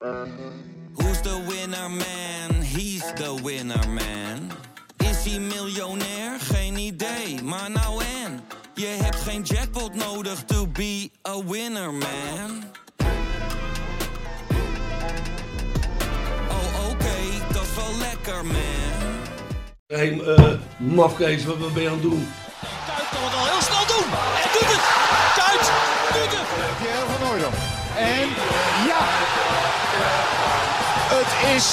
[0.00, 2.62] Who's the winner man?
[2.62, 4.50] He's the winner man.
[4.98, 6.40] Is hij miljonair?
[6.40, 8.40] Geen idee, maar nou en.
[8.74, 12.64] Je hebt geen jackpot nodig to be a winner man.
[16.48, 18.56] Oh oké, dat is wel lekker man.
[19.86, 22.26] Hey, uh, mafkees, wat ben je aan het doen?
[31.30, 31.66] Het is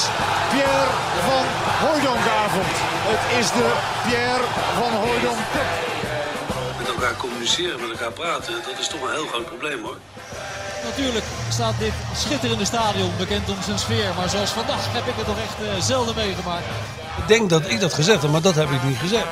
[0.51, 0.91] Pierre
[1.29, 1.45] van
[1.83, 2.73] Hooydonkavond.
[3.11, 3.67] Het is de
[4.05, 4.45] Pierre
[4.79, 5.71] van Hooydonk Cup.
[6.77, 9.97] Met elkaar communiceren, met elkaar praten, dat is toch een heel groot probleem hoor.
[10.83, 14.09] Natuurlijk staat dit schitterende stadion bekend om zijn sfeer.
[14.17, 16.65] Maar zoals vandaag heb ik het nog echt uh, zelden meegemaakt.
[17.17, 19.27] Ik denk dat ik dat gezegd heb, maar dat heb ik niet gezegd.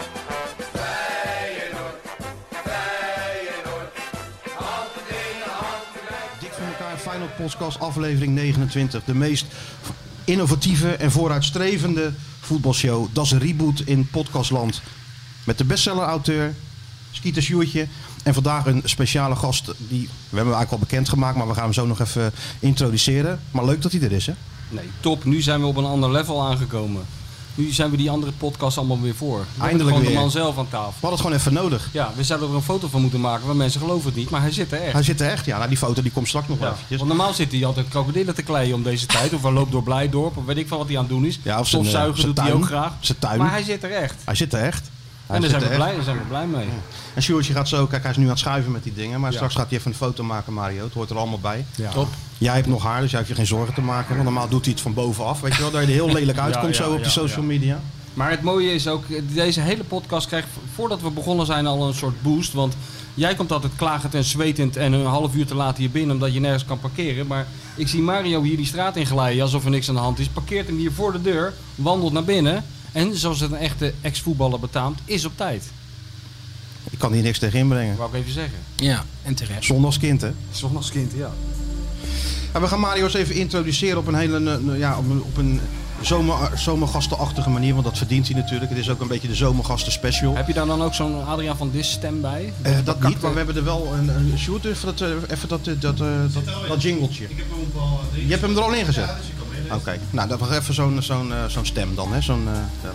[6.40, 9.04] Dik voor elkaar, Feyenoord Podcast, aflevering 29.
[9.04, 9.46] De meest
[10.26, 13.07] innovatieve en vooruitstrevende voetbalshow.
[13.12, 14.82] Dat is een reboot in podcastland.
[15.43, 16.55] Met de bestseller-auteur,
[17.12, 17.88] Skeeter Sjoertje.
[18.24, 21.74] En vandaag een speciale gast, die we hebben eigenlijk al bekendgemaakt, maar we gaan hem
[21.74, 23.40] zo nog even introduceren.
[23.51, 24.34] Maar leuk dat hij er is, hè?
[24.70, 25.26] Nee, top.
[25.26, 27.05] Nu zijn we op een ander level aangekomen.
[27.55, 29.46] Nu zijn we die andere podcast allemaal weer voor.
[29.59, 30.09] Eindelijk gewoon weer.
[30.12, 30.87] de man zelf aan tafel.
[30.99, 31.90] We hadden het gewoon even nodig.
[31.91, 34.29] Ja, we zouden er een foto van moeten maken, maar mensen geloven het niet.
[34.29, 34.93] Maar hij zit er echt.
[34.93, 35.57] Hij zit er echt, ja.
[35.57, 36.73] Nou, die foto die komt straks nog wel Ja.
[36.73, 36.98] eventjes.
[36.98, 39.34] Want normaal zit hij altijd krokodillen te kleien om deze tijd.
[39.34, 40.37] Of hij loopt door Blijdorp.
[40.37, 41.40] Of weet ik van wat hij aan het doen is.
[41.43, 42.93] Ja, of zijn, eh, Stofzuigen zijn doet hij ook graag.
[42.99, 43.37] Zijn tuin.
[43.40, 44.15] Maar hij zit er echt.
[44.26, 44.90] Hij zit er echt.
[45.27, 46.68] Hij en daar zijn we, er blij, daar zijn we blij mee.
[47.13, 49.29] En Sjoerdje gaat zo, kijk hij is nu aan het schuiven met die dingen, maar
[49.29, 49.35] Ja.
[49.35, 51.66] straks gaat hij even een foto maken Mario, het hoort er allemaal bij.
[51.76, 51.91] Ja.
[51.91, 52.07] Top.
[52.38, 54.63] Jij hebt nog haar, dus jij hoeft je geen zorgen te maken, want normaal doet
[54.63, 56.90] hij het van bovenaf, weet je wel, dat je er heel lelijk uitkomt Ja, ja,
[56.90, 57.48] zo op ja, social ja.
[57.48, 57.79] media.
[58.13, 61.94] Maar het mooie is ook, deze hele podcast krijgt voordat we begonnen zijn al een
[61.94, 62.54] soort boost.
[62.54, 62.76] Want
[63.13, 66.34] jij komt altijd klagend en zwetend en een half uur te laat hier binnen omdat
[66.34, 67.28] je nergens kan parkeren.
[67.28, 70.28] Maar ik zie Mario hier die straat inglijden alsof er niks aan de hand is.
[70.28, 72.66] Parkeert hem hier voor de deur, wandelt naar binnen.
[72.94, 75.63] En zoals het een echte ex-voetballer betaamt, is op tijd.
[76.90, 77.97] Ik kan hier niks tegen inbrengen.
[77.97, 78.57] Wou ik even zeggen.
[78.75, 79.66] Ja, en terecht.
[79.66, 80.31] Zondagskind hè.
[80.51, 81.31] Zondagskind, ja.
[82.51, 85.38] En we gaan Mario eens even introduceren op een hele, eh, ja, op een, op
[85.38, 85.59] een
[86.01, 88.69] zomer, zomergastenachtige manier, want dat verdient hij natuurlijk.
[88.69, 90.35] Het is ook een beetje de zomergasten special.
[90.35, 92.53] Heb je daar dan ook zo'n Adriaan van Dis stem bij?
[92.62, 95.50] Eh, dat niet, maar we hebben er wel een, een shoot even dat, eh, even
[95.50, 97.28] dat, eh, dat, eh, dat, dat jingletje.
[98.13, 99.09] Je hebt hem er al in gezet?
[99.72, 102.13] Oké, nou dat was even zo'n zo'n eh, zo'n stem dan.
[102.13, 102.22] Hè?
[102.22, 102.53] Zo'n, eh,
[102.84, 102.91] ja.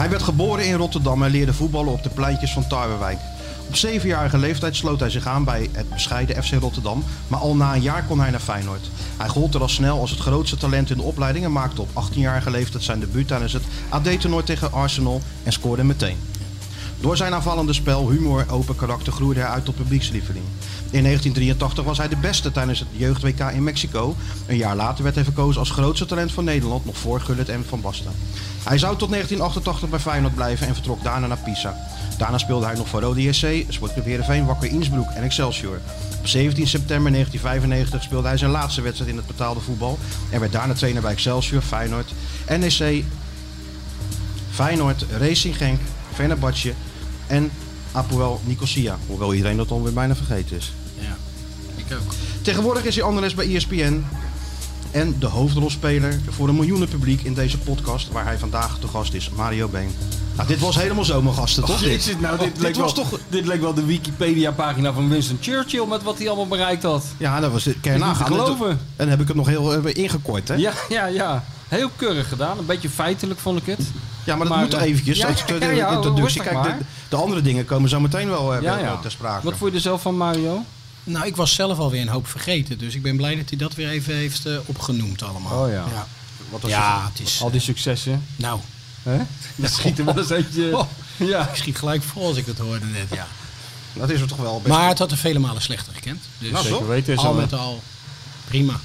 [0.00, 3.18] Hij werd geboren in Rotterdam en leerde voetballen op de pleintjes van Tarwewijk.
[3.66, 7.74] Op zevenjarige leeftijd sloot hij zich aan bij het bescheiden FC Rotterdam, maar al na
[7.74, 8.90] een jaar kon hij naar Feyenoord.
[9.16, 11.88] Hij gold er al snel als het grootste talent in de opleiding en maakte op
[11.88, 16.16] 18-jarige leeftijd zijn debuut tijdens het AD-toernooi tegen Arsenal en scoorde meteen.
[17.00, 20.44] Door zijn aanvallende spel, humor, open karakter groeide hij uit tot publiekslieveling.
[20.90, 24.16] In 1983 was hij de beste tijdens het jeugd-WK in Mexico.
[24.46, 27.64] Een jaar later werd hij verkozen als grootste talent van Nederland, nog voor Gullit en
[27.68, 28.12] Van Basten.
[28.64, 31.76] Hij zou tot 1988 bij Feyenoord blijven en vertrok daarna naar Pisa.
[32.18, 35.80] Daarna speelde hij nog voor Rode JC, Sportclub Heerenveen, Wakker Innsbruck en Excelsior.
[36.18, 39.98] Op 17 september 1995 speelde hij zijn laatste wedstrijd in het betaalde voetbal
[40.30, 42.12] en werd daarna trainer bij Excelsior, Feyenoord,
[42.48, 43.04] NEC,
[44.50, 45.80] Feyenoord, Racing Genk,
[46.14, 46.74] Fenerbahce
[47.26, 47.50] en
[47.92, 48.98] Apoel Nicosia.
[49.06, 50.72] Hoewel iedereen dat alweer bijna vergeten is.
[51.90, 52.12] Ja, ik ook.
[52.42, 54.04] Tegenwoordig is hij analist bij ESPN
[54.90, 59.14] en de hoofdrolspeler voor een miljoenen publiek in deze podcast waar hij vandaag te gast
[59.14, 59.90] is, Mario Been.
[60.36, 61.78] Nou, dit was helemaal zomergasten, toch?
[61.80, 63.18] Dit, is- nou, dit, dit leek was wel, toch...
[63.28, 67.04] dit leek wel de Wikipedia-pagina van Winston Churchill met wat hij allemaal bereikt had.
[67.16, 67.82] Ja, dat was het.
[67.82, 68.68] Toen- geloven.
[68.70, 70.54] En dan heb ik het nog heel eh, ingekort, hè?
[70.54, 71.44] Ja, ja, ja.
[71.68, 72.58] Heel keurig gedaan.
[72.58, 73.80] Een beetje feitelijk vond ik het.
[74.24, 75.18] Ja, maar dat Maar, moet eh, eventjes.
[75.18, 75.28] ja,
[75.60, 76.42] ja, ja, introductie.
[76.42, 76.74] Kijk,
[77.08, 79.44] de, andere dingen komen zo meteen wel, wel ter sprake.
[79.44, 80.64] Wat vond je er zelf van Mario?
[81.10, 82.78] Nou, ik was zelf alweer een hoop vergeten.
[82.78, 85.62] Dus ik ben blij dat hij dat weer even heeft eh, opgenoemd allemaal.
[85.64, 85.84] Oh ja.
[85.92, 86.06] Ja,
[86.50, 87.42] Wat was ja het is...
[87.42, 88.24] Al die successen.
[88.36, 88.60] Nou,
[89.02, 89.16] Hè?
[89.62, 90.76] Je schiet er wel eens eentje.
[90.78, 90.84] Oh.
[91.16, 91.48] Ja.
[91.48, 93.26] ik schiet gelijk vol als ik het hoorde net, ja.
[93.92, 94.74] Dat is er toch wel best.
[94.74, 96.24] Maar het had er vele malen slechter gekend.
[96.38, 97.16] Dus Nou, Zeker weten.
[97.16, 97.82] al met al
[98.48, 98.80] prima.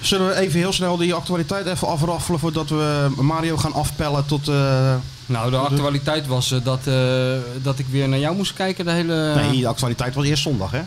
[0.00, 4.48] Zullen we even heel snel die actualiteit even afraffelen voordat we Mario gaan afpellen tot...
[4.48, 4.94] eh,
[5.28, 7.32] Nou, de actualiteit was eh, dat, eh,
[7.62, 8.84] dat ik weer naar jou moest kijken.
[8.84, 9.34] De hele...
[9.34, 10.82] Nee, de actualiteit was eerst zondag, hè?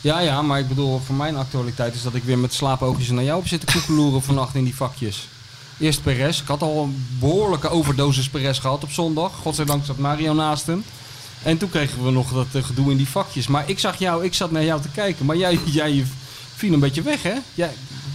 [0.00, 3.24] Ja, ja, maar ik bedoel, voor mijn actualiteit is dat ik weer met slaapoogjes naar
[3.24, 5.28] jou heb zitten koekeloeren vannacht in die vakjes.
[5.78, 6.40] Eerst Perez.
[6.40, 9.32] Ik had al een behoorlijke overdosis Perez gehad op zondag.
[9.34, 10.84] Godzijdank zat Mario naast hem.
[11.42, 13.46] En toen kregen we nog dat eh, gedoe in die vakjes.
[13.46, 15.26] Maar ik zag jou, ik zat naar jou te kijken.
[15.26, 16.04] Maar jij, jij
[16.54, 17.34] viel een beetje weg, hè?
[17.54, 17.70] Jij,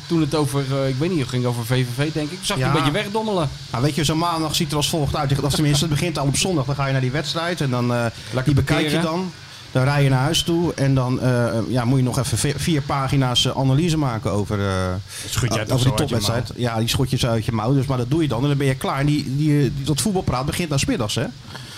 [0.07, 2.39] toen het over, eh, ik weet niet, het ging over VVV, denk ik.
[2.39, 2.69] Ik zag je Ja.
[2.69, 3.49] een beetje wegdommelen.
[3.71, 5.41] Nou, weet je, zo'n maandag ziet er als volgt uit.
[5.41, 6.65] Of tenminste, het begint al op zondag.
[6.65, 8.05] Dan ga je naar die wedstrijd en dan eh,
[8.45, 9.31] die bekijk je dan.
[9.71, 12.53] Dan rij je naar huis toe en dan eh, ja, moet je nog even vi-
[12.55, 14.93] vier pagina's analyse maken over, eh,
[15.29, 15.39] zo
[15.77, 16.51] die topwedstrijd.
[16.55, 17.73] Ja, die schot je zo uit je mouw.
[17.73, 18.99] Dus, maar dat doe je dan en dan ben je klaar.
[18.99, 21.25] En die, die, die, dat voetbalpraat begint dan 's middags, hè?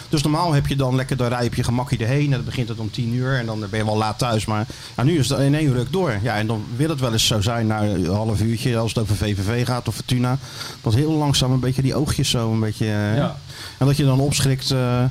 [0.09, 2.23] Dus normaal heb je dan lekker, dan rij je op je gemakje erheen.
[2.25, 4.45] En dan begint het om tien uur en dan ben je wel laat thuis.
[4.45, 4.67] Maar
[4.97, 6.17] ja, nu is het in één ruk door.
[6.21, 9.03] Ja, en dan wil het wel eens zo zijn na een half uurtje, als het
[9.03, 10.37] over VVV gaat of Fortuna.
[10.81, 12.85] Dat heel langzaam een beetje die oogjes zo een beetje...
[12.85, 13.37] eh, Ja.
[13.77, 15.03] En dat je dan opschrikt eh,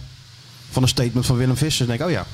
[0.71, 1.87] van een statement van Willem Visser.
[1.87, 2.27] Dan denk ik, oh ja.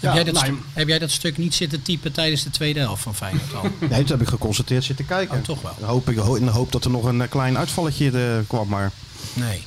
[0.00, 2.80] Heb, jij dat nou, stu- heb jij dat stuk niet zitten typen tijdens de tweede
[2.80, 3.62] helft van Feyenoord al?
[3.90, 5.36] Nee, dat heb ik geconstateerd zitten kijken.
[5.38, 5.74] Oh, toch wel.
[5.88, 8.68] Hoop ik, in de hoop dat er nog een eh, klein uitvalletje eh, kwam.
[8.68, 8.90] Maar
[9.34, 9.62] Nee.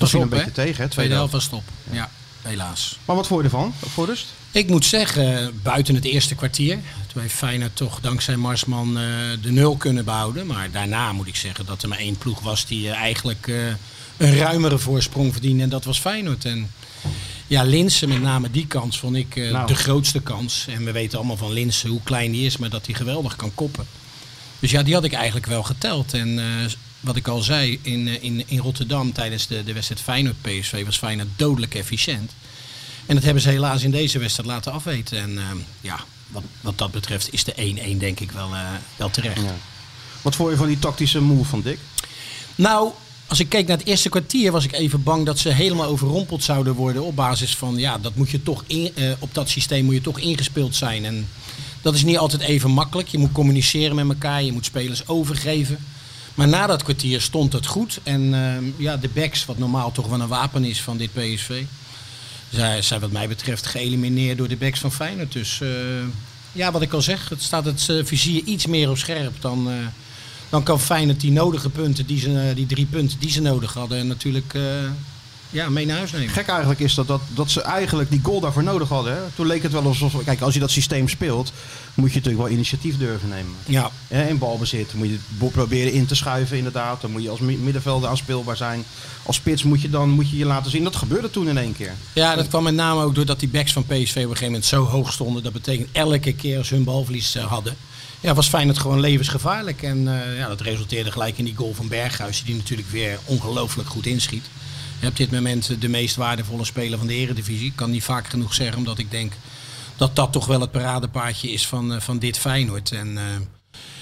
[0.00, 0.36] Dat viel een hè?
[0.36, 0.90] beetje tegen, hè?
[0.90, 1.62] Tweede helft was stop.
[1.90, 2.10] Ja,
[2.42, 2.98] helaas.
[3.04, 4.26] Maar wat vond je ervan, voor rust?
[4.50, 6.78] Ik moet zeggen, buiten het eerste kwartier,
[7.12, 9.04] toen heeft Feyenoord toch dankzij Marsman eh,
[9.42, 10.46] de nul kunnen behouden.
[10.46, 13.66] Maar daarna moet ik zeggen dat er maar één ploeg was die eh, eigenlijk eh,
[14.16, 15.62] een ruimere voorsprong verdiende.
[15.62, 16.44] En dat was Feyenoord.
[16.44, 16.70] En
[17.46, 19.66] ja, Linsen, met name die kans, vond ik Nou.
[19.66, 20.66] de grootste kans.
[20.68, 23.54] En we weten allemaal van Linsen hoe klein die is, maar dat hij geweldig kan
[23.54, 23.86] koppen.
[24.58, 26.14] Dus ja, die had ik eigenlijk wel geteld.
[26.14, 26.40] En
[27.00, 30.98] wat ik al zei, in, eh, in, in Rotterdam tijdens de, de wedstrijd Feyenoord-PSV was
[30.98, 32.32] Feyenoord dodelijk efficiënt.
[33.06, 35.18] En dat hebben ze helaas in deze wedstrijd laten afweten.
[35.18, 35.44] En eh,
[35.80, 37.54] ja, wat, wat dat betreft is de
[37.94, 39.42] 1-1 denk ik wel, eh, wel terecht.
[39.42, 39.54] Ja.
[40.22, 41.78] Wat vond je van die tactische move van Dick?
[42.54, 42.90] Nou,
[43.26, 46.42] als ik keek naar het eerste kwartier was ik even bang dat ze helemaal overrompeld
[46.42, 47.04] zouden worden.
[47.04, 50.18] Op basis van, ja, dat moet je toch in, op dat systeem moet je toch
[50.18, 51.04] ingespeeld zijn.
[51.04, 51.28] En
[51.82, 53.08] dat is niet altijd even makkelijk.
[53.08, 55.78] Je moet communiceren met elkaar, je moet spelers overgeven.
[56.34, 58.00] Maar na dat kwartier stond het goed.
[58.02, 61.64] En eh, ja, de backs, wat normaal toch wel een wapen is van dit PSV,
[62.50, 65.32] zij zijn wat mij betreft geëlimineerd door de backs van Feyenoord.
[65.32, 65.68] Dus eh,
[66.52, 69.70] ja, wat ik al zeg, het staat het eh, vizier iets meer op scherp dan...
[69.70, 69.74] eh,
[70.50, 74.06] dan kan Feyenoord die nodige punten, die, ze, die drie punten die ze nodig hadden,
[74.06, 74.58] natuurlijk
[75.50, 76.28] ja, mee naar huis nemen.
[76.28, 79.12] Gek eigenlijk is dat, dat, dat ze eigenlijk die goal daarvoor nodig hadden.
[79.14, 79.20] Hè?
[79.34, 80.14] Toen leek het wel alsof...
[80.24, 81.52] Kijk, als je dat systeem speelt,
[81.94, 83.52] moet je natuurlijk wel initiatief durven nemen.
[83.66, 87.00] Ja, Hè, in balbezit moet je het proberen in te schuiven inderdaad.
[87.00, 88.84] Dan moet je als mi- middenvelder aanspeelbaar zijn.
[89.22, 90.84] Als spits moet je dan moet je, je laten zien.
[90.84, 91.92] Dat gebeurde toen in één keer.
[92.12, 94.64] ja, dat kwam met name ook doordat die backs van PSV op een gegeven moment
[94.64, 95.42] zo hoog stonden.
[95.42, 97.76] Dat betekent elke keer als ze hun balverlies eh, hadden,
[98.20, 99.82] ja, was Feyenoord gewoon levensgevaarlijk.
[99.82, 103.88] En eh, ja, dat resulteerde gelijk in die goal van Berghuis, die natuurlijk weer ongelooflijk
[103.88, 104.44] goed inschiet.
[105.00, 107.66] Je hebt op dit moment de meest waardevolle speler van de Eredivisie.
[107.66, 109.32] Ik kan niet vaak genoeg zeggen, omdat ik denk
[109.96, 112.92] dat dat toch wel het paradepaardje is van, eh, van dit Feyenoord.
[112.92, 113.24] En eh,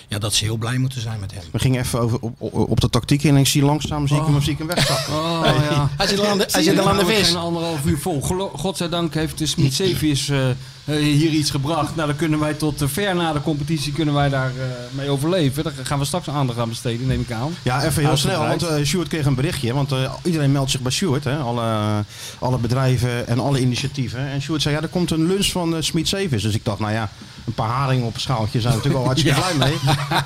[0.09, 1.43] ja, dat ze heel blij moeten zijn met hem.
[1.53, 4.17] We gingen even over, op, op, op de tactiek in en ik zie langzaam zie
[4.17, 5.15] ik hem, zie ik hem wegzakken.
[5.15, 5.91] Oh, ja.
[5.97, 7.35] Hij zit al aan de, hij zit al aan de vis.
[7.35, 8.21] Anderhalf uur vol.
[8.55, 10.57] Godzijdank heeft de Smit Zeevis eh, eh,
[10.97, 11.97] hier iets gebracht.
[11.97, 15.11] Nou, dan kunnen wij tot eh, ver na de competitie kunnen wij daar eh, mee
[15.11, 15.65] overleven.
[15.65, 17.55] Daar gaan we straks aandacht aan besteden, neem ik aan.
[17.63, 19.75] Ja, even heel snel, want eh Sjoerd kreeg een berichtje.
[19.75, 21.37] Want eh, iedereen meldt zich bij Sjoerd, hè?
[21.37, 22.05] Alle,
[22.39, 24.29] alle bedrijven en alle initiatieven.
[24.29, 26.31] En Sjoerd zei, ja, er komt een lunch van uh, Smit.
[26.31, 27.11] Dus ik dacht, nou ja,
[27.49, 29.79] een paar haringen op een schaaltje zijn we natuurlijk wel hartstikke blij mee.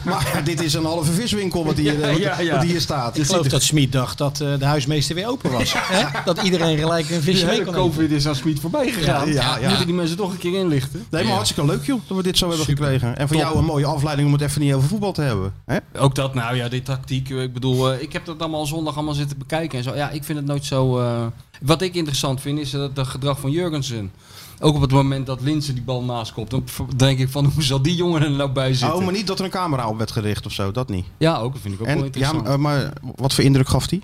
[0.03, 2.55] Maar dit is een halve viswinkel wat hier, eh, wat, Ja, ja.
[2.55, 3.19] wat hier staat.
[3.19, 5.75] Ik geloof dat Smit dacht dat eh, de huismeester weer open was.
[5.77, 6.05] Hè?
[6.25, 7.75] Dat iedereen gelijk een visje mee kon.
[7.75, 9.29] COVID is aan Smit voorbij gegaan.
[9.29, 9.69] Ja, ja, ja.
[9.69, 11.05] Moeten die mensen toch een keer inlichten?
[11.11, 12.85] Nee, maar hartstikke leuk joh, dat we dit zo hebben Super.
[12.85, 13.17] gekregen.
[13.17, 13.47] En voor Top.
[13.47, 15.53] jou een mooie afleiding om het even niet over voetbal te hebben.
[15.65, 15.79] Hè?
[15.99, 17.31] Ook dat, nou ja, die tactiek.
[17.31, 19.95] eh, Ik bedoel, eh, ik heb dat allemaal zondag allemaal zitten bekijken en zo.
[19.95, 20.99] Ja, ik vind het nooit zo...
[21.01, 21.27] eh,
[21.63, 24.13] Wat ik interessant vind, is het gedrag van Jurgensen.
[24.61, 26.65] Ook op het moment dat Linsen die bal naast kopt, dan
[26.97, 28.97] denk ik van hoe zal die jongen er nou bij zitten?
[28.99, 31.07] Oh, maar niet dat er een camera op werd gericht of zo, dat niet.
[31.19, 32.47] Ja, ook, dat vind ik ook wel En, ja, interessant.
[32.47, 34.01] eh, maar wat voor indruk gaf hij?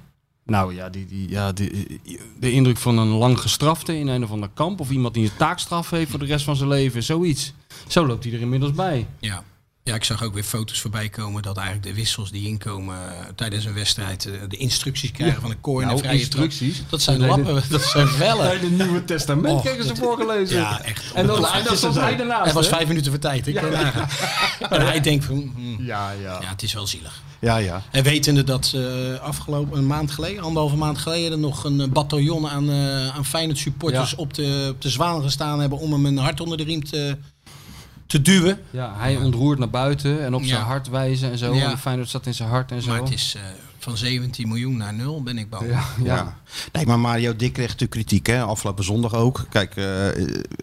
[0.48, 2.00] Nou ja, die, die, ja die,
[2.38, 4.80] de indruk van een lang gestrafte in een of ander kamp.
[4.80, 7.02] Of iemand die een taakstraf heeft voor de rest van zijn leven.
[7.02, 7.52] Zoiets.
[7.88, 9.06] Zo loopt hij er inmiddels bij.
[9.20, 9.44] Ja.
[9.88, 13.26] Ja, ik zag ook weer foto's voorbij komen dat eigenlijk de wissels die inkomen eh,
[13.34, 16.76] tijdens een wedstrijd eh, de instructies krijgen van een kooi en Nou, een vrije instructies?
[16.76, 16.90] trap.
[16.90, 18.50] Dat zijn lappen, dat zijn vellen.
[18.50, 20.56] Het Nieuwe Testament Och, kregen ze dat- voorgelezen.
[20.56, 21.12] Ja, echt.
[21.14, 23.46] En dan, en dan stond hij was vijf minuten voor tijd.
[23.46, 24.08] Ik kan nagaan.
[24.70, 26.38] En hij denkt van, hm, Ja, ja.
[26.40, 27.22] ja, het is wel zielig.
[27.40, 27.82] Ja, ja.
[27.90, 31.88] En wetende dat eh, afgelopen een maand geleden, anderhalve maand geleden, er nog een eh,
[31.88, 34.16] bataljon aan, eh aan Feyenoord supporters Ja.
[34.16, 37.18] op, de, op de zwaan gestaan hebben om hem een hart onder de riem te,
[38.08, 38.58] te duwen.
[38.70, 41.54] Ja, hij ontroert naar buiten en op zijn hart wijzen en zo.
[41.54, 41.70] Ja.
[41.70, 42.90] En Feyenoord zat in zijn hart en zo.
[42.90, 43.42] Maar het is eh,
[43.78, 45.70] van 17 miljoen naar 0, ben ik bang.
[45.70, 46.14] ja, ja.
[46.14, 46.36] Ja.
[46.72, 48.42] Nee, maar Mario Dick kreeg natuurlijk kritiek, hè?
[48.42, 49.46] afgelopen zondag ook.
[49.50, 49.86] Kijk, eh,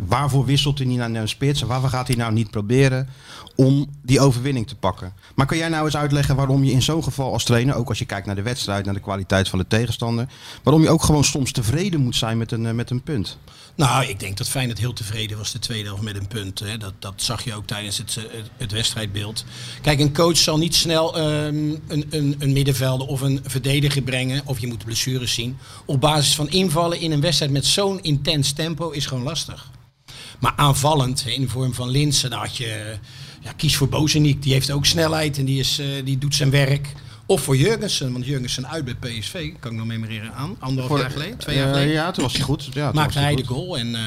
[0.08, 1.62] waarvoor wisselt hij niet naar een spits?
[1.62, 3.10] En waarvoor gaat hij nou niet proberen
[3.56, 5.14] om die overwinning te pakken?
[5.36, 8.00] Maar kan jij nou eens uitleggen waarom je in zo'n geval als trainer, ook als
[8.00, 10.28] je kijkt naar de wedstrijd, naar de kwaliteit van de tegenstander,
[10.64, 13.38] waarom je ook gewoon soms tevreden moet zijn met een, eh, met een punt?
[13.76, 16.60] Nou, ik denk dat Feyenoord heel tevreden was de tweede helft met een punt.
[16.60, 16.78] Hè.
[16.78, 18.24] Dat, dat zag je ook tijdens het, eh,
[18.58, 19.46] het, wedstrijdbeeld.
[19.82, 24.42] Kijk, een coach zal niet snel ehm, een, een, een middenvelder of een verdediger brengen.
[24.46, 25.58] Of je moet blessures zien.
[25.86, 29.70] Op basis van invallen in een wedstrijd met zo'n intens tempo is gewoon lastig.
[30.40, 32.98] Maar aanvallend, in de vorm van Linsen, had je...
[33.42, 36.50] Ja, kies voor Bozeniek, die heeft ook snelheid en die, is, eh, die doet zijn
[36.50, 36.94] werk.
[37.26, 40.56] Of voor Jurgensen, want Jurgensen uit bij PSV, kan ik nog memoreren aan.
[40.60, 41.94] Anderhalf jaar geleden, twee jaar Eh, geleden.
[41.94, 42.68] ja, toen was hij goed.
[42.74, 43.78] Ja, maakte hij de goal.
[43.78, 44.02] En, eh,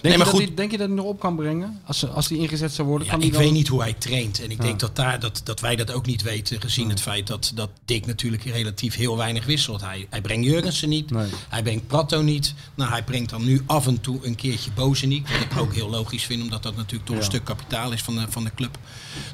[0.00, 1.80] Denk, nee, je maar dat goed, hij, denk je dat hij nog op kan brengen?
[1.84, 3.06] Als, ze- als hij ingezet zou worden?
[3.06, 3.44] ja, kan hij ik dan...
[3.44, 4.42] weet niet hoe hij traint.
[4.42, 4.64] En ik Ja.
[4.64, 7.70] denk dat, daar, dat, dat wij dat ook niet weten, gezien het feit dat, dat
[7.84, 9.80] Dick natuurlijk relatief heel weinig wisselt.
[9.80, 11.26] Hij, hij brengt Jurgensen niet, Nee.
[11.48, 12.54] hij brengt Prato niet.
[12.74, 15.28] Nou, hij brengt dan nu af en toe een keertje Bozeniek.
[15.28, 17.20] Wat ik ook heel logisch vind, omdat dat natuurlijk toch Ja.
[17.22, 18.78] een stuk kapitaal is van de, van de club.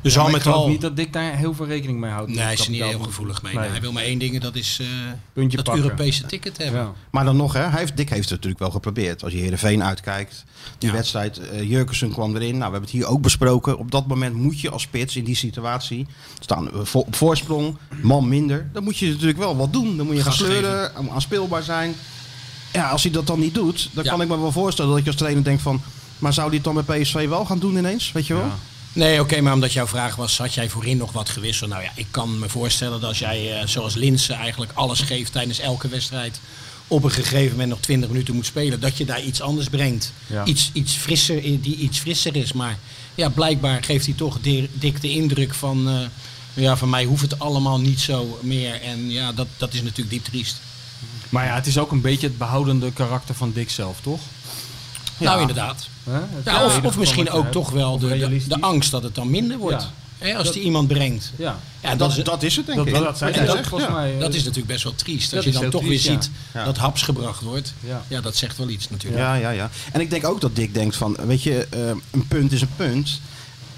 [0.02, 0.70] Dus Ja, al maar met ik geloof al...
[0.70, 2.30] niet dat Dick daar heel veel rekening mee houdt.
[2.30, 3.54] Nee, hij is er niet heel gevoelig mee.
[3.54, 3.68] Nee.
[3.68, 4.86] Hij wil maar één ding, dat is eh,
[5.32, 5.82] Puntje dat pakken.
[5.84, 6.80] Europese ticket hebben.
[6.80, 6.92] Ja.
[7.10, 9.22] Maar dan nog, hè, hij heeft, Dick heeft het natuurlijk wel geprobeerd.
[9.24, 10.44] Als je Heerenveen uitkijkt,
[10.78, 10.94] die Ja.
[10.94, 12.46] wedstrijd, eh Jurkensen kwam erin.
[12.48, 13.78] Nou, we hebben het hier ook besproken.
[13.78, 16.06] Op dat moment moet je als spits in die situatie
[16.38, 18.68] staan we voor- op voorsprong, man minder.
[18.72, 19.96] Dan moet je natuurlijk wel wat doen.
[19.96, 21.94] Dan moet je gaan sleuren, aanspeelbaar zijn.
[22.72, 24.10] Ja, als hij dat dan niet doet, dan Ja.
[24.10, 25.82] kan ik me wel voorstellen dat je als trainer denkt van...
[26.18, 28.12] Maar zou hij het dan bij PSV wel gaan doen ineens?
[28.12, 28.42] Weet je wel?
[28.44, 28.56] Ja.
[28.92, 31.70] Nee, oké, maar omdat jouw vraag was, had jij voorin nog wat gewisseld?
[31.70, 35.32] Nou ja, ik kan me voorstellen dat als jij, eh, zoals Linsen, eigenlijk alles geeft
[35.32, 36.40] tijdens elke wedstrijd,
[36.88, 40.12] op een gegeven moment nog 20 minuten moet spelen, dat je daar iets anders brengt.
[40.26, 40.44] Ja.
[40.44, 42.52] Iets, iets frisser, die iets frisser is.
[42.52, 42.78] Maar
[43.14, 45.94] ja, blijkbaar geeft hij toch di- dik de indruk van, eh,
[46.54, 48.80] ja, van mij hoeft het allemaal niet zo meer.
[48.80, 50.60] En ja, dat, dat is natuurlijk diep triest.
[51.28, 54.20] Maar ja, het is ook een beetje het behoudende karakter van Dick zelf, toch?
[55.18, 55.88] Nou, inderdaad.
[56.44, 59.58] Ja, of, of misschien ook toch wel de, de, de angst dat het dan minder
[59.58, 59.88] wordt.
[60.18, 61.32] Hè, als Dat- die iemand brengt.
[61.36, 62.92] Ja, Ja, dat, dat, is, dat is het denk dat, ik.
[62.92, 63.18] dat,
[63.82, 63.90] ja.
[63.90, 64.14] mij.
[64.14, 65.30] eh, Dat is natuurlijk best wel triest.
[65.30, 66.20] Dat Als je dan toch triest, weer ja.
[66.22, 66.64] ziet Ja.
[66.64, 67.74] dat haps gebracht wordt.
[67.80, 68.02] Ja.
[68.08, 68.20] Ja.
[68.20, 69.22] dat zegt wel iets natuurlijk.
[69.22, 69.70] Ja, ja, ja.
[69.92, 71.80] En ik denk ook dat Dick denkt van, weet je, eh,
[72.10, 73.20] een punt is een punt.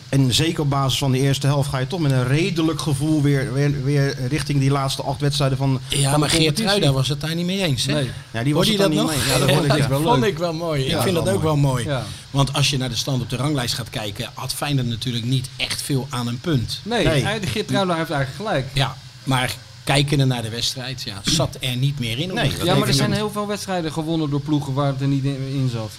[0.09, 3.23] En zeker op basis van de eerste helft ga je toch met een redelijk gevoel
[3.23, 7.09] weer, weer, weer richting die laatste acht wedstrijden van, Ja, van maar de Geert was
[7.09, 7.87] het daar niet mee eens.
[7.87, 7.93] Hè?
[7.93, 8.11] Nee.
[8.31, 9.11] Ja, die was je dat dan nog?
[9.11, 9.29] niet mee.
[9.29, 9.89] Ja, dat vond ik, ja.
[9.89, 10.31] wel vond leuk.
[10.31, 10.89] ik wel mooi.
[10.89, 11.85] Ja, ik vind dat ook wel wel mooi.
[11.85, 12.05] Ja.
[12.31, 15.49] Want als je naar de stand op de ranglijst gaat kijken, had Feyenoord natuurlijk niet
[15.57, 16.81] echt veel aan een punt.
[16.85, 17.41] Nee, Nee.
[17.41, 18.67] de Geert heeft eigenlijk gelijk.
[18.73, 22.35] Ja, maar kijkende naar de wedstrijd, ja, zat er niet meer in.
[22.35, 25.25] Nee, Ja, maar er zijn heel veel wedstrijden gewonnen door ploegen waar het er niet
[25.25, 25.91] in, in zat.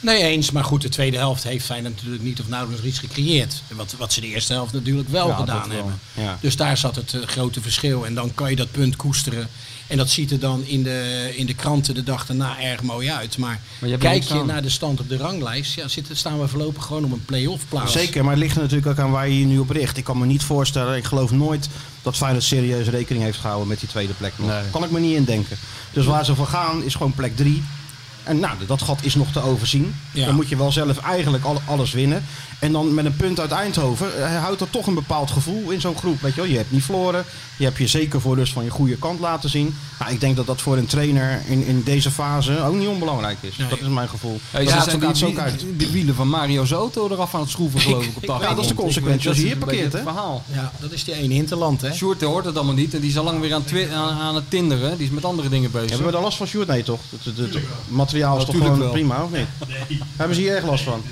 [0.00, 0.50] Nee, eens.
[0.50, 3.62] Maar goed, de tweede helft heeft Feyenoord natuurlijk niet of nauwelijks iets gecreëerd.
[3.74, 5.76] Wat, wat ze de eerste helft natuurlijk wel Ja, gedaan wel.
[5.76, 5.98] hebben.
[6.14, 6.38] Ja.
[6.40, 8.06] Dus daar zat het eh, grote verschil.
[8.06, 9.48] En dan kan je dat punt koesteren.
[9.86, 13.10] En dat ziet er dan in de, in de kranten de dag daarna erg mooi
[13.10, 13.38] uit.
[13.38, 16.40] Maar, Maar je hebt kijk je naar de stand op de ranglijst, ja, zitten, staan
[16.40, 17.92] we voorlopig gewoon op een play-off plaats.
[17.92, 19.96] Zeker, maar het ligt er natuurlijk ook aan waar je je nu op richt.
[19.96, 21.68] Ik kan me niet voorstellen, ik geloof nooit
[22.02, 24.32] dat Feyenoord serieus rekening heeft gehouden met die tweede plek.
[24.36, 24.48] nog.
[24.48, 24.62] Nee.
[24.70, 25.56] Kan ik me niet indenken.
[25.92, 27.62] Dus waar ze voor gaan is gewoon plek drie.
[28.30, 29.94] En nou, dat gat is nog te overzien.
[30.12, 30.26] Ja.
[30.26, 32.24] Dan moet je wel zelf eigenlijk al- alles winnen.
[32.58, 35.80] En dan met een punt uit Eindhoven eh, houdt er toch een bepaald gevoel in
[35.80, 36.20] zo'n groep.
[36.20, 36.50] Weet je, wel?
[36.50, 37.24] je hebt niet verloren.
[37.56, 39.74] Je hebt je zeker voor dus van je goede kant laten zien.
[39.98, 43.36] Nou, ik denk dat dat voor een trainer in, in deze fase ook niet onbelangrijk
[43.40, 43.56] is.
[43.56, 43.68] Nee.
[43.68, 44.40] Dat is mijn gevoel.
[44.50, 45.58] Hey, dat ze gaat zijn die, zo uit.
[45.60, 48.54] die, die wielen van Mario's auto eraf aan het schroeven, geloof ik, op de Ja,
[48.54, 50.42] dat is de consequentie als je hier Dat parkeert, het verhaal.
[50.52, 51.92] Ja, dat is die ene hinterland, hè?
[51.94, 54.50] Sjoerd hoort het allemaal niet en die is al lang weer aan, aan, aan het
[54.50, 54.96] tinderen.
[54.96, 55.88] Die is met andere dingen bezig.
[55.88, 56.68] Hebben we daar last van, Sjoerd?
[56.68, 57.00] Nee, toch?
[57.10, 58.90] Het, het- het materiaal is toch Natuurlijk gewoon wel.
[58.90, 59.98] prima, of niet?
[60.16, 61.02] Hebben ze hier echt last van?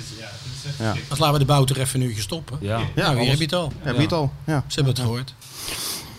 [0.79, 2.57] Ja, Als laten we de bouw toch even een uurtje stoppen.
[2.61, 2.77] Ja.
[2.77, 3.71] Ja, nou, hier heb je het al.
[3.81, 4.31] heb je het al?
[4.45, 4.63] Ja.
[4.67, 5.33] Ze hebben het gehoord.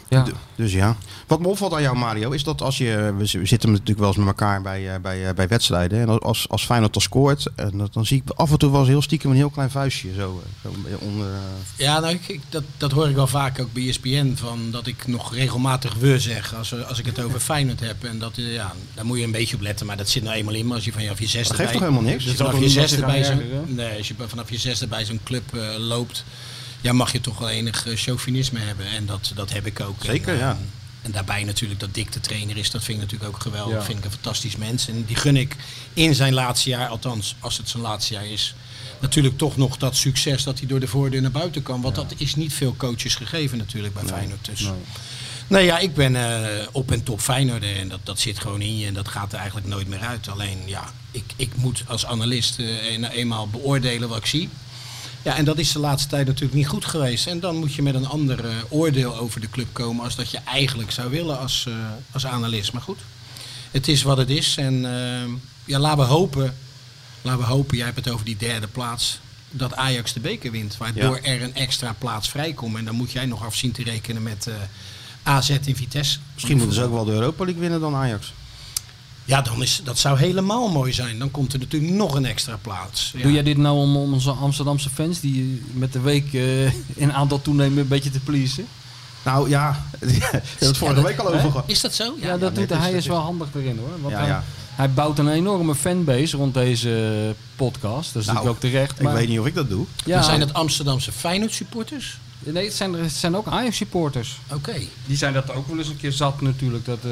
[0.09, 0.25] ja.
[0.57, 0.97] Dus ja.
[1.31, 3.15] Wat me opvalt aan jou, Mario, is dat als je...
[3.19, 6.01] We zitten natuurlijk wel eens met elkaar bij, eh, bij, eh, bij wedstrijden.
[6.01, 8.81] En als, als Feyenoord dan scoort, en dat- dan zie ik af en toe wel
[8.81, 10.15] eens heel stiekem een heel klein vuistje.
[10.15, 11.27] Zo, eh, zo onder...
[11.77, 14.35] Ja, nou, ik, ik- dat, dat hoor ik wel vaak ook bij ESPN.
[14.37, 18.05] Van dat ik nog regelmatig we zeg als, als ik het over Feyenoord heb.
[18.05, 19.87] En dat, ja, daar moet je een beetje op letten.
[19.87, 20.67] Maar dat zit nou eenmaal in.
[20.67, 22.23] Maar als je vanaf je zesde Dat geeft bij, toch helemaal niks?
[22.25, 23.43] als je vanaf je zesde bij zo'n
[23.75, 25.43] nee, als je vanaf je zesde bij zo'n club
[25.79, 26.25] loopt,
[26.81, 28.87] ja, mag je toch wel enig chauvinisme hebben.
[28.87, 30.05] En dat, dat heb ik ook.
[30.05, 30.59] Zeker, en, ja.
[31.03, 33.75] En daarbij natuurlijk dat Dick de trainer is, dat vind ik natuurlijk ook geweldig.
[33.75, 33.83] Ja.
[33.83, 34.89] Vind ik een fantastisch mens.
[34.89, 35.57] En die gun ik
[35.95, 38.55] in zijn laatste jaar, althans als het zijn laatste jaar is,
[39.01, 41.81] natuurlijk toch nog dat succes dat hij door de voordeur naar buiten kan.
[41.81, 44.45] Want dat is niet veel coaches gegeven natuurlijk bij Feyenoord.
[44.45, 44.71] Dus.
[45.47, 45.65] Nee.
[45.65, 48.87] ja, ik ben eh, op en top Feyenoorder en dat, dat zit gewoon in je
[48.87, 50.29] en dat gaat er eigenlijk nooit meer uit.
[50.29, 54.49] Alleen ja, ik, ik moet als analist eh, nou eenmaal beoordelen wat ik zie.
[55.23, 57.27] Ja, en dat is de laatste tijd natuurlijk niet goed geweest.
[57.27, 60.31] En dan moet je met een ander eh, oordeel over de club komen als dat
[60.31, 61.75] je eigenlijk zou willen als, eh,
[62.13, 62.73] als analist.
[62.73, 63.01] Maar goed,
[63.71, 64.57] het is wat het is.
[64.57, 65.33] En eh,
[65.65, 66.57] ja, laten we hopen,
[67.23, 70.77] laten we hopen, jij hebt het over die derde plaats, dat Ajax de beker wint.
[70.77, 72.77] Waardoor er een extra plaats vrijkomt.
[72.77, 74.49] En dan moet jij nog afzien te rekenen met
[75.23, 76.19] AZ in Vitesse.
[76.35, 78.33] Misschien moeten ze ook wel de Europa League winnen dan Ajax.
[79.31, 81.19] Ja, dan is, dat zou helemaal mooi zijn.
[81.19, 83.13] Dan komt er natuurlijk nog een extra plaats.
[83.17, 83.23] Ja.
[83.23, 86.65] Doe jij dit nou om onze Amsterdamse fans die met de week eh,
[86.97, 88.67] in aantal toenemen een beetje te pleasen?
[89.25, 91.65] Nou ja, we hebben het vorige week al over gehad.
[91.67, 92.15] Is dat zo?
[92.21, 94.01] Ja, dat nee, doet hij is wel handig erin hoor.
[94.01, 94.45] Want Ja, hij, ja.
[94.75, 98.13] Hij bouwt een enorme fanbase rond deze podcast.
[98.13, 98.97] Dat is Nou, natuurlijk ook terecht.
[98.99, 99.87] Ik maar- weet niet of ik dat doe.
[100.05, 102.19] Ja, zijn het Amsterdamse Feyenoord supporters?
[102.39, 104.39] Nee, het zijn, het zijn ook Ajax supporters.
[104.53, 104.75] Oké.
[105.07, 106.85] Die zijn dat ook wel eens een keer zat natuurlijk.
[106.85, 107.11] Dat, eh,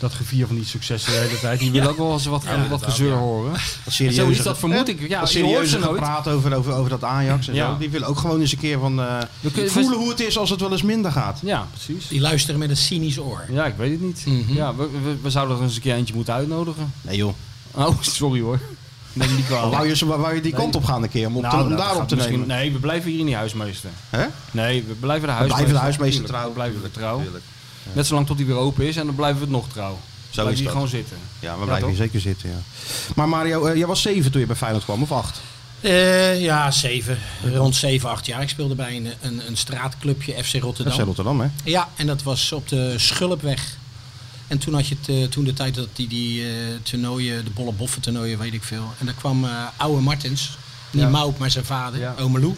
[0.00, 1.58] dat gevier van die successen de hele tijd.
[1.60, 3.52] Die willen ook wel eens wat, wat gezeur horen.
[3.84, 5.08] Dat En zo is dat vermoed ik.
[5.08, 5.88] Ja, ze serieuze nooit.
[5.98, 7.70] gepraat over, over, over dat Ajax en Ja.
[7.72, 7.78] zo.
[7.78, 10.38] Die willen ook gewoon eens een keer van eh, We kun- voelen hoe het is
[10.38, 11.38] als het wel eens minder gaat.
[11.42, 12.08] Ja, precies.
[12.08, 13.44] Die luisteren met een cynisch oor.
[13.50, 14.22] Ja, ik weet het niet.
[14.26, 14.52] Mhm.
[14.54, 16.92] ja, we, we, we zouden er eens een keer eentje moeten uitnodigen.
[17.00, 17.34] Nee joh.
[17.74, 18.60] Oh, sorry hoor.
[19.12, 19.72] Neem niet kwalijk.
[19.74, 21.62] Wou je, zo- wou je die kant op gaan een keer om, op te- Nou,
[21.62, 22.56] om dat daarop te misschien- nemen?
[22.56, 23.90] Nee, we blijven hier niet huismeester.
[24.10, 24.26] Hè?
[24.50, 25.46] Nee, we blijven de We huismeester.
[25.48, 26.46] blijven de huismeester trouw.
[26.46, 27.20] we blijven we trouw.
[27.22, 27.44] Tuurlijk.
[27.92, 29.98] Net zolang tot hij weer open is en dan blijven we het nog trouw.
[30.30, 31.16] Zo blijven is hier gewoon zitten.
[31.40, 32.56] Ja, we Ja, blijven hier zeker zitten, ja.
[33.14, 35.40] Maar Mario, eh, jij was zeven toen je bij Feyenoord kwam, of acht?
[35.80, 37.18] Eh, ja, zeven.
[37.54, 38.42] Rond zeven, acht jaar.
[38.42, 40.92] Ik speelde bij een, een, een straatclubje, FC Rotterdam.
[40.94, 41.46] FC Rotterdam, hè?
[41.64, 43.76] Ja, en dat was op de Schulpweg.
[44.46, 46.50] En toen had je het, eh, toen de tijd dat die, die eh,
[46.82, 48.92] toernooien, de bolle boffen toernooien, weet ik veel.
[48.98, 50.58] En daar kwam eh oude Martens,
[50.90, 51.08] niet Ja.
[51.08, 52.14] Mout, maar zijn vader, Ja.
[52.18, 52.54] ome Lou.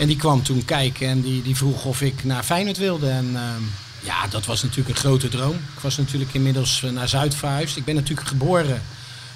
[0.00, 3.08] En die kwam toen kijken en die, die vroeg of ik naar Feyenoord wilde.
[3.08, 3.62] En ehm,
[4.02, 5.54] ja, dat was natuurlijk een grote droom.
[5.54, 7.76] Ik was natuurlijk inmiddels eh, naar Zuid verhuisd.
[7.76, 8.82] Ik ben natuurlijk geboren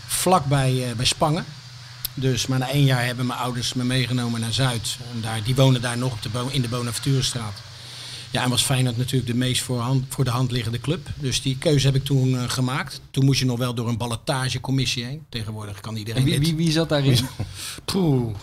[0.07, 1.45] vlakbij eh bij Spangen.
[2.15, 4.97] Dus, maar na één jaar hebben mijn ouders me meegenomen naar Zuid.
[5.15, 7.63] En daar, die wonen daar nog op de in de Bonaventurestraat.
[8.31, 11.09] Ja, en was Feyenoord natuurlijk de meest voor, de hand liggende club.
[11.15, 13.01] Dus die keuze heb ik toen eh, gemaakt.
[13.11, 15.25] Toen moest je nog wel door een ballotagecommissie heen.
[15.29, 16.49] Tegenwoordig kan iedereen En wie, dit.
[16.49, 17.19] wie, wie zat daarin?
[17.85, 18.35] Poeh.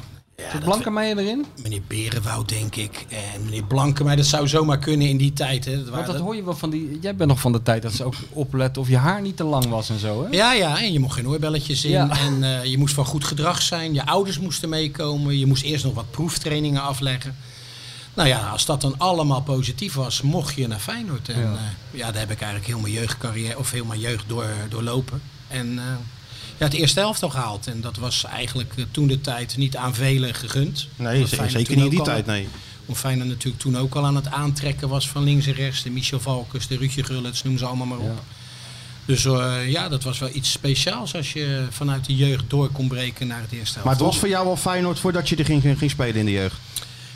[0.41, 1.45] Ja, dat Blankenmeijer erin?
[1.63, 3.05] Meneer Berenwoud, denk ik.
[3.09, 5.65] En meneer Blankenmeijer, dat zou zomaar kunnen in die tijd.
[5.65, 5.83] Hè.
[5.83, 6.99] Dat Want dat hoor je wel van die...
[7.01, 9.43] Jij bent nog van de tijd dat ze ook opletten of je haar niet te
[9.43, 10.29] lang was en zo, hè?
[10.37, 11.91] Ja, ja, en je mocht geen oorbelletjes in.
[11.91, 12.09] Ja.
[12.09, 13.93] En eh, je moest van goed gedrag zijn.
[13.93, 15.39] Je ouders moesten meekomen.
[15.39, 17.35] Je moest eerst nog wat proeftrainingen afleggen.
[18.13, 21.29] Nou ja, als dat dan allemaal positief was, mocht je naar Feyenoord.
[21.29, 21.51] En Ja.
[21.51, 21.57] ja,
[21.91, 25.21] ja daar heb ik eigenlijk heel mijn jeugdcarrière, of heel mijn jeugd door, doorlopen.
[25.47, 25.85] En eh,
[26.61, 27.67] ja, het eerste helft al gehaald.
[27.67, 30.87] En dat was eigenlijk eh, toen de tijd niet aan velen gegund.
[30.95, 32.47] Nee, zeker niet in die tijd, nee.
[32.79, 35.83] Omdat Feyenoord natuurlijk toen ook al aan het aantrekken was van links en rechts.
[35.83, 38.05] De Michel Valkens, de Ruudje Gullets, noem ze allemaal maar op.
[38.05, 38.23] Ja.
[39.05, 42.87] Dus eh, ja, dat was wel iets speciaals als je vanuit de jeugd door kon
[42.87, 43.83] breken naar het eerste helft.
[43.83, 46.25] Maar het was voor jou al Feyenoord voordat je er ging, ging, ging spelen in
[46.25, 46.55] de jeugd?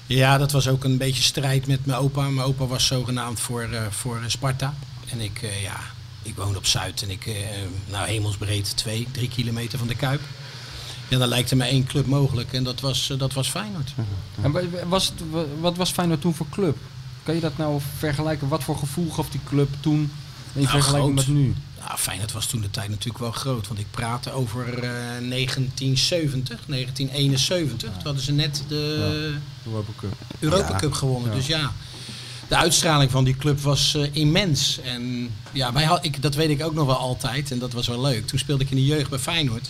[0.05, 2.29] Ja, dat was ook een beetje strijd met mijn opa.
[2.29, 4.73] Mijn opa was zogenaamd voor, eh, voor Sparta.
[5.11, 5.79] En ik, eh, ja,
[6.25, 7.33] ik woonde op Zuid en ik, eh,
[7.89, 10.21] nou hemelsbreed twee, drie kilometer van de Kuip.
[11.07, 13.93] Ja, dan lijkt er maar één club mogelijk en dat was, eh, dat was Feyenoord.
[14.41, 16.77] En wa- was het, wa- wat was Feyenoord toen voor club?
[17.23, 18.47] Kan je dat nou vergelijken?
[18.47, 19.99] Wat voor gevoel gaf die club toen
[20.53, 21.27] in Nou, vergelijking groot.
[21.27, 21.55] met nu?
[21.79, 23.67] Nou, Feyenoord was toen de tijd natuurlijk wel groot.
[23.67, 24.89] Want ik praatte over eh,
[25.29, 27.91] 1970, 1971.
[27.93, 29.33] Toen hadden ze net de
[29.65, 30.13] Europa Cup.
[30.39, 30.75] Europa Ja.
[30.79, 31.29] Cup gewonnen.
[31.31, 31.35] Ja.
[31.35, 31.71] Dus ja,
[32.47, 34.79] de uitstraling van die club was eh, immens.
[34.79, 37.51] En ja, wij had, ik, dat weet ik ook nog wel altijd.
[37.51, 38.27] En dat was wel leuk.
[38.27, 39.69] Toen speelde ik in de jeugd bij Feyenoord.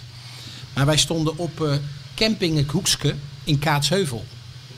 [0.73, 1.73] Maar wij stonden op eh,
[2.15, 4.25] camping Hoekske in Kaatsheuvel.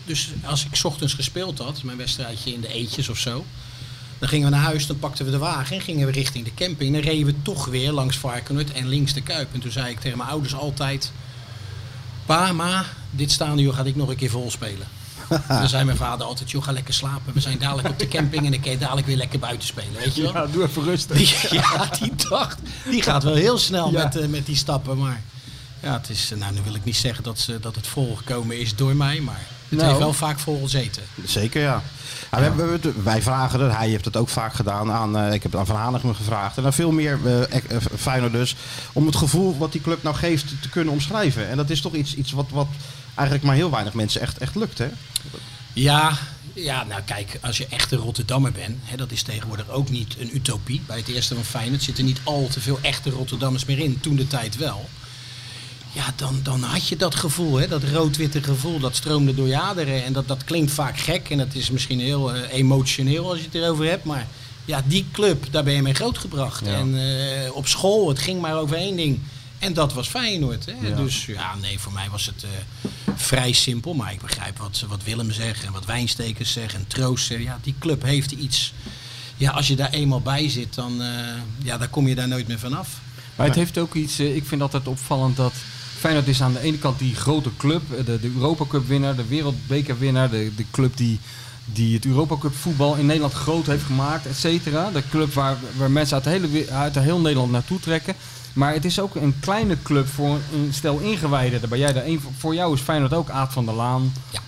[0.06, 3.46] Dus als ik ochtends gespeeld had, mijn wedstrijdje in de eetjes of zo.
[4.20, 6.54] Dan gingen we naar huis, dan pakten we de wagen en gingen we richting de
[6.54, 6.94] camping.
[6.94, 9.54] Dan reden we toch weer langs Varkenoord en links de Kuip.
[9.54, 11.12] En toen zei ik tegen mijn ouders altijd...
[12.26, 14.88] Pa, ma, dit stadion ga ik nog een keer vol spelen.
[15.30, 17.34] En dan zei mijn vader altijd, joh, ga lekker slapen.
[17.34, 19.94] We zijn dadelijk op de camping en dan kan je dadelijk weer lekker buiten spelen,
[20.04, 20.34] weet je wel?
[20.34, 21.18] Ja, doe even rustig.
[21.18, 22.58] Die, ja, die dacht,
[22.90, 24.04] die gaat wel heel snel Ja.
[24.04, 24.98] met, eh, met die stappen.
[24.98, 25.22] Maar
[25.84, 28.60] ja, het is, eh, nou, nu wil ik niet zeggen dat, ze, dat het volgekomen
[28.60, 29.88] is door mij, maar het Nou.
[29.88, 31.04] heeft wel vaak vol gezeten.
[31.26, 31.82] Zeker, ja.
[32.32, 35.34] Ja, we hebben het- wij vragen het, hij heeft het ook vaak gedaan aan, eh,
[35.34, 36.58] ik heb het aan Van Hanegem gevraagd.
[36.58, 38.56] En aan veel meer ek- eh, Feyenoorders
[38.94, 41.50] om het gevoel wat die club nou geeft te kunnen omschrijven.
[41.50, 42.68] En dat is toch iets, iets wat, wat
[43.18, 44.88] eigenlijk maar heel weinig mensen echt, echt lukt, hè?
[45.74, 46.18] Ja,
[46.54, 50.16] ja, nou kijk, als je echt een Rotterdammer bent, hè, dat is tegenwoordig ook niet
[50.20, 50.82] een utopie.
[50.86, 54.16] Bij het eerste van Feyenoord zitten niet al te veel echte Rotterdammers meer in, toen
[54.16, 54.90] de tijd wel.
[55.92, 59.60] Ja, dan, dan had je dat gevoel, hè, dat rood-witte gevoel, dat stroomde door je
[59.60, 60.04] aderen.
[60.04, 63.46] En dat, dat klinkt vaak gek en dat is misschien heel eh, emotioneel als je
[63.46, 64.04] het erover hebt.
[64.04, 64.28] Maar
[64.66, 66.66] ja, die club, daar ben je mee grootgebracht.
[66.66, 66.74] Ja.
[66.74, 69.20] En eh, op school, het ging maar over één ding.
[69.60, 70.66] En dat was Feyenoord.
[70.66, 70.88] Hè?
[70.88, 70.96] Ja.
[70.96, 72.50] Dus ja, nee, voor mij was het eh,
[73.18, 73.94] vrij simpel.
[73.94, 77.46] Maar ik begrijp wat, wat Willem zegt en wat Wijnstekers zeggen en Troost zeggen.
[77.46, 78.74] Ja, die club heeft iets.
[79.38, 81.08] Ja, als je daar eenmaal bij zit, dan, eh,
[81.64, 83.00] ja, dan kom je daar nooit meer vanaf.
[83.36, 85.54] Maar het heeft ook iets, eh, ik vind altijd opvallend dat
[85.98, 89.16] Feyenoord is aan de ene kant die grote club, eh, de, de Europa Cup winnaar,
[89.16, 91.20] de wereldbekerwinnaar, de, de club die,
[91.66, 94.92] die het Europa Cup voetbal in Nederland groot heeft gemaakt, et cetera.
[94.92, 98.16] De club waar, waar mensen uit, hele, uit heel Nederland naartoe trekken.
[98.58, 101.60] Maar het is ook een kleine club voor een stel ingewijden.
[101.60, 102.34] Daar ben jij een van.
[102.38, 104.39] Voor jou is Feyenoord ook Aad van der Laan, Ja.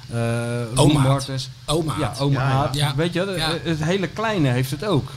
[0.72, 1.00] eh Oma.
[1.02, 1.50] Martens.
[1.66, 1.96] Oma.
[2.00, 2.56] Ja, oma Ja, ja.
[2.56, 2.76] Aad.
[2.76, 2.96] Ja.
[2.96, 5.10] Weet je, het hele kleine heeft het ook.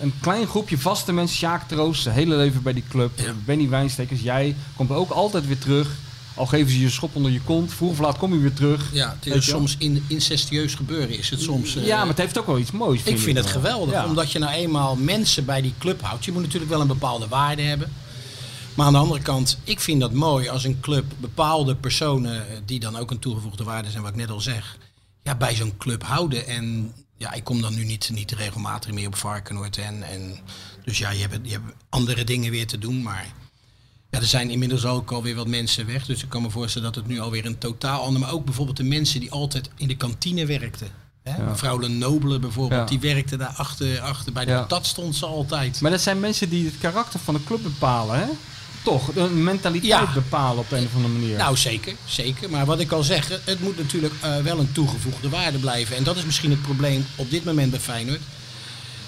[0.00, 1.36] een klein groepje vaste mensen.
[1.36, 3.10] Sjaak Troost, zijn hele leven bij die club.
[3.44, 5.88] Benny Wijnstekers, jij komt ook altijd weer terug.
[6.34, 7.72] Al geven ze je een schop onder je kont.
[7.72, 8.88] Vroeg of laat kom je weer terug.
[8.92, 11.76] Ja, het is soms in, incestueus gebeuren is het soms.
[11.76, 13.02] eh, ja, maar het heeft ook wel iets moois.
[13.02, 13.54] ik vind het wel.
[13.54, 14.04] geweldig, Ja.
[14.06, 16.24] omdat je nou eenmaal mensen bij die club houdt.
[16.24, 17.92] Je moet natuurlijk wel een bepaalde waarde hebben.
[18.76, 22.56] Maar aan de andere kant, ik vind dat mooi als een club bepaalde personen, eh,
[22.64, 24.76] die dan ook een toegevoegde waarde zijn, wat ik net al zeg,
[25.22, 26.46] ja, bij zo'n club houden.
[26.46, 29.78] En ja, ik kom dan nu niet, niet regelmatig meer op Varkenoord.
[29.78, 30.36] En, en,
[30.84, 33.26] dus ja, je hebt, je hebt andere dingen weer te doen, maar...
[34.10, 36.06] Ja, er zijn inmiddels ook alweer wat mensen weg.
[36.06, 38.20] Dus ik kan me voorstellen dat het nu alweer een totaal ander...
[38.20, 40.88] Maar ook bijvoorbeeld de mensen die altijd in de kantine werkten.
[41.22, 41.42] Hè?
[41.44, 42.98] Mevrouw Le Nobele bijvoorbeeld, Ja.
[42.98, 44.60] die werkte daar achter, achter bij de Ja.
[44.60, 45.80] patat stond ze altijd.
[45.80, 48.26] Maar dat zijn mensen die het karakter van de club bepalen, hè?
[48.86, 50.12] Toch, een mentaliteit Ja.
[50.14, 51.36] bepalen op een of andere manier.
[51.36, 52.50] Nou, zeker, zeker.
[52.50, 55.96] Maar wat ik al zeg, het moet natuurlijk eh, wel een toegevoegde waarde blijven.
[55.96, 58.20] En dat is misschien het probleem op dit moment bij Feyenoord.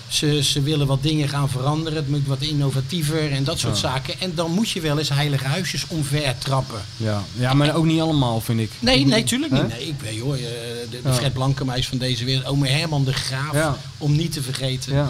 [0.09, 4.21] Ze, ze willen wat dingen gaan veranderen, het moet wat innovatiever en dat soort zaken.
[4.21, 6.81] En dan moet je wel eens heilige huisjes omver trappen.
[6.97, 7.23] ja.
[7.39, 8.71] ja, maar ook niet allemaal, vind ik.
[8.79, 9.69] Nee, nee, tuurlijk niet.
[9.69, 11.15] Nee, ik weet hoor, eh, de, de Ja.
[11.15, 15.09] Fred Blankenmeis van deze wereld, ome Herman de Graaf, om niet te vergeten.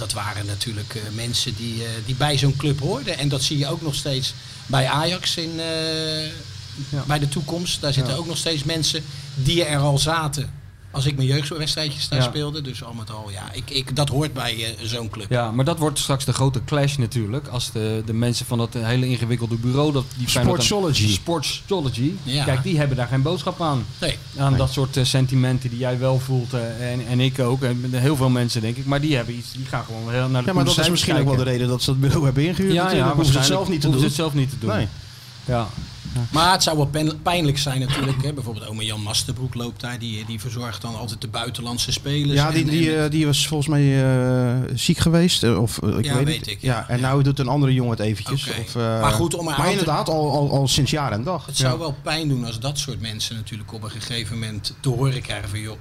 [0.00, 3.18] Dat waren natuurlijk eh, mensen die, eh, die bij zo'n club hoorden.
[3.18, 4.34] En dat zie je ook nog steeds
[4.66, 6.24] bij Ajax in, eh,
[6.88, 7.02] Ja.
[7.06, 7.80] bij de toekomst.
[7.80, 8.18] Daar zitten Ja.
[8.18, 10.50] ook nog steeds mensen die er al zaten.
[10.92, 12.24] Als ik mijn jeugdwedstrijdjes daar Ja.
[12.24, 12.60] speelde.
[12.62, 15.30] Dus al met al, ja, ik, ik, dat hoort bij eh, zo'n club.
[15.30, 17.46] Ja, maar dat wordt straks de grote clash natuurlijk.
[17.48, 19.92] Als de, de mensen van dat hele ingewikkelde bureau...
[19.92, 21.08] Dat, die Sportsology.
[21.08, 22.12] Sportsology.
[22.22, 22.44] Ja.
[22.44, 23.84] Kijk, die hebben daar geen boodschap aan.
[24.00, 24.18] Nee.
[24.38, 26.54] Aan dat soort eh, sentimenten die jij wel voelt.
[26.54, 27.62] eh, en, en ik ook.
[27.62, 28.86] En heel veel mensen denk ik.
[28.86, 29.52] Maar die hebben iets.
[29.52, 31.68] Die gaan gewoon heel naar de Ja, maar dat is misschien ook wel de reden
[31.68, 32.74] dat ze dat bureau hebben ingehuurd.
[32.74, 33.14] Ja, ja, natuurlijk.
[33.14, 33.98] hoeven ze het zelf niet te doen.
[33.98, 34.70] ze het zelf niet te doen.
[34.76, 34.88] Nee.
[35.44, 35.68] Ja.
[36.32, 36.90] Maar het zou wel
[37.22, 38.22] pijnlijk zijn natuurlijk.
[38.22, 38.32] Hè.
[38.32, 39.98] Bijvoorbeeld ome Jan Masterbroek loopt daar.
[39.98, 42.32] Die, die verzorgt dan altijd de buitenlandse spelers.
[42.38, 45.42] Ja, die, En- die, en- eh, die was volgens mij eh, ziek geweest.
[45.42, 46.88] eh, Of, ik Ja, weet, weet ik, Ja, ja.
[46.88, 48.48] en nou doet een andere jongen het eventjes.
[48.66, 51.46] Of, Maar goed, om maar te- inderdaad, al, al, al sinds jaar en dag.
[51.46, 54.88] Het zou wel pijn doen als dat soort mensen natuurlijk op een gegeven moment te
[54.88, 55.76] horen krijgen van joh,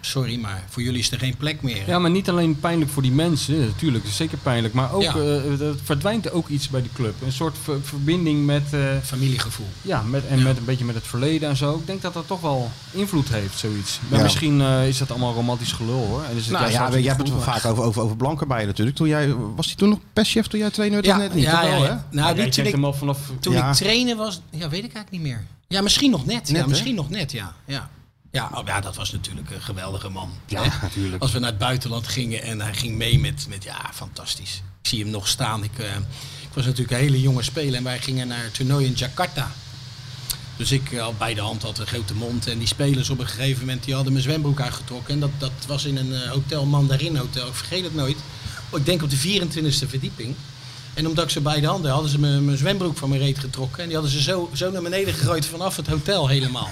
[0.00, 1.82] sorry, maar voor jullie is er geen plek meer.
[1.86, 4.74] Ja, maar niet alleen pijnlijk voor die mensen, natuurlijk, het is zeker pijnlijk.
[4.74, 5.14] Maar ook, Ja.
[5.14, 7.14] eh, er verdwijnt ook iets bij die club.
[7.24, 9.66] Een soort ver- verbinding met, eh, Familiegevoel.
[9.82, 11.74] ja, met, en met een beetje met het verleden en zo.
[11.74, 14.00] Ik denk dat dat toch wel invloed heeft, zoiets.
[14.08, 14.24] Maar Ja.
[14.24, 16.22] misschien eh, is dat allemaal romantisch gelul hoor.
[16.30, 18.96] En is het Nou ja, jij hebt het wel vaak over, over, over Blankenbij natuurlijk.
[18.96, 21.16] Toen jij, was hij toen nog perschef toen jij trainer werd?
[21.16, 21.44] Ja, net niet?
[21.44, 21.88] ja, wel, ja.
[22.10, 22.16] hè?
[22.16, 23.18] Nou, die, toen ik, hem al vanaf...
[23.40, 23.68] toen Ja.
[23.68, 25.44] ik trainen was, ja, weet ik eigenlijk niet meer.
[25.68, 26.34] Ja, misschien nog net.
[26.36, 26.68] Net, ja, hè?
[26.68, 27.54] misschien nog net, ja.
[27.64, 27.90] Ja,
[28.38, 30.30] ja, oh, ja dat was natuurlijk een geweldige man.
[30.46, 30.68] Ja, Hè?
[30.82, 31.22] natuurlijk.
[31.22, 34.62] Als we naar het buitenland gingen en hij ging mee met, met ja, fantastisch.
[34.82, 35.64] Ik zie hem nog staan.
[35.64, 35.96] Ik, eh,
[36.42, 39.50] ik was natuurlijk een hele jonge speler en wij gingen naar het toernooi in Jakarta.
[40.56, 42.46] Dus ik eh, al bij de hand had een grote mond.
[42.46, 45.14] En die spelers op een gegeven moment die hadden mijn zwembroek uitgetrokken.
[45.14, 47.46] En dat, dat was in een eh, hotel, Mandarin Hotel.
[47.46, 48.16] Ik vergeet het nooit.
[48.70, 50.34] Oh, ik denk op de 24e verdieping.
[50.94, 53.20] En omdat ik ze bij de handen had, hadden ze mijn, mijn zwembroek van mijn
[53.20, 53.78] reet getrokken.
[53.78, 56.70] En die hadden ze zo, zo naar beneden gegooid vanaf het hotel helemaal.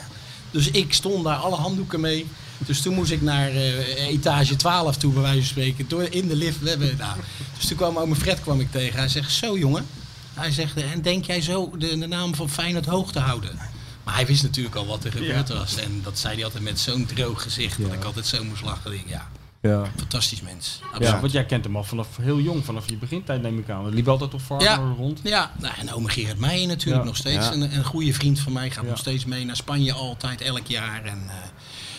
[0.57, 2.27] Dus ik stond daar alle handdoeken mee.
[2.59, 5.89] Dus toen moest ik naar eh, etage 12 toe, bij wijze van spreken.
[5.89, 6.61] Door, in de lift.
[6.61, 7.19] We hebben, nou,
[7.57, 8.99] dus toen kwam mijn Fred kwam ik tegen.
[8.99, 9.87] Hij zegt, zo jongen.
[10.35, 13.59] Hij zegt, en denk jij zo de, de naam van Feyenoord hoog te houden?
[14.05, 15.77] Maar hij wist natuurlijk al wat er gebeurd was.
[15.77, 17.83] En dat zei hij altijd met zo'n droog gezicht.
[17.83, 19.01] Dat ik altijd zo moest lachen.
[19.07, 19.29] Ja,
[19.67, 19.85] Ja.
[19.97, 20.81] fantastisch mens.
[20.99, 23.85] Ja, want jij kent hem al vanaf heel jong, vanaf je begintijd neem ik aan.
[23.85, 25.21] Het liep altijd op Ja, Varkenoord rond.
[25.23, 25.51] ja.
[25.59, 27.09] Nou, en ome Gerard Meijer natuurlijk Ja.
[27.09, 27.47] nog steeds.
[27.47, 27.53] Ja.
[27.53, 28.89] Een, een goede vriend van mij gaat Ja.
[28.91, 31.05] nog steeds mee naar Spanje altijd, elk jaar.
[31.05, 31.35] En eh,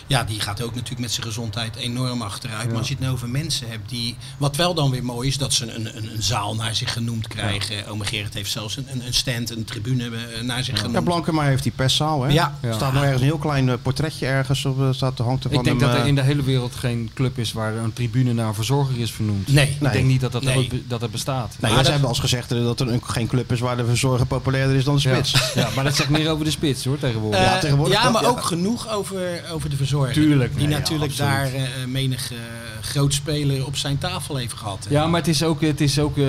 [0.08, 2.68] ja, die gaat ook natuurlijk met zijn gezondheid enorm achteruit.
[2.68, 4.16] Maar als je het nou over mensen hebt die...
[4.38, 7.26] Wat wel dan weer mooi is, dat ze een, een, een zaal naar zich genoemd
[7.28, 7.86] krijgen.
[7.86, 11.04] Ome Gerard heeft zelfs een, een- stand, een tribune eh, naar zich Ja, genoemd.
[11.04, 12.32] Blankenmeijer heeft die perszaal, hè?
[12.32, 12.58] Ja.
[12.60, 15.50] Er staat nog ergens een heel klein eh, portretje ergens op, eh, staat, hangt er
[15.50, 17.74] van Ik denk hem, dat er eh, in de hele wereld geen club is waar
[17.76, 19.48] een tribune naar een verzorger is vernoemd.
[19.52, 19.68] Nee.
[19.68, 19.92] Ik Nee.
[19.92, 20.84] denk niet dat dat, Nee.
[20.88, 21.48] dat het bestaat.
[21.48, 23.60] Nee, Maar ze dat- hebben al eens gezegd eh, dat er een- geen club is
[23.60, 25.14] waar de verzorger populairder is dan de Ja.
[25.24, 25.52] spits.
[25.54, 27.40] Ja, maar dat zegt meer over de spits hoor, tegenwoordig.
[27.40, 28.28] Eh, Ja, tegenwoordig ja, maar ja.
[28.28, 29.96] ook genoeg over, over de verzorger.
[30.06, 32.38] Tuurlijk, Die nee, natuurlijk daar eh, menig eh,
[32.80, 34.86] groot speler op zijn tafel heeft gehad.
[34.90, 36.24] Ja, maar het is ook, het, is ook eh,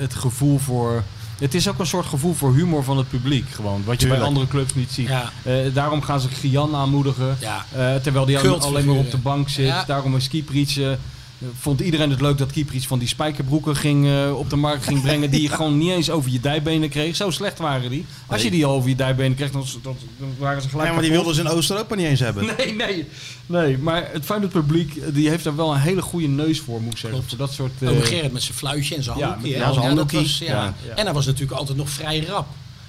[0.00, 1.02] het gevoel voor...
[1.38, 3.82] Het is ook een soort gevoel voor humor van het publiek gewoon.
[3.84, 4.18] Wat je Tuurlijk.
[4.20, 5.08] bij andere clubs niet ziet.
[5.08, 5.32] Ja.
[5.42, 7.36] Eh, daarom gaan ze Gian aanmoedigen.
[7.40, 7.66] Ja.
[7.72, 9.66] eh, terwijl die alleen maar op de bank zit.
[9.66, 9.84] Ja.
[9.86, 10.80] Daarom is Kieprits...
[11.58, 15.02] vond iedereen het leuk dat Kieprits van die spijkerbroeken ging, eh, op de markt ging
[15.02, 15.30] brengen.
[15.30, 17.16] Die je gewoon niet eens over je dijbenen kreeg.
[17.16, 18.06] Zo slecht waren die.
[18.26, 19.64] Als je die al over je dijbenen kreeg, dan,
[20.38, 22.44] waren ze gelijk Ja, maar die wilden ze in Oost-Europa niet eens hebben.
[22.56, 23.06] Nee, nee,
[23.46, 23.78] nee.
[23.78, 26.92] Maar het Feyenoord publiek eh, die heeft daar wel een hele goede neus voor, moet
[26.92, 27.18] ik zeggen.
[27.18, 27.38] Klopt.
[27.38, 27.72] Dat soort...
[27.82, 29.58] eh, Ome Gerrit met zijn fluitje en zijn ja, handdoekje.
[29.58, 30.44] ja, zijn handdoekje.
[30.44, 30.74] ja.
[30.94, 32.46] En hij was natuurlijk altijd nog vrij rap.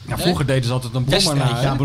[0.08, 1.62] Ja, vroeger deden ze altijd een brommer na.
[1.62, 1.76] ja.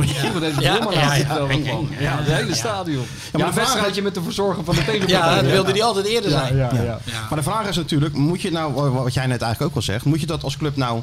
[1.99, 3.05] Ja, het hele stadion.
[3.33, 5.19] Ja, de een vraag wedstrijdje met de verzorger van de tegenpartij.
[5.19, 6.57] Ja, dat wilde hij altijd eerder Ja, zijn.
[6.57, 6.83] ja, ja.
[6.83, 7.01] Ja.
[7.29, 10.05] Maar de vraag is natuurlijk, moet je nou, wat jij net eigenlijk ook al zegt,
[10.05, 11.03] moet je dat als club nou,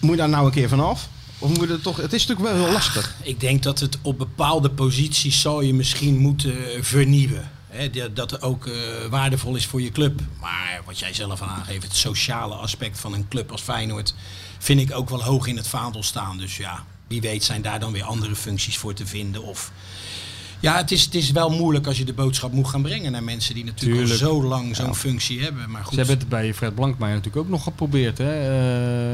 [0.00, 1.08] moet je daar nou een keer vanaf?
[1.38, 3.14] Of moet je het toch, het is natuurlijk wel heel lastig.
[3.22, 7.50] Ik denk dat het op bepaalde posities zal je misschien moeten vernieuwen.
[7.68, 8.72] Hè, dat- dat het ook eh,
[9.10, 10.20] waardevol is voor je club.
[10.40, 14.14] Maar wat jij zelf aan aangeeft, het sociale aspect van een club als Feyenoord...
[14.58, 16.38] vind ik ook wel hoog in het vaandel staan.
[16.38, 19.42] Dus ja, wie weet zijn daar dan weer andere functies voor te vinden.
[19.42, 19.72] Of...
[20.60, 23.24] Ja, het is, het is wel moeilijk als je de boodschap moet gaan brengen naar
[23.24, 23.54] mensen...
[23.54, 24.22] die natuurlijk Tuurlijk.
[24.22, 25.70] al zo lang zo'n functie hebben.
[25.70, 28.18] Maar goed, Ze hebben het bij Fred Blankmeijer natuurlijk ook nog geprobeerd.
[28.18, 28.32] Hè?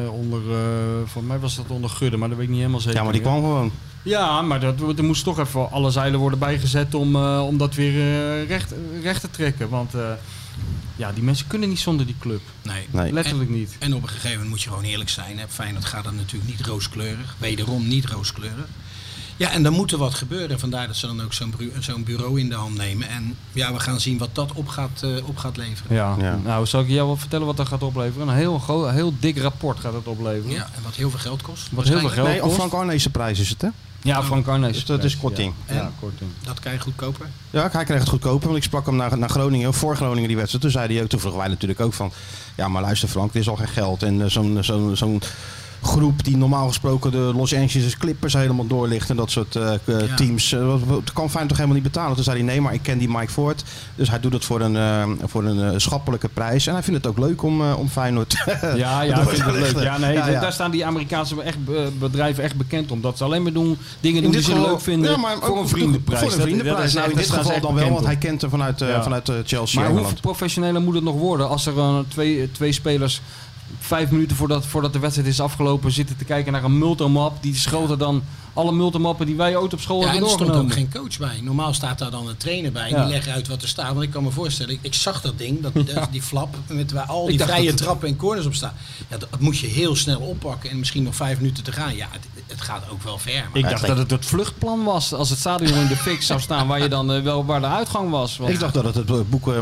[0.05, 0.59] Eh, onder, eh
[1.07, 2.99] voor mij was dat onder Gudde, maar dat weet ik niet helemaal zeker.
[2.99, 3.73] Ja, maar die kwam gewoon.
[4.03, 7.75] Ja, maar dat, er moest toch even alle zeilen worden bijgezet om, eh, om dat
[7.75, 9.69] weer eh, recht, recht te trekken.
[9.69, 10.13] Want eh,
[11.03, 12.41] ja, die mensen kunnen niet zonder die club.
[12.63, 12.87] nee.
[12.91, 13.13] Nee.
[13.13, 13.77] Letterlijk niet.
[13.79, 15.39] En op een gegeven moment moet je gewoon eerlijk zijn.
[15.39, 15.45] Hè.
[15.49, 17.37] Feyenoord gaat dan natuurlijk niet rooskleurig.
[17.39, 18.67] Wederom niet rooskleurig.
[19.37, 20.59] Ja, en dan moet er wat gebeuren.
[20.59, 21.33] Vandaar dat ze dan ook
[21.81, 23.09] zo'n bureau in de hand nemen.
[23.09, 25.97] En ja, we gaan zien wat dat op gaat, eh, op gaat leveren.
[25.97, 26.17] Ja.
[26.19, 26.37] Ja.
[26.45, 28.29] nou zal ik jou wel vertellen wat dat gaat opleveren?
[28.29, 30.51] Een heel, heel dik rapport gaat het opleveren.
[30.51, 31.69] Ja, en wat heel veel geld kost.
[31.71, 32.15] Wat heel veel Waarschijnlijk.
[32.15, 32.71] geld Nee, kost.
[32.71, 33.69] Frank Arnees prijs is het hè?
[34.03, 34.73] Ja, Frank Arnees.
[34.73, 35.55] Dus dat is korting.
[35.69, 36.31] Ja, korting.
[36.45, 37.27] Dat kan je goedkoper.
[37.51, 40.37] Ja, hij kreeg het goedkoper, want ik sprak hem naar, naar Groningen, voor Groningen die
[40.37, 40.63] wedstrijd.
[40.63, 42.13] Toen zei hij ook, toen vroegen wij natuurlijk ook van,
[42.57, 44.03] ja maar luister Frank, dit is al geen geld.
[44.03, 45.23] En eh, zo'n zo'n zo'n
[45.83, 50.15] groep die normaal gesproken de Los Angeles Clippers helemaal doorlicht en dat soort eh, Ja.
[50.17, 52.15] teams, eh, wat- wat- kan Feyenoord toch helemaal niet betalen.
[52.15, 53.65] Toen zei hij, nee maar ik ken die Mike Ford,
[53.95, 56.67] dus hij doet het voor een, eh, voor een eh, schappelijke prijs.
[56.67, 58.35] En hij vindt het ook leuk om, eh, om Feyenoord
[58.77, 59.83] Ja, ja, Dat ik vind het leuk.
[59.85, 60.41] Ja, nee, ja, ja.
[60.41, 63.01] daar staan die Amerikaanse echt, eh, bedrijven echt bekend om.
[63.01, 65.69] Dat ze alleen maar doen, dingen doen die ze leuk vinden ja, maar voor een
[65.69, 66.21] vriendenprijs.
[66.21, 66.77] Voor een Dat- vriendenprijs.
[66.79, 69.29] dat is nou, in dit geval dan wel, want hij kent hem vanuit, eh, vanuit
[69.29, 73.21] eh, Chelsea Maar hoe professioneler moet het nog worden als er eh, twee, twee spelers
[73.79, 77.43] vijf minuten voordat, voordat de wedstrijd is afgelopen zitten te kijken naar een multimap.
[77.43, 78.23] Die is groter dan
[78.55, 80.91] alle multimappen die wij ooit op school Ja, en hebben er stond ook doorgenomen.
[80.93, 81.41] geen coach bij.
[81.43, 82.83] Normaal staat daar dan een trainer bij.
[82.83, 83.03] En Ja.
[83.03, 83.89] die legt uit wat er staat.
[83.93, 85.73] Want ik kan me voorstellen, ik, ik zag dat ding, dat,
[86.13, 88.73] die flap, met waar al die vrije dat trappen en corners op staan.
[89.09, 90.71] Ja, dat, dat moet je heel snel oppakken.
[90.71, 91.97] En misschien nog vijf minuten te gaan.
[91.97, 93.45] Ja, het, het gaat ook wel ver.
[93.53, 96.41] Maar Ik dacht dat het het vluchtplan was als het stadion in de fik zou
[96.41, 98.37] staan waar je dan eh, wel waar de uitgang was.
[98.37, 99.59] Want- Ik dacht dat het het boek eh,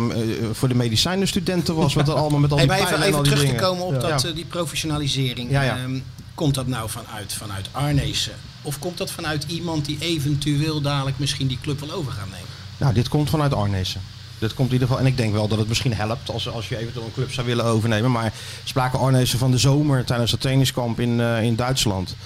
[0.53, 1.95] voor de medicijnenstudenten was.
[1.95, 3.61] Wat er allemaal met al Hey, die maar pijlen even, en al even die terug
[3.61, 3.79] te dingen.
[3.81, 4.09] komen op Ja.
[4.17, 5.51] dat, eh, die professionalisering.
[5.51, 5.77] Ja, ja.
[5.77, 5.99] Ehm,
[6.41, 8.33] komt dat nou vanuit, vanuit Arnezen?
[8.63, 12.49] Of komt dat vanuit iemand die eventueel dadelijk misschien die club wil over gaan nemen?
[12.77, 14.01] Nou, dit komt vanuit Arnezen.
[14.39, 15.03] Dit komt in ieder geval.
[15.03, 17.47] En ik denk wel dat het misschien helpt als, als je eventueel een club zou
[17.47, 18.11] willen overnemen.
[18.11, 18.33] Maar
[18.65, 22.17] spraken Arnezen van de zomer tijdens het trainingskamp in, eh, in Duitsland.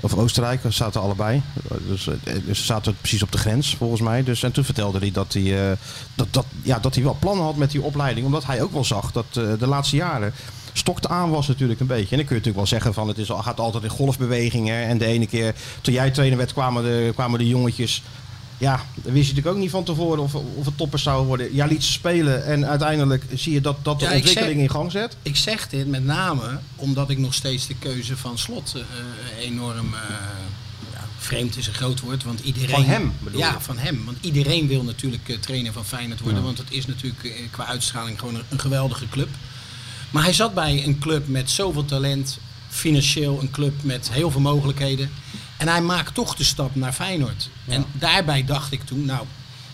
[0.00, 1.42] Of Oostenrijk, zaten allebei.
[1.88, 4.22] Dus, eh, dus ze zaten precies op de grens, volgens mij.
[4.22, 5.76] Dus, en toen vertelde hij dat hij, eh,
[6.14, 8.26] dat, dat, ja, dat hij wel plannen had met die opleiding.
[8.26, 10.32] Omdat hij ook wel zag dat eh, de laatste jaren
[10.78, 12.10] stokte aan was natuurlijk een beetje.
[12.10, 14.86] En dan kun je natuurlijk wel zeggen van het is, al- gaat altijd in golfbewegingen.
[14.86, 18.02] En de ene keer, toen jij trainer werd, kwamen de, kwamen de jongetjes
[18.60, 21.54] ja, dan wist je natuurlijk ook niet van tevoren of, of het toppers zou worden.
[21.54, 24.70] Ja, liet ze spelen en uiteindelijk zie je dat, dat de Ja, ontwikkeling zeg- in
[24.70, 25.16] gang zet.
[25.22, 29.94] Ik zeg dit met name omdat ik nog steeds de keuze van Slot eh, enorm
[29.94, 30.00] eh,
[30.92, 32.24] ja, vreemd is een groot woord.
[32.24, 33.60] Want iedereen, Van hem, bedoel Ja, je?
[33.60, 34.04] van hem.
[34.04, 36.42] Want iedereen wil natuurlijk eh, trainer van Feyenoord worden.
[36.42, 39.28] Want het is natuurlijk eh, qua uitstraling gewoon een, een geweldige club.
[40.10, 42.38] Maar hij zat bij een club met zoveel talent.
[42.68, 45.10] Financieel een club met heel veel mogelijkheden.
[45.56, 47.50] En hij maakt toch de stap naar Feyenoord.
[47.66, 49.26] En daarbij dacht ik toen, nou,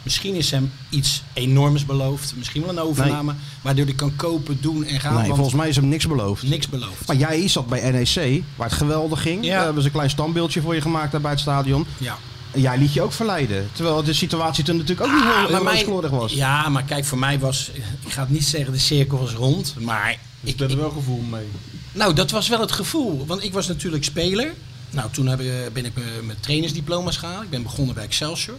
[0.02, 2.34] misschien is hem iets enorms beloofd.
[2.36, 3.34] Misschien wel een overname.
[3.62, 5.14] Waardoor hij kan kopen, doen en gaan.
[5.14, 6.42] Nee, volgens mij is hem niks beloofd.
[6.42, 7.06] niks beloofd.
[7.06, 9.44] Maar jij zat bij NEC, waar het geweldig ging.
[9.44, 9.54] Ja.
[9.54, 11.86] Daar hebben ze een klein standbeeldje voor je gemaakt daar bij het stadion.
[11.98, 12.18] Ja.
[12.54, 13.68] Jij liet je ook verleiden.
[13.72, 16.32] Terwijl de situatie toen natuurlijk ook niet heel, heel mij- rooskleurig was.
[16.32, 17.70] Ja, maar kijk, voor mij was,
[18.04, 20.08] ik ga het niet zeggen de cirkel was rond, maar
[20.40, 21.46] Dus ik, ik heb er wel gevoel mee.
[21.92, 23.26] nou, dat was wel het gevoel.
[23.26, 24.52] Want ik was natuurlijk speler.
[24.90, 27.42] Nou, toen heb, ik- ben ik mijn- mijn trainersdiploma's gehaald.
[27.44, 28.56] Ik ben begonnen bij Excelsior.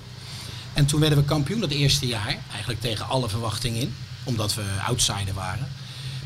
[0.73, 2.37] En toen werden we kampioen dat eerste jaar.
[2.51, 3.93] Eigenlijk tegen alle verwachtingen in.
[4.23, 5.67] Omdat we outsider waren.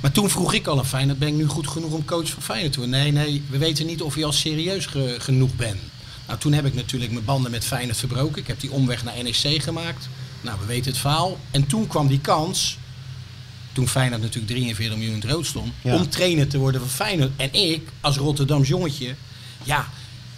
[0.01, 2.43] Maar toen vroeg ik al aan Feyenoord, ben ik nu goed genoeg om coach van
[2.43, 2.99] Feyenoord te worden?
[2.99, 5.79] Nee, nee, we weten niet of je al serieus ge- genoeg bent.
[6.29, 8.41] Nou, toen heb ik natuurlijk mijn banden met Feyenoord verbroken.
[8.41, 10.09] Ik heb die omweg naar NEC gemaakt.
[10.41, 11.37] Nou, we weten het verhaal.
[11.51, 12.77] En toen kwam die kans,
[13.73, 15.95] toen Feyenoord natuurlijk 43 miljoen in het rood stond, Ja.
[15.95, 17.31] om trainer te worden van Feyenoord.
[17.35, 19.15] En ik, als Rotterdams jongetje,
[19.63, 19.87] ja,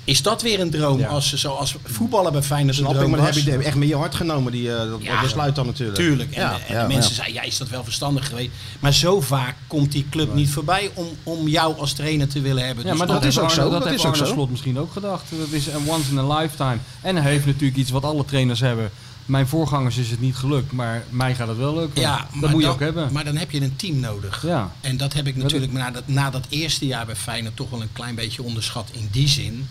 [0.04, 1.00] is dat weer een droom?
[1.00, 1.08] Ja.
[1.08, 3.88] Als, zoals voetballen bij Feyenoord een Snap ik, droom maar dat heb je echt met
[3.88, 5.22] je hart genomen, die, eh, dat, Ja.
[5.22, 5.98] besluit dan natuurlijk.
[5.98, 6.32] Tuurlijk.
[6.32, 7.16] En, Ja, de, en ja, de mensen ja.
[7.16, 8.50] zeiden, ja, is dat wel verstandig geweest?
[8.80, 12.66] Maar zo vaak komt die club niet voorbij om, om jou als trainer te willen
[12.66, 12.84] hebben.
[12.84, 14.26] Ja, Dus maar dat dat, is ook Arne, zo, Dat dat is ook Arne.
[14.28, 15.24] Slot misschien ook gedacht.
[15.40, 16.78] Dat is een once in a lifetime.
[17.02, 18.92] En hij heeft natuurlijk iets wat alle trainers hebben.
[19.26, 22.02] mijn voorgangers is het niet gelukt, maar mij gaat het wel lukken.
[22.02, 23.10] Ja, dat moet je dan- ook hebben.
[23.12, 24.44] Maar dan heb je een team nodig.
[24.46, 24.72] Ja.
[24.82, 27.82] En dat heb ik natuurlijk na dat, na dat eerste jaar bij Feyenoord toch wel
[27.82, 29.68] een klein beetje onderschat in die zin.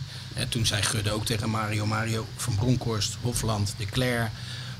[0.48, 4.30] Toen zei Gudde ook tegen Mario, Mario van Bronckhorst, Hofland, De Cler,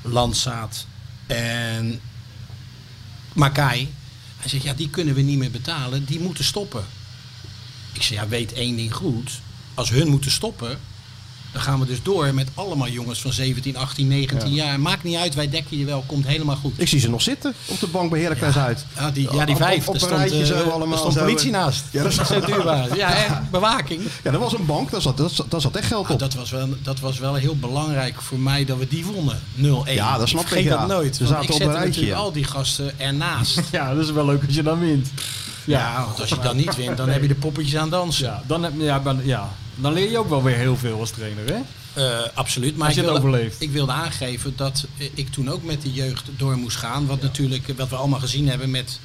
[0.01, 0.85] Landsaat
[1.27, 2.01] en
[3.33, 3.93] Makai.
[4.37, 6.85] Hij zegt, ja, die kunnen we niet meer betalen, die moeten stoppen.
[7.93, 9.31] Ik zeg, ja, weet één ding goed.
[9.73, 10.79] Als hun moeten stoppen,
[11.51, 14.79] dan gaan we dus door met allemaal jongens van 17, 18, 19 jaar.
[14.79, 16.73] Maakt niet uit, wij dekken je wel, komt helemaal goed.
[16.75, 18.85] Ik zie ze nog zitten op de bank bij Heracles uit.
[18.95, 19.81] Ja, die, ja, die vijf.
[19.81, 21.83] op- op een stond, rijtje eh, zo allemaal er stond politie naast.
[21.91, 22.95] Ja, dat is- zo duurbaar.
[22.97, 24.01] Ja, en bewaking.
[24.23, 25.17] Ja, dat was een bank, daar zat,
[25.49, 26.19] daar zat, echt geld Ah, op.
[26.19, 29.39] dat, was wel, dat was wel heel belangrijk voor mij dat we die wonnen.
[29.55, 29.93] 0-1.
[29.93, 30.77] Ja, dat snap ik, Vergeet ja.
[30.77, 31.17] dat nooit.
[31.17, 32.15] Want zaten ik op een rijtje, ja.
[32.17, 33.59] al die gasten ernaast.
[33.71, 35.09] Ja, dat is wel leuk als je dan wint.
[35.65, 38.25] ja, want als je dan niet wint, dan heb je de poppetjes aan dansen.
[38.25, 41.45] Ja, dan, heb, ja, ja, dan leer je ook wel weer heel veel als trainer,
[41.45, 41.59] hè?
[41.93, 42.77] Eh, absoluut.
[42.77, 43.61] Maar Als je ik het wilde, overleeft.
[43.61, 47.05] ik wilde aangeven dat ik toen ook met de jeugd door moest gaan.
[47.07, 48.99] Wat natuurlijk, wat we allemaal gezien hebben met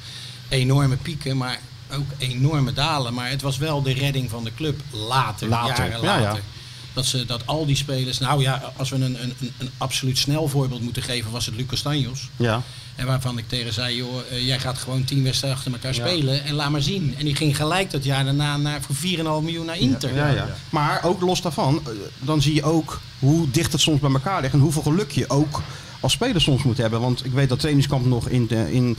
[0.49, 1.59] enorme pieken, maar
[1.93, 3.13] ook enorme dalen.
[3.13, 6.35] Maar het was wel de redding van de club later, Later, jaren ja, later.
[6.37, 6.56] ja.
[6.97, 10.17] Dat, ze, dat al die spelers, nou ja, als we een, een, een, een absoluut
[10.17, 12.29] snel voorbeeld moeten geven, was het Lucas Tanjos.
[12.35, 12.61] Ja.
[12.95, 16.43] En waarvan ik tegen zei, joh, eh, jij gaat gewoon tien wedstrijden achter elkaar spelen
[16.43, 17.15] en laat maar zien.
[17.17, 20.15] En die ging gelijk dat jaar daarna naar, voor 4,5 miljoen naar Inter.
[20.15, 20.47] Ja, ja.
[20.69, 24.41] Maar ook los daarvan, eh, dan zie je ook hoe dicht het soms bij elkaar
[24.41, 25.61] ligt en hoeveel geluk je ook
[25.99, 27.01] als speler soms moet hebben.
[27.01, 28.97] Want ik weet dat trainingskamp nog in, de, in,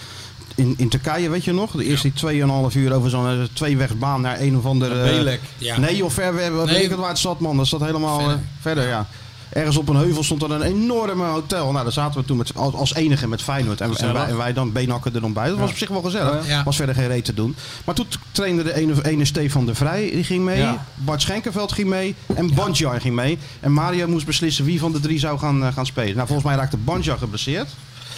[0.59, 1.71] in, in Turkije, weet je nog?
[1.71, 4.95] De eerste 2,5 uur over zo'n eh, tweewegsbaan naar een of andere...
[5.03, 5.41] Belek.
[5.59, 5.79] Ja.
[5.79, 7.57] Nee, of ver, we, weet ik het waar het zat, man.
[7.57, 8.37] Dat zat helemaal Verder.
[8.37, 9.07] eh, verder, ja.
[9.53, 11.73] Ergens op een heuvel stond er een enorme hotel.
[11.73, 13.81] Nou, daar zaten we toen met, als, als enige met Feyenoord.
[13.81, 15.49] En, en, wij, en wij dan beenhakken er dan bij.
[15.49, 16.49] Dat was op zich wel gezellig.
[16.49, 16.63] Ja.
[16.65, 17.57] Was verder geen reet te doen.
[17.85, 20.59] Maar toen trainde de ene, ene Stefan de Vrij, die ging mee.
[20.59, 20.85] Ja.
[20.95, 22.15] Bart Schenkenveld ging mee.
[22.35, 23.39] En Bandjar ging mee.
[23.61, 26.15] En Mario moest beslissen wie van de drie zou gaan, eh, gaan spelen.
[26.15, 27.69] Nou, volgens mij raakte Bandjar geblesseerd.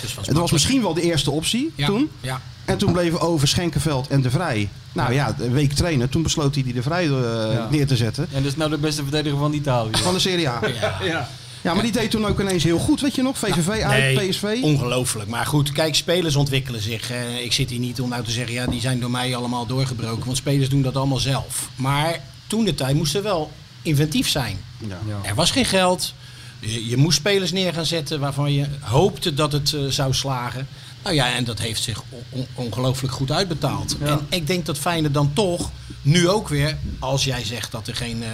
[0.01, 2.11] Dus Het was misschien wel de eerste optie ja, toen.
[2.21, 2.41] Ja.
[2.65, 4.69] En toen bleven over Schenkenveld en de Vrij.
[4.93, 6.09] Nou ja, een week trainen.
[6.09, 7.11] Toen besloot hij die de Vrij eh,
[7.53, 7.69] Ja.
[7.71, 8.29] neer te zetten.
[8.33, 9.91] En dat is nou de beste verdediger van Italië.
[9.93, 10.61] Van de Serie A.
[10.81, 10.99] Ja.
[11.05, 11.29] Ja.
[11.63, 13.39] Ja, maar die deed toen ook ineens heel goed, weet je nog?
[13.39, 14.59] VVV uit, Nee, PSV.
[14.63, 15.29] Ongelooflijk.
[15.29, 17.11] Maar goed, kijk, spelers ontwikkelen zich.
[17.43, 20.25] Ik zit hier niet om nou te zeggen, ja, die zijn door mij allemaal doorgebroken.
[20.25, 21.69] Want spelers doen dat allemaal zelf.
[21.75, 23.51] Maar toen de tijd moest er wel
[23.83, 24.59] inventief zijn.
[24.79, 24.99] Ja.
[25.07, 25.29] Ja.
[25.29, 26.15] Er was geen geld.
[26.61, 30.68] Je, je moest spelers neer gaan zetten waarvan je hoopte dat het eh, zou slagen.
[31.03, 33.96] Nou ja, en dat heeft zich on- on- ongelooflijk goed uitbetaald.
[34.01, 34.07] Ja.
[34.07, 35.70] En ik denk dat Feyenoord dan toch
[36.03, 38.29] nu ook weer, als jij zegt dat er geen, eh,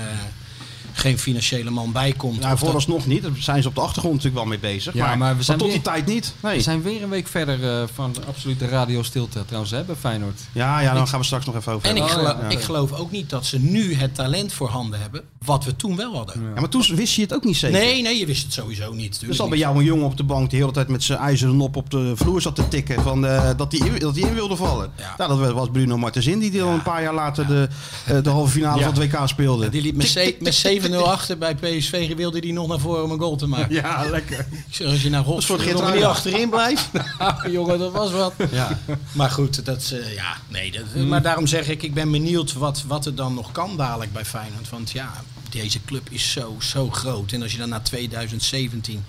[0.98, 2.36] geen financiële man bij komt.
[2.38, 3.22] Nou, dat- vooralsnog niet.
[3.22, 4.94] Daar zijn ze op de achtergrond natuurlijk wel mee bezig.
[4.94, 6.34] Ja, maar, maar we zijn tot weer- die tijd niet.
[6.42, 6.56] Nee.
[6.56, 10.40] We zijn weer een week verder eh, van de absolute radiostilte trouwens hè, bij Feyenoord.
[10.52, 12.26] Ja, ja, dan gaan we straks nog even over En ik, hebben.
[12.26, 12.48] gelo- ja.
[12.48, 15.96] ik geloof ook niet dat ze nu het talent voor handen hebben, wat we toen
[15.96, 16.42] wel hadden.
[16.54, 17.78] Ja, maar toen wist je het ook niet zeker.
[17.78, 19.22] Nee, nee, je wist het sowieso niet.
[19.28, 21.18] Er zat bij jou een jongen op de bank die de hele tijd met zijn
[21.18, 23.02] ijzeren nop op de vloer zat te tikken.
[23.02, 24.90] Van, eh, dat hij in, dat in wilde vallen.
[24.98, 25.14] Ja.
[25.26, 27.68] Nou, dat was Bruno Martensin die dan een paar jaar later de,
[28.06, 29.68] eh, de halve finale van het WK speelde.
[29.68, 30.54] Die liep met, met
[30.90, 33.74] 7-0 achter bij PSV, wilde die nog naar voren om een goal te maken.
[33.74, 34.38] Ja, lekker.
[34.38, 36.88] Ik zeg, als je naar Rots voor niet achterin blijft.
[37.18, 38.32] Nou, jongen, dat was wat.
[38.50, 38.78] Ja.
[39.12, 42.84] Maar goed, dat, eh, ja, nee, dat, maar daarom zeg ik, ik ben benieuwd wat,
[42.86, 44.68] wat er dan nog kan dadelijk bij Feyenoord.
[44.70, 45.12] Want ja,
[45.50, 47.32] deze club is zo, zo groot.
[47.32, 49.04] En als je dan na 2017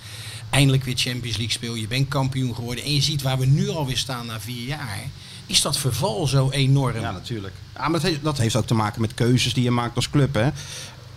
[0.49, 3.69] eindelijk weer Champions League speelt, je bent kampioen geworden en je ziet waar we nu
[3.69, 4.99] alweer staan na vier jaar,
[5.45, 6.99] is dat verval zo enorm.
[6.99, 7.53] Ja, natuurlijk.
[7.75, 10.09] Ja, maar dat heeft, dat heeft ook te maken met keuzes die je maakt als
[10.09, 10.33] club.
[10.33, 10.49] Hè.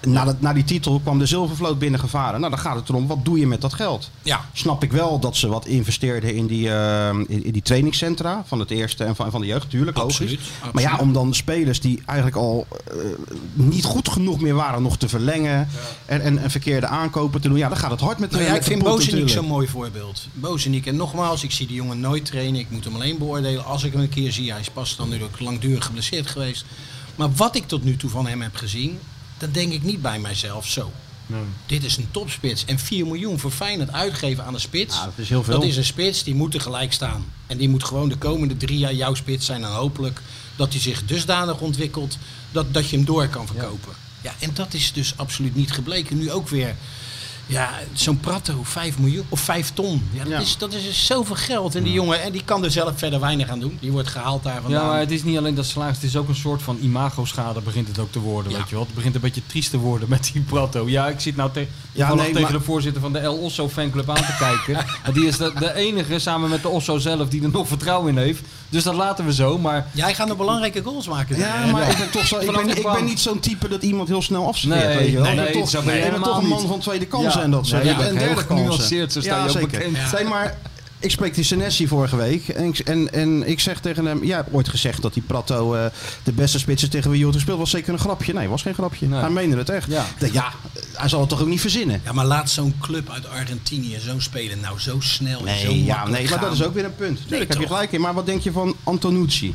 [0.06, 2.40] Na, dat, na die titel kwam de zilvervloot binnengevaren.
[2.40, 4.10] Nou, dan gaat het erom, wat doe je met dat geld?
[4.22, 4.44] Ja.
[4.52, 8.58] Snap ik wel dat ze wat investeerden in die, eh, in, in die trainingscentra van
[8.58, 9.96] het eerste en van, van de jeugd, natuurlijk.
[9.96, 10.50] Absoluut, logisch.
[10.52, 10.74] absoluut.
[10.74, 12.94] Maar ja, om dan spelers die eigenlijk al eh,
[13.52, 15.68] niet goed genoeg meer waren, nog te verlengen
[16.06, 17.58] en, en, en verkeerde aankopen te doen.
[17.58, 19.30] Ja, dan gaat het hard met de Nou ja, met ik vind Bozenik natuurlijk.
[19.30, 20.28] zo'n mooi voorbeeld.
[20.32, 22.60] Bozenik, en nogmaals, ik zie die jongen nooit trainen.
[22.60, 24.50] Ik moet hem alleen beoordelen als ik hem een keer zie.
[24.50, 26.64] Hij is pas dan nu ook langdurig geblesseerd geweest.
[27.16, 28.98] Maar wat ik tot nu toe van hem heb gezien,
[29.40, 30.92] dan denk ik niet bij mijzelf zo.
[31.66, 32.64] Dit is een topspits.
[32.64, 34.96] En 4 miljoen voor Feyenoord uitgeven aan een spits.
[34.96, 35.54] Ja, dat is heel veel.
[35.54, 37.24] Dat is een spits, die moet tegelijk staan.
[37.46, 39.64] En die moet gewoon de komende drie jaar jouw spits zijn.
[39.64, 40.20] En hopelijk
[40.56, 42.18] dat hij zich dusdanig ontwikkelt
[42.52, 43.92] dat, dat je hem door kan verkopen.
[44.22, 44.34] Ja.
[44.38, 46.18] en dat is dus absoluut niet gebleken.
[46.18, 46.76] Nu ook weer,
[47.50, 50.08] ja, zo'n Prato, 5 miljoen of 5 ton.
[50.12, 50.38] Ja, dat, Ja.
[50.38, 51.74] Is, dat is dus zoveel geld.
[51.74, 53.76] En die jongen, en die kan er zelf verder weinig aan doen.
[53.80, 54.80] Die wordt gehaald daar vandaan.
[54.82, 57.60] Ja, maar het is niet alleen dat salaris, het is ook een soort van imago-schade
[57.60, 58.58] begint het ook te worden, Ja.
[58.58, 58.84] weet je wel.
[58.84, 60.88] Het begint een beetje triest te worden met die Prato.
[60.88, 63.68] Ja, ik zit nou te, ja, nee, tegen maar- de voorzitter van de El Osso
[63.68, 64.86] fanclub aan te kijken.
[65.04, 68.08] Want die is de, de enige, samen met de Osso zelf, die er nog vertrouwen
[68.08, 68.42] in heeft.
[68.70, 69.58] Dus dat laten we zo.
[69.58, 71.36] Maar Jij gaat nog belangrijke goals maken.
[71.38, 72.38] Ja, maar ik ben toch zo.
[72.38, 74.84] Ik ben, ik ben niet zo'n type dat iemand heel snel afsluit.
[74.84, 75.22] Nee, weet je wel.
[75.22, 76.68] nee, ik ben nee, toch, een man niet.
[76.68, 77.44] van tweede kansen Ja.
[77.44, 78.06] en dat soort Nee, dingen.
[78.06, 78.56] je En derde kansen.
[78.56, 80.28] genuanceerd, zo sta je ook bekend.
[80.28, 80.58] Maar
[81.00, 82.48] ik spreek die Senesi vorige week.
[82.48, 84.24] En ik, en, en ik zeg tegen hem.
[84.24, 85.84] Jij hebt ooit gezegd dat die Prato eh,
[86.22, 87.58] de beste spits is tegen wie je ooit gespeeld.
[87.58, 88.32] Was zeker een grapje.
[88.32, 89.06] Nee, was geen grapje.
[89.06, 89.20] Nee.
[89.20, 89.86] Hij meende het echt.
[89.88, 90.52] Ja.
[90.92, 92.00] Hij zal het toch ook niet verzinnen.
[92.04, 95.84] Ja, maar laat zo'n club uit Argentinië zo'n speler nou zo snel en zo Nee,
[95.84, 97.28] ja, nee, maar dat is ook weer een punt.
[97.28, 98.00] Tuurlijk heb je gelijk in.
[98.00, 99.54] Maar wat denk je van Antonucci?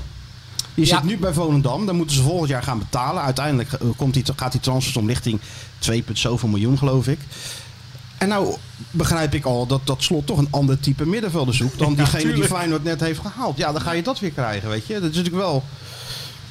[0.74, 0.96] Die Ja.
[0.96, 1.86] zit nu bij Volendam.
[1.86, 3.22] Dan moeten ze volgend jaar gaan betalen.
[3.24, 5.40] Uiteindelijk eh, komt die, gaat die transfersom richting
[5.80, 7.20] 2, zoveel miljoen, geloof ik.
[8.26, 8.56] En nou
[8.92, 12.44] begrijp ik al dat dat slot toch een ander type middenvelder zoekt dan diegene die
[12.44, 13.58] Feyenoord net heeft gehaald.
[13.58, 14.94] Ja, dan ga je dat weer krijgen, weet je.
[14.94, 15.64] Dat is natuurlijk wel...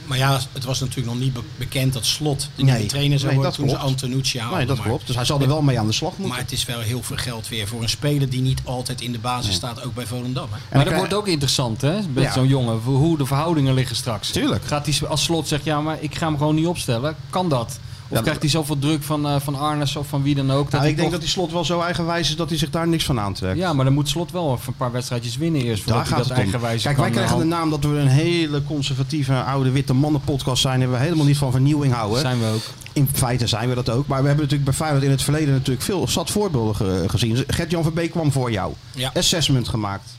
[0.04, 3.18] Maar ja, het was natuurlijk nog niet be- bekend dat Slot de Nee, nieuwe trainer
[3.18, 4.02] zou nee, worden dat toen ze klopt.
[4.02, 4.58] Antonucci haalden.
[4.58, 5.06] Nee, dat maar, klopt.
[5.06, 6.28] Dus hij zal er wel mee aan de slag moeten.
[6.28, 9.12] Maar het is wel heel veel geld weer voor een speler die niet altijd in
[9.12, 10.48] de basis staat, ook bij Volendam.
[10.50, 10.76] hè.
[10.76, 11.94] Maar dat wordt ook interessant, hè?
[12.12, 12.32] Met Ja.
[12.32, 12.78] zo'n jongen.
[12.80, 14.30] Hoe de verhoudingen liggen straks.
[14.30, 14.64] Tuurlijk.
[14.64, 17.16] Gaat hij als slot zegt, ja, maar ik ga hem gewoon niet opstellen.
[17.30, 17.78] Kan dat?
[18.08, 20.70] Of Ja, krijgt hij zoveel druk van, eh, van Arnes of van wie dan ook?
[20.70, 22.70] Dat Nou, ik denk toch- dat die slot wel zo eigenwijs is dat hij zich
[22.70, 23.58] daar niks van aantrekt.
[23.58, 25.82] Ja, maar dan moet slot wel een paar wedstrijdjes winnen eerst.
[25.82, 27.88] Voordat Daar hij gaat dat het eigenwijs Kijk, wij krijgen de eh, naam dat we
[27.98, 30.82] een hele conservatieve oude witte mannen podcast zijn.
[30.82, 32.20] En we helemaal niet van vernieuwing houden.
[32.20, 32.62] zijn we ook.
[32.92, 34.06] In feite zijn we dat ook.
[34.06, 37.44] Maar we hebben natuurlijk bij Feyenoord in het verleden natuurlijk veel zat voorbeelden ge- gezien.
[37.46, 38.72] Gert-Jan Verbeek kwam voor jou.
[38.94, 39.10] Ja.
[39.14, 40.10] Assessment gemaakt.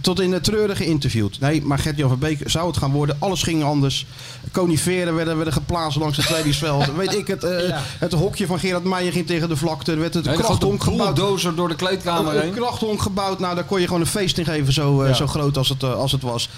[0.00, 1.40] Tot in de treuren geïnterviewd.
[1.40, 3.16] Nee, maar Gert-Jan Verbeek zou het gaan worden.
[3.18, 4.06] Alles ging anders.
[4.52, 6.94] Coniferen werden, werden geplaatst langs het trainingsveld.
[6.96, 7.44] Weet ik het.
[7.44, 7.80] eh, Ja.
[7.98, 9.92] Het hokje van Gerard Meijer ging tegen de vlakte.
[9.92, 11.16] Er werd het Een krachthonk gebouwd.
[11.56, 12.48] door de kleedkamer Een, heen.
[12.48, 13.38] een krachthonk gebouwd.
[13.38, 14.72] Nou, daar kon je gewoon een feest in geven.
[14.72, 15.14] Zo, eh, Ja.
[15.14, 16.48] zo groot als het, eh, als het was.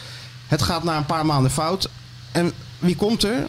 [0.47, 1.89] Het gaat na een paar maanden fout.
[2.32, 3.47] En wie komt er?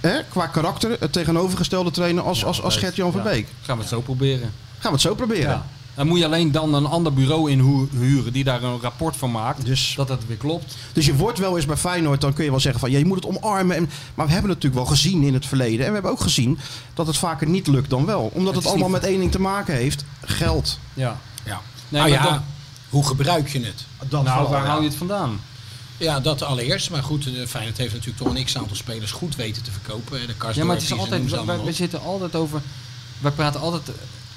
[0.00, 3.46] Eh, qua karakter het tegenovergestelde trainer als, als, als Gert-Jan Verbeek.
[3.62, 4.52] Gaan we het zo proberen.
[4.78, 5.62] Gaan we het zo proberen.
[6.00, 9.64] Dan moet je alleen dan een ander bureau inhuren die daar een rapport van maakt.
[9.64, 10.74] Dus- dat het weer klopt.
[10.92, 13.04] Dus je wordt wel eens bij Feyenoord, dan kun je wel zeggen van ja, je
[13.04, 13.76] moet het omarmen.
[13.76, 15.80] En, maar we hebben het natuurlijk wel gezien in het verleden.
[15.80, 16.58] En we hebben ook gezien
[16.94, 18.30] dat het vaker niet lukt dan wel.
[18.34, 20.04] Omdat het, allemaal niet- met één ding te maken heeft.
[20.24, 20.78] Geld.
[20.94, 21.20] Ja.
[21.44, 21.60] Ja.
[21.88, 22.44] Nee, nou maar ja, dan-
[22.88, 23.84] hoe gebruik je het?
[23.98, 25.40] Dat nou, vooral, waar hou je het vandaan?
[25.96, 26.90] Ja, dat allereerst.
[26.90, 30.20] Maar goed, de Feyenoord heeft natuurlijk toch een x-aantal spelers goed weten te verkopen.
[30.20, 30.26] hè.
[30.26, 32.60] De Karsdorp, Ja, maar het is altijd, wij, we zitten altijd over,
[33.18, 33.90] wij praten altijd,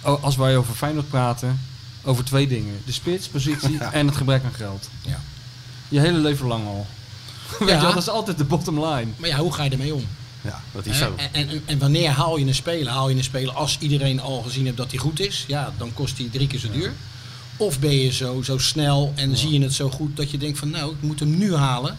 [0.04, 1.60] als wij over Feyenoord praten,
[2.04, 2.82] over twee dingen.
[2.86, 4.90] De spitspositie en het gebrek aan geld.
[5.02, 5.22] Ja.
[5.90, 6.88] Je hele leven lang al.
[7.60, 7.76] Weet Ja.
[7.76, 9.08] je wel, dat is altijd de bottom line.
[9.18, 10.06] Maar ja, hoe ga je ermee om?
[10.42, 11.14] Ja, dat is zo.
[11.18, 12.92] En, en, en wanneer haal je een speler?
[12.94, 15.46] Haal je een speler als iedereen al gezien heeft dat hij goed is?
[15.48, 16.94] Ja, dan kost hij drie keer zo duur.
[17.58, 20.58] Of ben je zo, zo snel en zie je het zo goed dat je denkt
[20.60, 21.98] van nou, ik moet hem nu halen.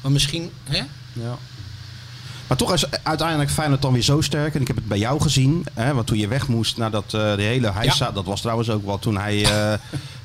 [0.00, 0.82] Maar misschien, hè?
[1.12, 1.38] Ja.
[2.48, 4.54] Maar toch is uiteindelijk Feyenoord dan weer zo sterk.
[4.54, 5.66] En ik heb het bij jou gezien.
[5.74, 8.10] Hè, want toen je weg moest nadat eh de hele Heisa...
[8.10, 9.44] Dat was trouwens ook wel toen hij...
[9.44, 9.72] eh,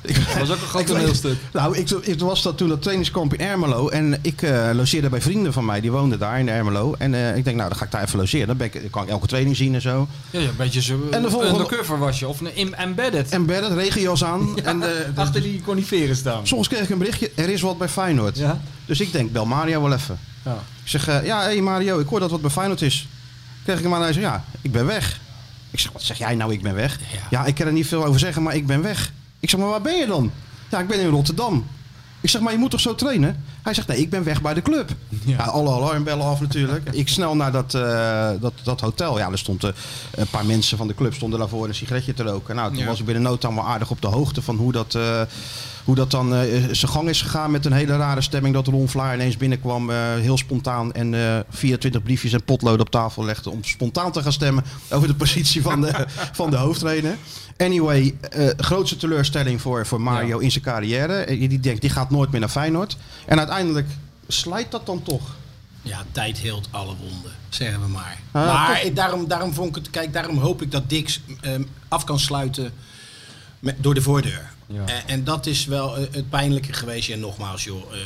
[0.36, 1.36] Dat was ook een groot toneelstuk.
[1.52, 3.88] Nou, ik, ik was dat toen dat trainingskamp in Ermelo.
[3.88, 5.80] En ik eh, logeerde bij vrienden van mij.
[5.80, 6.94] Die woonden daar in Ermelo.
[6.98, 8.46] En ik denk, nou, dan ga ik daar even logeren.
[8.46, 10.08] Dan ben ik, kan ik elke training zien en zo.
[10.30, 12.28] Ja, ja, een beetje zo En de volgende- undercover was je.
[12.28, 13.28] Of een embedded.
[13.30, 14.56] En bedden, regenjas aan.
[14.64, 14.88] en, eh,
[15.24, 16.46] Achter die coniferen staan.
[16.46, 18.38] Soms kreeg ik een berichtje, er is wat bij Feyenoord.
[18.38, 18.60] Ja.
[18.86, 20.18] Dus ik denk, bel Mario wel even.
[20.44, 20.52] Ja.
[20.82, 23.08] Ik zeg, eh, ja, hé hey Mario, ik hoor dat wat bij Feyenoord is.
[23.64, 25.20] Kreeg ik hem aan en hij zei, ja, ik ben weg.
[25.70, 26.98] Ik zeg, wat zeg jij nou, ik ben weg?
[27.12, 27.18] Ja.
[27.30, 27.44] Ja.
[27.44, 29.12] ik kan er niet veel over zeggen, maar ik ben weg.
[29.40, 30.30] Ik zeg, maar waar ben je dan?
[30.70, 31.66] Ja, ik ben in Rotterdam.
[32.20, 33.44] Ik zeg, maar je moet toch zo trainen?
[33.62, 34.90] Hij zegt, nee, ik ben weg bij de club.
[35.24, 35.36] Ja.
[35.44, 36.88] alle alarmbellen af natuurlijk.
[36.92, 39.18] Ik snel naar dat, eh, dat, dat hotel.
[39.18, 39.74] Ja, er stonden
[40.14, 42.54] een paar mensen van de club stonden daarvoor een sigaretje te roken.
[42.56, 42.86] Nou, toen Ja.
[42.86, 45.20] was ik binnen no time wel aardig op de hoogte van hoe dat, eh,
[45.84, 47.50] hoe dat dan eh, zijn gang is gegaan.
[47.50, 49.90] Met een hele rare stemming dat Ron Vlaar ineens binnenkwam.
[49.90, 53.50] eh, heel spontaan en eh 24 briefjes en potlood op tafel legde.
[53.50, 57.16] Om spontaan te gaan stemmen over de positie van de, van de hoofdtrainer.
[57.56, 61.14] Anyway, eh, grootste teleurstelling voor, voor Mario in zijn carrière.
[61.14, 62.96] Eh, Die denkt, die gaat nooit meer naar Feyenoord.
[63.26, 63.86] En uiteindelijk
[64.28, 65.34] slijt dat dan toch.
[65.82, 68.18] Ja, tijd heelt alle wonden, zeggen we maar.
[68.32, 68.92] Ah, maar toch?
[68.92, 72.72] daarom, daarom, vond ik het, kijk, daarom hoop ik dat Dix ehm, af kan sluiten
[73.58, 74.50] met, door de voordeur.
[74.66, 74.84] Ja.
[74.86, 77.10] En, en dat is wel eh, het pijnlijke geweest.
[77.10, 77.98] En nogmaals, joh, eh,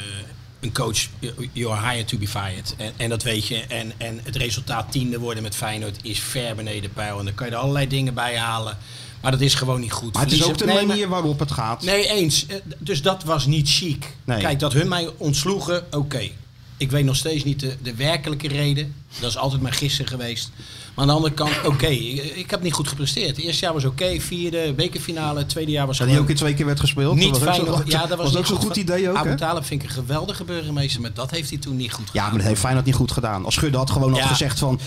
[0.61, 1.07] een coach,
[1.53, 2.75] you are hired to be fired.
[2.77, 3.61] En, en dat weet je.
[3.61, 7.19] En, en het resultaat tiende worden met Feyenoord is ver beneden pijl.
[7.19, 8.77] En dan kan je er allerlei dingen bij halen.
[9.23, 10.15] Maar dat is gewoon niet goed.
[10.15, 11.83] Maar het is ook de manier waarop het gaat.
[11.83, 12.47] Nee, eens.
[12.47, 14.15] Eh, Dus dat was niet chic.
[14.25, 14.41] Nee.
[14.41, 16.29] Kijk, dat hun mij ontsloegen, oké.
[16.77, 18.95] Ik weet nog steeds niet de, de werkelijke reden.
[19.21, 20.51] Dat is altijd mijn gissen geweest.
[20.95, 23.37] Maar aan de andere kant, oké, ik, ik heb niet goed gepresteerd.
[23.37, 25.47] Het eerste jaar was oké, vierde, bekerfinale.
[25.47, 27.15] Tweede jaar was Dat die ook in twee keer werd gespeeld.
[27.17, 27.77] niet dat was ook fijn.
[27.77, 29.17] zo- Ja, dat was, ook niet zo'n goed idee ook?
[29.17, 32.23] Abu Talib vind ik een geweldige burgemeester, maar dat heeft hij toen niet goed gedaan.
[32.25, 33.45] Ja, maar dat heeft Feyenoord niet goed gedaan.
[33.45, 34.81] Als Schudde had gewoon had gezegd van...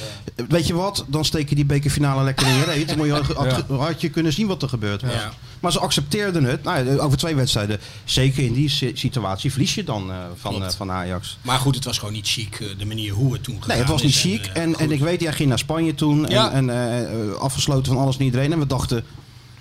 [0.47, 2.87] Weet je wat, dan steek je die bekerfinale lekker in je reet.
[2.87, 5.11] Dan moet je, had, had je kunnen zien wat er gebeurd was.
[5.13, 5.31] Ja.
[5.59, 6.63] Maar ze accepteerden het.
[6.63, 10.69] Nou, over twee wedstrijden, zeker in die si- situatie, verlies je dan eh, van, eh,
[10.69, 11.37] van Ajax.
[11.41, 13.77] Maar goed, het was gewoon niet chic, eh, de manier hoe het toen gegaan Nee,
[13.77, 14.21] het was niet is.
[14.21, 14.45] chic.
[14.45, 16.25] eh, En, en ik weet, jij ging naar Spanje toen.
[16.25, 16.51] En, Ja.
[16.51, 18.51] en eh, afgesloten van alles en iedereen.
[18.51, 19.03] En we dachten,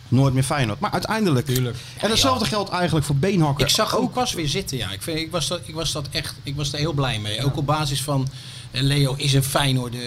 [0.09, 0.81] nooit meer Feyenoord.
[0.81, 1.47] Maar uiteindelijk...
[1.47, 1.77] Tuurlijk.
[2.01, 3.65] En hetzelfde geldt eigenlijk voor Beenhakker.
[3.65, 4.91] Ik zag ook pas weer zitten, ja.
[4.91, 7.45] Ik, vind, ik, was dat, ik was dat echt, ik was er heel blij mee.
[7.45, 8.29] Ook op basis van,
[8.71, 9.95] eh, Leo is een Feyenoord.
[9.95, 10.01] eh,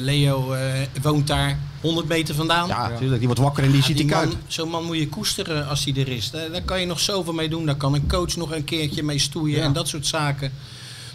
[0.00, 0.54] Leo
[1.02, 2.68] woont daar 100 meter vandaan.
[2.68, 3.18] Ja, natuurlijk.
[3.18, 5.94] Die wordt wakker en die ziet die man, Zo'n man moet je koesteren als hij
[5.96, 6.30] er is.
[6.30, 7.66] Daar, daar kan je nog zoveel mee doen.
[7.66, 10.52] Daar kan een coach nog een keertje mee stoeien en dat soort zaken.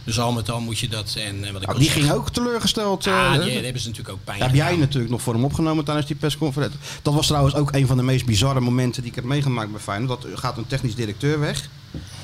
[0.07, 1.15] Dus al met al moet je dat.
[1.17, 3.05] En, eh, wat ik Nou, die ging ook teleurgesteld.
[3.07, 5.43] eh, Ah, die, daar hebben ze natuurlijk ook pijn Heb jij natuurlijk nog voor hem
[5.43, 6.79] opgenomen tijdens die persconferentie.
[7.01, 9.79] Dat was trouwens ook een van de meest bizarre momenten die ik heb meegemaakt bij
[9.79, 10.21] Feyenoord.
[10.21, 11.69] Dat gaat een technisch directeur weg.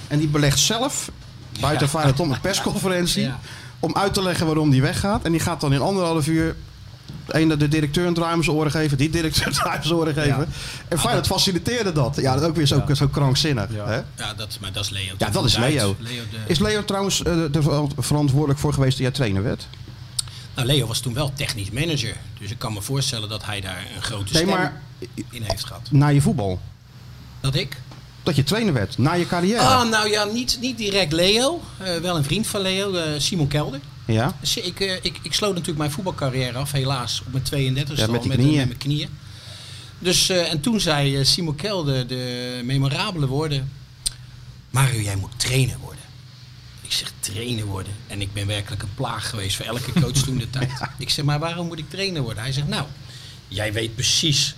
[0.07, 1.11] En die belegt zelf
[1.59, 3.23] buiten Feyenoord om een persconferentie.
[3.33, 3.39] Ja.
[3.79, 5.23] Om uit te leggen waarom die weggaat.
[5.23, 6.55] En die gaat dan in anderhalf uur...
[7.27, 8.97] Een de directeur een draai om zijn oren geven.
[8.97, 10.47] Die directeur een draai om zijn oren geven.
[10.87, 12.15] En Feyenoord faciliteerde dat.
[12.15, 13.67] Ja, dat is ook weer zo, zo krankzinnig.
[13.71, 13.95] Hè?
[13.95, 15.13] Ja, dat, maar dat is Leo.
[15.17, 15.57] Ja, dat is.
[15.57, 15.95] Leo.
[15.99, 17.63] Leo de- Is Leo trouwens eh, er
[17.97, 19.67] verantwoordelijk voor geweest dat jij trainer werd?
[20.55, 22.15] Nou, Leo was toen wel technisch manager.
[22.39, 24.81] Dus ik kan me voorstellen dat hij daar een grote Nee, stem maar
[25.29, 25.87] in heeft gehad.
[25.91, 26.59] na je voetbal.
[27.41, 27.77] Dat ik?
[28.23, 29.59] Dat je trainer werd, na je carrière.
[29.61, 31.61] Ah, nou ja, niet, niet direct Leo.
[31.77, 33.79] Eh, wel een vriend van Leo, eh, Simon Kelder.
[34.05, 34.35] Ja?
[34.39, 38.05] Dus ik, eh, ik, ik sloot natuurlijk mijn voetbalcarrière af, helaas, op mijn 32 Ja,
[38.05, 39.09] al, met met, mijn knieën.
[39.99, 43.71] Dus, eh, en toen zei eh, Simon Kelder de memorabele woorden...
[44.69, 46.03] Mario, jij moet trainer worden.
[46.81, 47.93] Ik zeg trainer worden.
[48.07, 50.71] En ik ben werkelijk een plaag geweest voor elke coach toen de tijd.
[50.97, 52.43] Ik zeg, maar waarom moet ik trainer worden?
[52.43, 52.85] Hij zegt, nou,
[53.47, 54.55] jij weet precies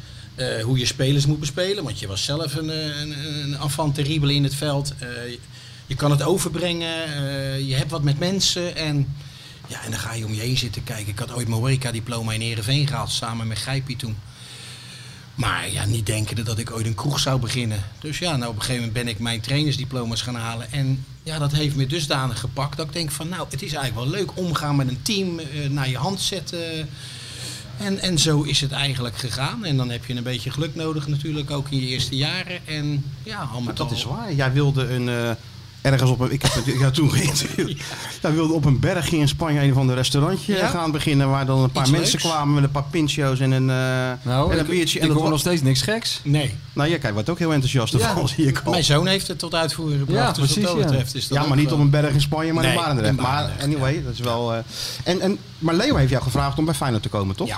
[0.64, 1.84] hoe je spelers moet bespelen.
[1.84, 4.94] Want je was zelf een, een, een enfant terrible in het veld.
[5.86, 6.98] Je kan het overbrengen.
[7.66, 8.76] je hebt wat met mensen.
[8.76, 9.16] En,
[9.68, 11.08] ja, en dan ga je om je heen zitten kijken.
[11.12, 13.12] Ik had ooit mijn horeca-diploma in Heerenveen gehaald.
[13.12, 14.16] Samen met Gijpie toen.
[15.36, 17.84] Maar ja, niet denkende dat ik ooit een kroeg zou beginnen.
[18.00, 20.72] Dus ja, nou op een gegeven moment ben ik mijn trainersdiploma's gaan halen.
[20.72, 24.10] En ja, dat heeft me dusdanig gepakt dat ik denk van nou, het is eigenlijk
[24.10, 26.90] wel leuk omgaan met een team, eh, naar je hand zetten.
[27.78, 29.66] En, en zo is het eigenlijk gegaan.
[29.66, 32.68] En dan heb je een beetje geluk nodig natuurlijk, ook in je eerste jaren.
[32.68, 34.34] En ja, al Maar dat al- is waar.
[34.34, 35.32] Jij wilde een, eh,
[35.86, 36.32] ergens op een...
[36.32, 37.78] Ik heb het jou toen geïnterviewd.
[38.22, 40.68] Jij wilde op een bergje in Spanje een van de restaurantje Ja.
[40.68, 41.30] gaan beginnen...
[41.30, 42.24] waar dan een paar Iets mensen leuks.
[42.34, 43.76] kwamen met een paar pincho's en een, eh,
[44.22, 44.96] Nou, en een ik, biertje.
[44.96, 46.20] ik en dat hoor wa- nog steeds niks geks.
[46.24, 48.72] Nee, Nou, jij kijkt wordt ook heel enthousiast ervan, zie ik al.
[48.72, 50.20] mijn zoon heeft het tot uitvoering gebracht.
[50.20, 50.86] Ja, dus wat precies, dat ja.
[50.86, 52.78] betreft is dat Ja, maar niet wel- op een berg in Spanje, maar Nee, in
[52.80, 53.16] Barendrecht.
[53.16, 54.54] Maar anyway, dat is wel...
[54.54, 54.60] eh,
[55.04, 57.48] en, en, maar Leo heeft jou gevraagd om bij Feyenoord te komen, toch?
[57.48, 57.58] Ja,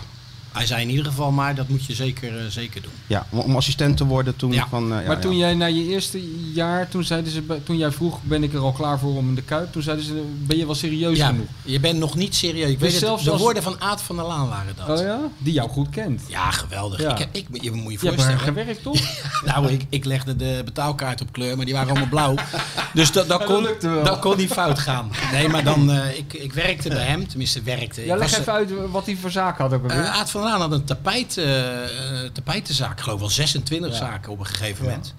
[0.57, 2.91] hij zei in ieder geval maar, dat moet je zeker, eh, zeker doen.
[3.07, 4.67] Ja, om, om assistent te worden toen Ja.
[4.69, 4.93] van...
[4.93, 5.45] eh, ja, maar toen ja.
[5.45, 6.21] jij na je eerste
[6.53, 9.35] jaar, toen, zeiden ze, toen jij vroeg, ben ik er al klaar voor om in
[9.35, 9.71] de Kuip?
[9.71, 11.45] Toen zeiden ze, ben je wel serieus Ja, genoeg?
[11.63, 12.69] je bent nog niet serieus.
[12.69, 14.99] Ik weet het, zelfs de als- woorden van Aad van der Laan waren dat.
[14.99, 15.19] Oh ja?
[15.37, 16.21] Die jou goed kent.
[16.27, 17.01] Ja, geweldig.
[17.01, 17.11] Ja.
[17.11, 18.39] Ik, heb- ik, je moet je Je hebt voorstellen.
[18.39, 18.95] gewerkt, toch?
[19.45, 22.35] Nou, ik, ik legde de betaalkaart op kleur, maar die waren allemaal blauw.
[22.93, 25.11] Dus dat, dat, kon, dat kon niet fout gaan.
[25.31, 28.05] Nee, maar dan, eh, ik, ik werkte bij hem, tenminste werkte.
[28.05, 30.05] Ja, Ik leg was, even uit wat hij voor zaak had ook alweer.
[30.05, 31.83] Aad van had een tapijt, eh,
[32.25, 35.13] eh, tapijtenzaak, ik geloof wel 26 zaken op een gegeven moment.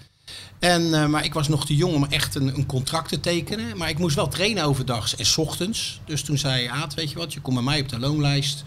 [0.58, 3.76] En, eh, maar ik was nog te jong om echt een, een contract te tekenen.
[3.76, 6.00] Maar ik moest wel trainen overdags en 's ochtends.
[6.04, 8.64] Dus toen zei Aad, weet je wat, je komt bij mij op de loonlijst.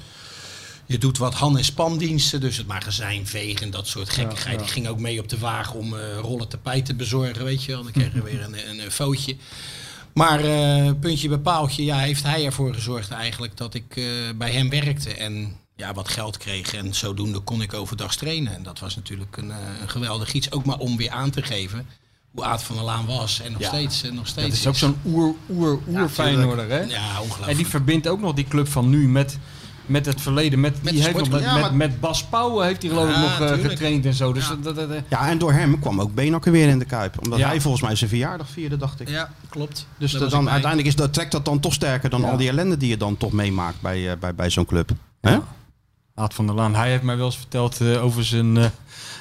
[0.86, 4.62] Je doet wat han- en spandiensten, dus het magazijn vegen, dat soort gekkigheid.
[4.62, 7.84] Ik ging ook mee op de wagen om rollen tapijt te bezorgen, weet je wel.
[7.84, 9.36] Dan kreeg je weer een, een, een foutje.
[10.14, 10.39] Maar
[10.95, 13.93] puntje bij paaltje, ja, heeft hij ervoor gezorgd eigenlijk dat ik
[14.36, 16.74] bij hem werkte en ja, wat geld kreeg.
[16.74, 18.56] En zodoende kon ik overdag trainen.
[18.56, 20.52] En dat was natuurlijk een, eh, een geweldig iets.
[20.52, 21.86] Ook maar om weer aan te geven
[22.32, 23.42] hoe Aad van der Laan was.
[23.42, 26.80] En nog steeds, en nog steeds Het is ook zo'n oer, oer, oer Feyenoorder, hè?
[26.80, 27.52] Ja, ongelooflijk.
[27.52, 29.38] En die verbindt ook nog die club van nu met,
[29.86, 30.60] met het verleden.
[30.60, 31.42] Met, Met die heeft nog met.
[31.42, 33.70] Ja, met, Bas Pauwen heeft hij geloof ik Ja, nog eh, tuurlijk.
[33.70, 34.34] getraind en zo.
[34.34, 37.20] Dus dat, dat, dat- Ja, en door hem kwam ook Beenhakker weer in de Kuip.
[37.24, 37.48] Omdat Ja.
[37.48, 39.10] hij volgens mij zijn verjaardag vierde, dacht ik.
[39.10, 39.88] Ja, klopt.
[39.98, 42.30] Dus dan, uiteindelijk is dat, trekt dat dan toch sterker dan Ja.
[42.30, 44.92] al die ellende die je dan toch meemaakt bij, eh, bij, bij zo'n club.
[45.22, 45.38] Hè?
[46.16, 48.66] Aad van der Laan, hij heeft mij wel eens verteld eh, over zijn eh,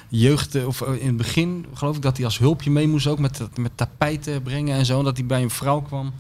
[0.08, 0.54] jeugd.
[0.54, 3.58] eh, of in het begin geloof ik dat hij als hulpje mee moest ook met,
[3.58, 5.02] met tapijten brengen en zo.
[5.02, 6.12] Dat hij bij een vrouw kwam.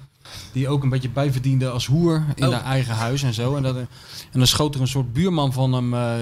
[0.52, 2.52] Die ook een beetje bijverdiende als hoer in Oh.
[2.52, 3.56] haar eigen huis en zo.
[3.56, 3.88] En, dat, en
[4.32, 6.12] dan schoot er een soort buurman van hem eh,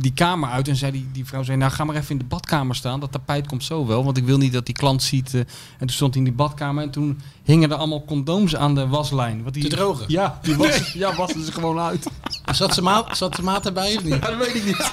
[0.00, 0.68] die kamer uit.
[0.68, 3.00] En zei die, die vrouw zei, nou ga maar even in de badkamer staan.
[3.00, 5.34] Dat tapijt komt zo wel, want ik wil niet dat die klant ziet.
[5.34, 5.40] eh.
[5.40, 5.46] en
[5.78, 9.42] toen stond hij in die badkamer en toen hingen er allemaal condooms aan de waslijn.
[9.42, 10.04] Wat die, Te drogen?
[10.08, 12.06] Ja, die was, ja, wassen ze gewoon uit.
[12.52, 14.22] Zat ze maat, zat de maat erbij of niet?
[14.22, 14.90] dat weet ik niet.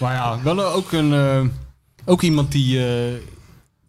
[0.00, 1.40] maar ja, wel ook, een, eh,
[2.04, 2.80] ook iemand die,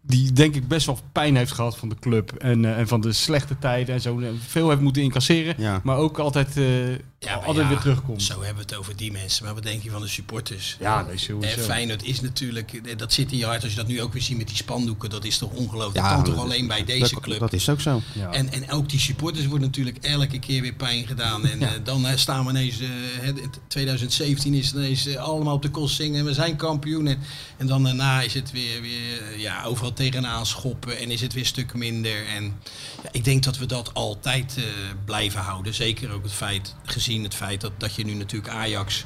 [0.05, 2.31] die denk ik best wel pijn heeft gehad van de club.
[2.31, 4.21] En, eh, en van de slechte tijden en zo.
[4.47, 5.55] Veel heeft moeten incasseren.
[5.57, 5.79] Ja.
[5.83, 6.65] Maar ook altijd, eh,
[7.23, 8.23] Ja, altijd ja, weer terugkomt.
[8.23, 9.45] Zo hebben we het over die mensen.
[9.45, 10.77] Maar wat denk je van de supporters?
[10.79, 11.59] Ja, nee, sowieso.
[11.59, 13.61] Eh, Feyenoord is natuurlijk, eh, dat zit in je hart.
[13.63, 16.05] Als je dat nu ook weer ziet met die spandoeken, dat is toch ongelooflijk.
[16.05, 17.39] dat kan toch dat- alleen bij deze dat, club.
[17.39, 18.01] Dat is ook zo.
[18.13, 18.31] Ja.
[18.31, 21.45] En, en ook die supporters worden natuurlijk elke keer weer pijn gedaan.
[21.47, 22.87] En eh, dan staan we ineens, eh,
[23.21, 27.07] hè, in 2017 is het ineens allemaal op de kost zingen en we zijn kampioen.
[27.07, 27.19] En,
[27.57, 31.41] en dan daarna is het weer, weer ja, overal tegenaan schoppen en is het weer
[31.43, 32.25] een stuk minder.
[32.35, 32.43] En
[33.03, 34.63] ja, ik denk dat we dat altijd eh,
[35.05, 35.73] blijven houden.
[35.73, 39.03] Zeker ook het feit, gezien het feit dat, dat je nu natuurlijk Ajax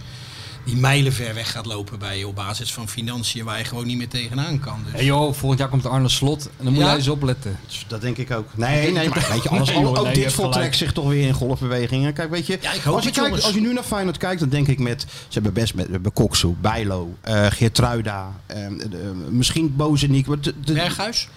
[0.65, 3.85] die mijlen ver weg gaat lopen bij je op basis van financiën waar je gewoon
[3.87, 4.79] niet meer tegenaan kan.
[4.83, 4.93] Dus.
[4.93, 6.45] Hey joh, volgend jaar komt Arne Slot.
[6.57, 6.87] En dan moet Ja?
[6.87, 7.59] jij eens opletten.
[7.87, 8.47] Dat denk ik ook.
[8.55, 11.27] Nee, nee, maar weet je, alles, Nee, joh, ook nee, dit voltrekt zich toch weer
[11.27, 12.13] in golfbewegingen.
[12.13, 14.67] Kijk, weet je, Ja, als, je kijkt, als je nu naar Feyenoord kijkt, dan denk
[14.67, 15.01] ik met...
[15.09, 20.27] Ze hebben best met, we hebben Koksu, Bijlo, eh Geertruida, de- misschien Bozeniek.
[20.65, 21.27] Berghuis?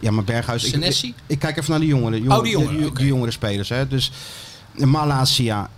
[0.00, 0.64] Ja, maar Berghuis...
[0.64, 1.14] Ik, ik, Senesi?
[1.26, 2.18] ik kijk even naar de jongeren.
[2.18, 3.68] jongeren Oh, die jongeren, de, de jongere spelers.
[3.68, 3.88] Hè.
[3.88, 4.10] Dus
[4.74, 5.70] Malasia...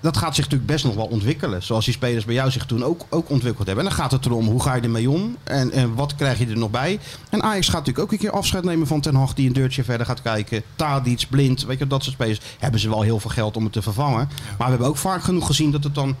[0.00, 1.62] Dat gaat zich natuurlijk best nog wel ontwikkelen.
[1.62, 3.84] Zoals die spelers bij jou zich toen ook, ook ontwikkeld hebben.
[3.84, 5.36] En dan gaat het erom, hoe ga je ermee om?
[5.44, 6.98] En, en wat krijg je er nog bij?
[7.30, 9.34] En Ajax gaat natuurlijk ook een keer afscheid nemen van Ten Hag...
[9.34, 10.62] die een deurtje verder gaat kijken.
[10.76, 12.40] Tadic, Blind, weet je, dat soort spelers.
[12.58, 14.28] Hebben ze wel heel veel geld om het te vervangen.
[14.58, 16.16] Maar we hebben ook vaak genoeg gezien dat het dan...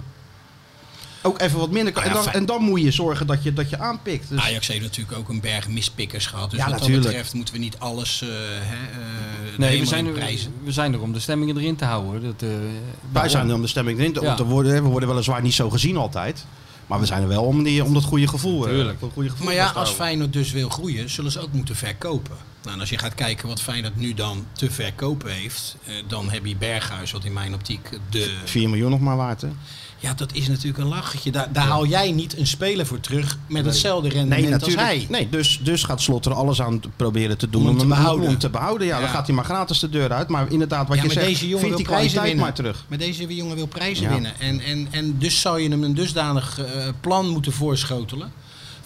[1.22, 2.02] Ook even wat minder kan.
[2.02, 4.28] Ja, en, dan, en dan moet je zorgen dat je, dat je aanpikt.
[4.28, 6.50] Dus, Ajax heeft natuurlijk ook een berg mispikkers gehad.
[6.50, 7.02] Dus Ja, wat natuurlijk.
[7.02, 9.29] dat betreft moeten we niet alles eh hè, eh,
[9.60, 10.52] Nee, we zijn, er, prijzen.
[10.64, 12.22] we zijn er om de stemmingen erin te houden.
[12.22, 12.48] Dat, eh,
[13.12, 14.30] Wij zijn er om de stemming erin te, Ja.
[14.30, 14.82] om te worden.
[14.82, 16.44] We worden weliswaar niet zo gezien altijd.
[16.86, 18.64] Maar we zijn er wel om, die, om dat goede gevoel.
[18.66, 19.00] eh, Tuurlijk.
[19.00, 19.90] dat goede gevoel Maar ja, als.
[19.90, 22.36] Feyenoord dus wil groeien, zullen ze ook moeten verkopen.
[22.62, 26.30] Nou, en als je gaat kijken wat Feyenoord nu dan te verkopen heeft, eh, dan
[26.30, 28.34] heb je Berghuis, wat in mijn optiek de...
[28.44, 29.48] 4 miljoen nog maar waard, hè?
[30.00, 31.30] Ja, dat is natuurlijk een lachetje.
[31.30, 35.06] Daar, daar haal jij niet een speler voor terug met hetzelfde rendement als hij.
[35.08, 38.28] Nee, dus, dus gaat Slot er alles aan proberen te doen Om hem te behouden.
[38.28, 38.86] Om te behouden.
[38.86, 39.00] Ja, Ja.
[39.00, 40.28] dan gaat hij maar gratis de deur uit.
[40.28, 42.44] Maar inderdaad, wat ja, je zegt, deze jongen vindt wil die prijzen kwaliteit winnen.
[42.44, 42.84] maar terug.
[42.88, 44.40] Maar deze jongen wil prijzen winnen.
[44.40, 48.32] En, en, en dus zou je hem een dusdanig eh, plan moeten voorschotelen.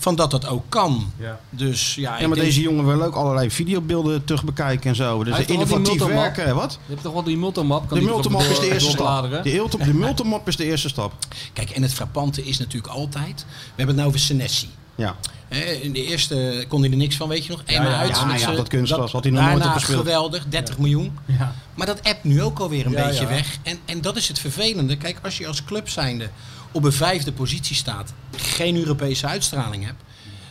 [0.04, 1.12] Van dat dat ook kan.
[1.18, 1.40] Ja.
[1.50, 4.96] Dus ja, Ja, ik maar denk- deze jongen wil ook allerlei videobeelden terug bekijken en
[4.96, 5.24] zo.
[5.24, 6.72] Dus innovatief werken, wat?
[6.86, 7.88] Je hebt toch wel die multimap?
[7.88, 9.22] Kan De multimap is de eerste stap.
[9.44, 11.12] De, multi- de multimap is de eerste stap.
[11.52, 13.44] Kijk, en het frappante is natuurlijk altijd...
[13.48, 14.68] We hebben het nou over Senesi.
[14.94, 15.16] Ja.
[15.48, 17.62] Hè, In de eerste kon hij er niks van, weet je nog?
[17.64, 18.16] Eenmaal ja, uit.
[18.16, 19.98] ja, met ja, z'n- dat kunstgras had hij nog nooit daarna opgespeeld.
[20.00, 21.18] geweldig, 30 miljoen.
[21.26, 21.54] Ja.
[21.74, 23.28] Maar dat appt nu ook alweer een Ja, beetje ja.
[23.28, 23.58] weg.
[23.62, 24.96] En, en dat is het vervelende.
[24.96, 26.28] Kijk, als je als club zijnde
[26.74, 30.02] op een vijfde positie staat, geen Europese uitstraling hebt,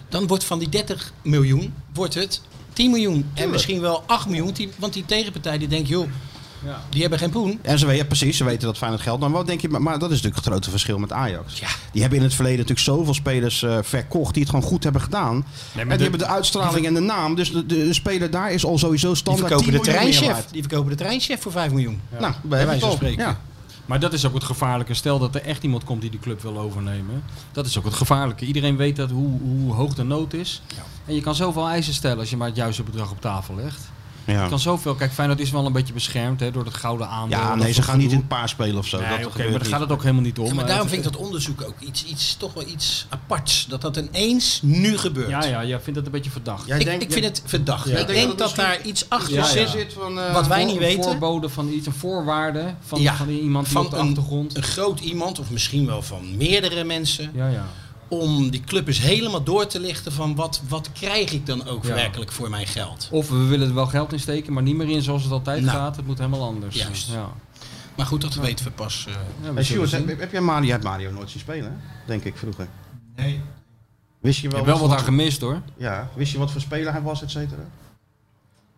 [0.10, 2.42] dan wordt van die 30 miljoen wordt het
[2.74, 3.30] 10 miljoen.
[3.34, 4.54] En misschien wel 8 miljoen.
[4.54, 6.08] Die- Want die tegenpartij die denkt, joh,
[6.66, 6.82] Ja.
[6.90, 7.60] die hebben geen poen.
[7.62, 9.20] En ze weten, precies, ze weten dat fijn het geld.
[9.20, 11.60] Maar wat denk je, maar, maar dat is natuurlijk het grote verschil met Ajax.
[11.60, 11.68] Ja.
[11.92, 15.02] Die hebben in het verleden natuurlijk zoveel spelers eh, verkocht die het gewoon goed hebben
[15.02, 15.36] gedaan.
[15.36, 17.36] en die de- hebben de uitstraling en de naam.
[17.36, 20.20] Dus de, de speler daar is al sowieso Die standaard verkopen, de 10 miljoen meer
[20.22, 20.52] treinchef.
[20.52, 22.02] die verkopen de treinchef voor 5 miljoen.
[22.20, 23.38] Nou, bij wijze van spreken.
[23.86, 24.94] Maar dat is ook het gevaarlijke.
[24.94, 27.24] Stel dat er echt iemand komt die die club wil overnemen.
[27.52, 28.46] Dat is ook het gevaarlijke.
[28.46, 30.62] Iedereen weet dat hoe, hoe hoog de nood is.
[31.06, 33.92] En je kan zoveel eisen stellen als je maar het juiste bedrag op tafel legt.
[34.26, 34.48] Ja.
[34.48, 34.96] Kan zoveel.
[34.96, 37.38] Kijk, Feyenoord is wel een beetje beschermd hè, door het gouden aandeel.
[37.38, 39.00] Ja, nee, dat ze gaan niet in het paar spelen of zo.
[39.00, 40.46] Nee, dat maar daar gaat het ook helemaal niet om.
[40.46, 43.66] Ja, maar daarom het- vind ik dat onderzoek ook iets, iets, toch wel iets aparts.
[43.70, 45.30] Dat dat ineens nu gebeurt.
[45.30, 46.68] Ja, ja, jij vindt het een beetje verdacht.
[46.68, 47.90] Jij Ik, denkt- ik vind het verdacht.
[47.90, 47.98] Ja.
[47.98, 49.62] Ik denk dat daar iets achter Ja, zit.
[49.62, 49.68] ja.
[49.68, 51.04] zit van, eh, Wat wij Voor- niet een weten.
[51.04, 54.58] voorbode van iets, een voorwaarde van, Ja, van iemand die van op de een- achtergrond.
[54.58, 57.32] Een groot iemand, of misschien wel van meerdere mensen.
[57.34, 57.66] Ja, ja.
[58.08, 61.84] Om die club eens helemaal door te lichten van wat, wat krijg ik dan ook
[61.86, 61.94] Ja.
[61.94, 63.08] werkelijk voor mijn geld.
[63.12, 65.64] Of we willen er wel geld in steken, maar niet meer in zoals het altijd
[65.64, 65.78] Nou.
[65.78, 65.96] gaat.
[65.96, 66.76] Het moet helemaal anders.
[66.76, 67.10] Juist.
[67.12, 67.30] Ja.
[67.98, 69.06] Maar goed, dat weten we pas.
[69.08, 71.78] eh, Ja, we Sjoerd, heb, heb jij Mario, hebt Mario nooit zien spelen, hè?
[72.08, 72.68] denk ik vroeger.
[73.16, 73.42] Nee.
[74.20, 75.62] Wist je Ik wel, heb wel wat aan gemist hoor.
[75.78, 77.62] Ja, wist je wat voor speler hij was, et cetera?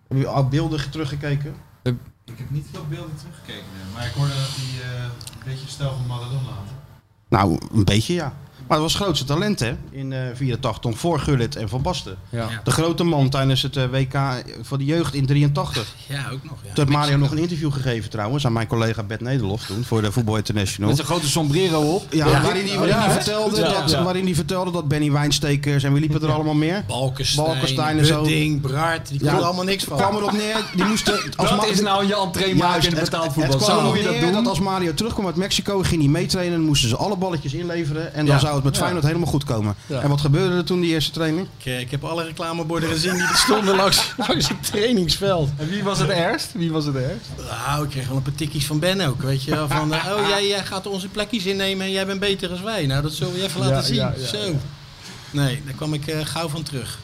[0.08, 1.56] Heb je al beelden teruggekeken?
[1.84, 3.64] Ik heb niet veel beelden teruggekeken,
[3.94, 5.10] maar ik hoorde dat hij eh, een
[5.46, 6.68] beetje stijl van Maradona had.
[7.30, 8.34] Nou, een beetje ja.
[8.68, 12.16] Maar dat was het grootste talent hè, in eh 84, voor Gullit en Van Basten.
[12.30, 12.48] Ja.
[12.64, 14.18] De grote man tijdens het eh, WK
[14.62, 15.86] voor de jeugd in 83.
[16.08, 16.54] Ja, ook nog.
[16.64, 16.74] Ja.
[16.74, 20.02] Toen heeft Mario nog een interview gegeven trouwens aan mijn collega Bert Nederlof toen voor
[20.02, 20.88] de Voetbal International.
[20.88, 22.14] Met zijn grote sombrero op.
[22.14, 23.14] Ja, waarin hij, waarin, Ja, hij hè?
[23.14, 26.84] vertelde Ja, dat, waarin hij vertelde dat Benny Wijnstekers en wie liepen er allemaal meer?
[26.88, 28.22] Balkenstein, Balkenstein en zo.
[28.22, 29.30] Budding, Braart, die Ja.
[29.30, 29.98] konden allemaal niks van.
[29.98, 31.14] kwam erop neer, die moesten...
[31.36, 33.58] Als Dat is nou je entree maken Juist, in het het- betaald Het voetbal.
[33.58, 34.34] kwam erop moet je dat neer doen.
[34.34, 38.14] dat als Mario terugkwam uit Mexico, ging hij meetrainen en moesten ze alle balletjes inleveren
[38.14, 38.42] en dan Ja.
[38.56, 38.82] Zou het met Ja.
[38.82, 39.76] Feyenoord helemaal goed komen.
[39.86, 40.02] Ja.
[40.02, 41.48] En wat gebeurde er toen die eerste training?
[41.58, 45.50] Ik, eh, ik heb alle reclameborden gezien die er stonden langs, langs het trainingsveld.
[45.58, 46.52] En wie was het ergst?
[46.54, 47.28] Wie was het ergst?
[47.68, 49.68] Nou, ik kreeg wel een paar tikkies van Ben ook, weet je wel.
[49.68, 52.86] Van, eh, oh, jij, jij gaat onze plekjes innemen en jij bent beter als wij.
[52.86, 53.96] Nou, dat zullen we je even Ja, laten zien.
[53.96, 54.38] ja, ja, zo.
[54.38, 54.52] ja.
[55.32, 57.00] Nee, daar kwam ik eh, gauw van terug.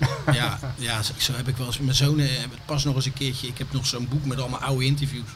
[0.32, 1.78] ja, ja, zo, heb ik wel eens...
[1.78, 2.20] Mijn zoon
[2.66, 3.46] pas nog eens een keertje...
[3.46, 5.28] Ik heb nog zo'n boek met allemaal oude interviews.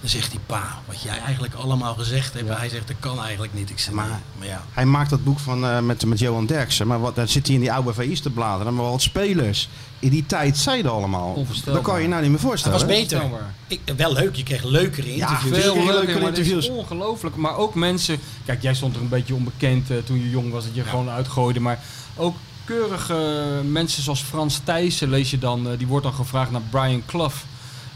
[0.00, 2.48] Dan zegt hij, pa, wat jij eigenlijk allemaal gezegd hebt.
[2.56, 3.70] Hij zegt, dat kan eigenlijk niet.
[3.70, 4.64] Ik zeg, Maar- ja.
[4.72, 7.54] Hij maakt dat boek van, eh, met, met Johan Derksen, maar wat, dan zit hij
[7.54, 8.74] in die oude VI's te bladeren.
[8.74, 11.46] Maar wat spelers in die tijd zeiden allemaal.
[11.64, 12.78] Dat kan je nou niet meer voorstellen.
[12.78, 13.00] was hè?
[13.00, 13.22] beter.
[13.66, 15.58] Ik, wel leuk, je kreeg leukere interviews.
[15.62, 16.68] veel Veel leuke leuke interviews.
[16.68, 17.36] Ongelooflijk.
[17.36, 18.18] Maar ook mensen.
[18.44, 21.10] Kijk, jij stond er een beetje onbekend eh, toen je jong was, dat je gewoon
[21.10, 21.60] uitgooide.
[21.60, 21.82] Maar
[22.16, 25.70] ook keurige mensen zoals Frans Thijssen lees je dan.
[25.70, 27.34] eh, die wordt dan gevraagd naar Brian Clough.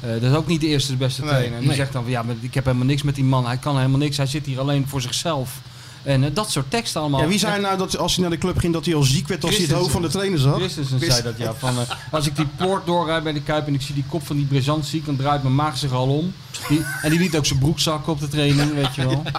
[0.04, 1.52] Eh, dat is ook niet de eerste de beste Nee, trainer.
[1.52, 1.76] En die nee.
[1.76, 3.46] zegt dan van ja, maar ik heb helemaal niks met die man.
[3.46, 4.16] Hij kan helemaal niks.
[4.16, 5.60] Hij zit hier alleen voor zichzelf.
[6.02, 7.20] En eh, dat soort teksten allemaal.
[7.20, 9.28] Ja, wie zei nou dat als hij naar de club ging dat hij al ziek
[9.28, 10.56] werd als hij het hoofd van de trainer zat?
[10.56, 11.54] Christensen zei dat ja.
[11.54, 14.26] Van, eh, als ik die poort doorrijd bij de Kuip en ik zie die kop
[14.26, 16.34] van die Brezant ziek, dan draait mijn maag zich al om.
[16.68, 19.22] Die, en die liet ook zijn broek zakken op de training, weet je wel.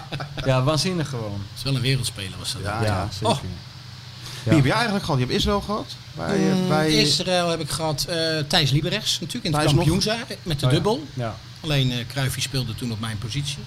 [0.46, 1.32] Ja, waanzinnig gewoon.
[1.32, 2.62] Het is wel een wereldspeler was dat.
[2.62, 3.08] Ja, Ja, ja.
[3.12, 3.28] zeker.
[3.28, 3.40] Oh.
[4.46, 5.20] Wie heb jij eigenlijk gehad?
[5.20, 5.96] Je hebt Israël gehad?
[6.14, 6.94] Bij, eh, Mm, bij...
[7.02, 8.18] Israël heb ik gehad eh
[8.48, 9.76] Thijs Lieberechts natuurlijk in het Thijs nog?
[9.86, 11.04] kampioensjaar met de Oh dubbel.
[11.14, 11.36] Ja.
[11.60, 13.58] Alleen eh Cruyffie speelde toen op mijn positie.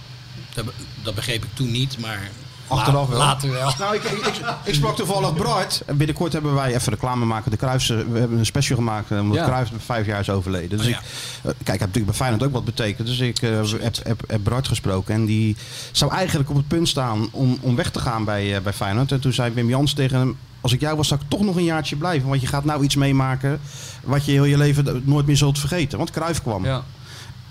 [0.55, 0.64] Dat,
[1.03, 2.31] dat begreep ik toen niet, maar
[2.68, 3.18] Achteraf wel.
[3.18, 3.72] later wel.
[3.78, 5.82] Nou, ik, ik, ik, ik sprak toevallig Bright.
[5.86, 7.50] En binnenkort hebben wij even reclame maken.
[7.50, 9.10] De Cruijffs, eh, we hebben een special gemaakt.
[9.10, 9.44] eh, Omdat Ja.
[9.44, 10.78] Cruijff vijf jaar is overleden.
[10.78, 11.02] Dus Oh, ik, eh,
[11.42, 13.06] kijk, hij heeft natuurlijk bij Feyenoord ook wat betekend.
[13.06, 13.66] Dus ik heb,
[14.02, 15.14] heb, heb Bright gesproken.
[15.14, 15.56] En die
[15.92, 19.12] zou eigenlijk op het punt staan om, om weg te gaan bij, eh, bij Feyenoord.
[19.12, 20.36] En toen zei Wim Jans tegen hem...
[20.60, 22.28] Als ik jou was, zou ik toch nog een jaartje blijven.
[22.28, 23.60] Want je gaat nou iets meemaken
[24.04, 25.98] wat je heel je leven nooit meer zult vergeten.
[25.98, 26.64] Want Cruijff kwam.
[26.64, 26.82] Ja.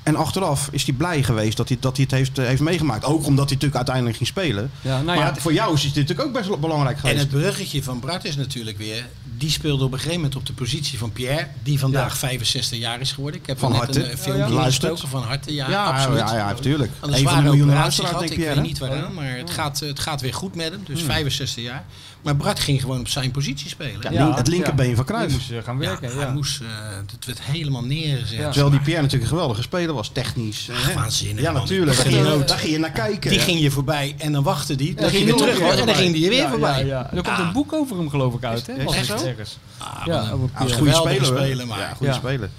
[0.08, 3.04] En achteraf is hij blij geweest dat hij, dat hij het heeft, eh, heeft meegemaakt.
[3.06, 4.72] Ook omdat hij natuurlijk uiteindelijk ging spelen.
[4.82, 5.24] Ja, nou ja.
[5.24, 7.20] maar voor jou is het natuurlijk ook best wel belangrijk En geweest.
[7.20, 9.06] het bruggetje van Bart is natuurlijk weer...
[9.38, 11.48] Die speelde op een gegeven moment op de positie van Pierre...
[11.64, 13.40] die vandaag 65 jaar is geworden.
[13.40, 14.04] Ik heb Van harte.
[14.04, 14.96] een eh, filmpje Oh ja.
[15.08, 15.54] van harte.
[15.54, 16.20] Ja, ja, absoluut.
[16.20, 16.92] ja, ja, natuurlijk.
[17.02, 18.20] Een zware operatie gehad.
[18.20, 20.82] denk Ik weet niet waaraan, maar het gaat, het gaat weer goed met hem.
[20.86, 21.86] Dus 65 jaar.
[22.22, 24.14] Maar Bart ging gewoon op zijn positie spelen.
[24.14, 25.34] Ja, het linkerbeen van Cruijff.
[25.34, 26.10] moest eh, gaan werken.
[26.14, 26.68] Ja, hij moest, eh,
[27.12, 28.38] het werd helemaal neergezet.
[28.38, 28.50] Ja.
[28.50, 30.70] Terwijl die Pierre natuurlijk een geweldige speler was, technisch.
[30.74, 31.62] Ach, waanzinnig, Ja, man.
[31.62, 31.98] natuurlijk.
[31.98, 32.48] Daar ging, je, genoot.
[32.48, 33.30] daar ging je naar kijken.
[33.32, 34.94] Die ging je voorbij en dan wachtte die.
[34.94, 36.86] Dan ging je weer terug en dan ging die weer Ja, voorbij.
[36.86, 37.18] Ja, ja.
[37.18, 38.84] Er komt een boek over hem geloof ik uit, hè?
[38.84, 39.14] Was Echt zo?
[39.26, 39.58] ergens?
[39.78, 41.26] Ah, Ja, een- over Hij was een Pierre.
[41.26, 42.50] goede speler, maar- Ja, goede speler.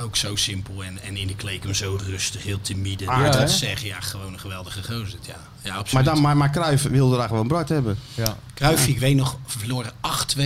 [0.00, 3.06] Ook zo simpel en, en in de kleedkamer zo rustig, heel timide.
[3.06, 5.18] Ah, Ja, ja, dat zeg je, ja, gewoon een geweldige gozer.
[5.22, 5.92] Ja, ja absoluut.
[5.92, 7.98] Maar, dan, maar, maar Cruijff wilde daar gewoon Bart hebben.
[8.14, 8.36] Ja.
[8.54, 9.92] Cruijff, ik weet nog, verloren
[10.36, 10.40] 8-2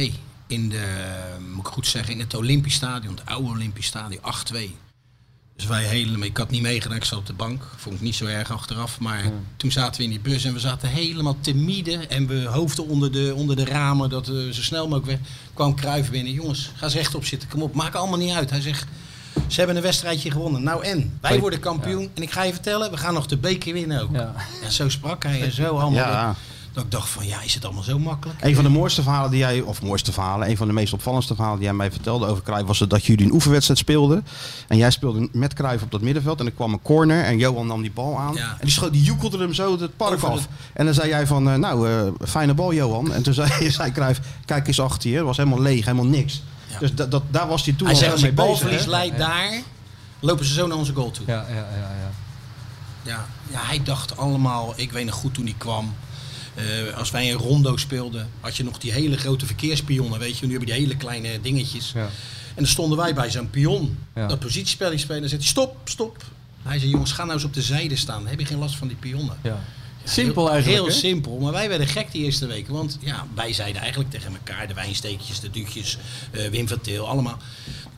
[0.46, 0.84] in de,
[1.55, 4.20] moet ik goed zeggen, in het Olympisch Stadion, het oude Olympisch Stadion,
[4.55, 4.57] 8-2.
[5.57, 8.14] Dus wij helemaal, ik had niet meegedaan, ik zat op de bank, vond ik niet
[8.14, 9.00] zo erg achteraf.
[9.00, 9.24] Maar
[9.57, 13.12] toen zaten we in die bus en we zaten helemaal timide en we hoofden onder
[13.12, 15.30] de, onder de ramen, dat we zo snel mogelijk weg.
[15.55, 18.50] kwam Cruijff binnen, jongens, ga eens rechtop zitten, kom op, maakt allemaal niet uit.
[18.50, 18.86] Hij zegt,
[19.47, 20.62] ze hebben een wedstrijdje gewonnen.
[20.62, 23.72] Nou en, wij worden kampioen en ik ga je vertellen, we gaan nog de beker
[23.72, 24.12] winnen ook.
[24.12, 24.35] Ja.
[24.64, 25.93] En zo sprak hij en zo allemaal.
[25.93, 26.35] Ja.
[26.72, 28.39] Dat ik dacht van, ja, is het allemaal zo makkelijk?
[28.43, 31.35] Een van de mooiste verhalen die jij, of mooiste verhalen, een van de meest opvallendste
[31.35, 34.26] verhalen die jij mij vertelde over Cruijff was dat jullie een oefenwedstrijd speelden.
[34.68, 37.66] En jij speelde met Cruijff op dat middenveld en er kwam een corner en Johan
[37.66, 38.35] nam die bal aan.
[38.35, 38.51] Ja.
[38.51, 40.49] En die, schoot, die joekelde hem zo het park Over af.
[40.72, 43.12] En dan zei jij van, eh, nou, eh, fijne bal Johan.
[43.12, 46.43] En toen zei, zei Cruijff, kijk eens achter je, het was helemaal leeg, helemaal niks.
[46.72, 46.78] Ja.
[46.78, 48.46] Dus dat, dat, daar was hij toen Hij al zegt, mee als je bezig.
[48.62, 49.60] balverlies leidt daar,
[50.20, 51.26] lopen ze zo naar onze goal toe.
[51.26, 51.46] Ja.
[51.48, 52.10] Ja, ja, ja,
[53.04, 53.26] ja.
[53.50, 55.94] Ja, hij dacht allemaal, ik weet nog goed toen hij kwam.
[56.54, 60.46] eh, als wij een rondo speelden, had je nog die hele grote verkeerspionnen, weet je.
[60.46, 61.92] Nu heb je die hele kleine dingetjes.
[61.94, 62.00] Ja.
[62.02, 62.08] En
[62.54, 64.26] dan stonden wij bij zo'n pion, Ja.
[64.26, 65.20] dat positiespel spelen.
[65.20, 66.24] Dan zegt hij, stop, stop.
[66.62, 68.18] Hij zei, jongens, ga nou eens op de zijde staan.
[68.20, 69.36] Dan heb je geen last van die pionnen.
[69.42, 69.58] ja.
[70.05, 70.98] Simpel eigenlijk, Heel hè?
[70.98, 71.38] simpel.
[71.38, 72.72] Maar wij werden gek die eerste weken.
[72.72, 75.98] Want ja, wij zeiden eigenlijk tegen elkaar, de wijnsteekjes, de duutjes,
[76.30, 77.38] eh, Wim van Til, allemaal.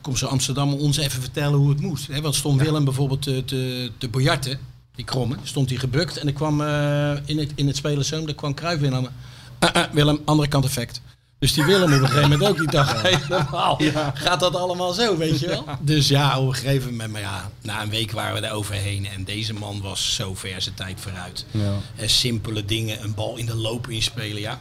[0.01, 2.07] Kom zo Amsterdam ons even vertellen hoe het moest.
[2.07, 4.59] Hè, want stond Willem bijvoorbeeld te, te, te biljarten,
[4.95, 6.17] die kromme, stond hij gebukt.
[6.17, 8.93] En er kwam eh, in het, in het spelerszoom, daar kwam Cruijff in.
[8.93, 9.07] aan.
[9.59, 11.01] Eh, eh, Willem, andere kant effect.
[11.39, 12.57] Dus die Willem op een gegeven moment ook.
[12.57, 13.79] Die dacht helemaal,
[14.13, 15.65] gaat dat allemaal zo, weet je wel?
[15.81, 19.07] Dus ja, op een gegeven moment, maar ja, na een week waren we er overheen.
[19.07, 21.45] En deze man was zo ver zijn tijd vooruit.
[21.51, 21.73] Ja.
[21.95, 24.59] En simpele dingen, een bal in de loop inspelen, ja.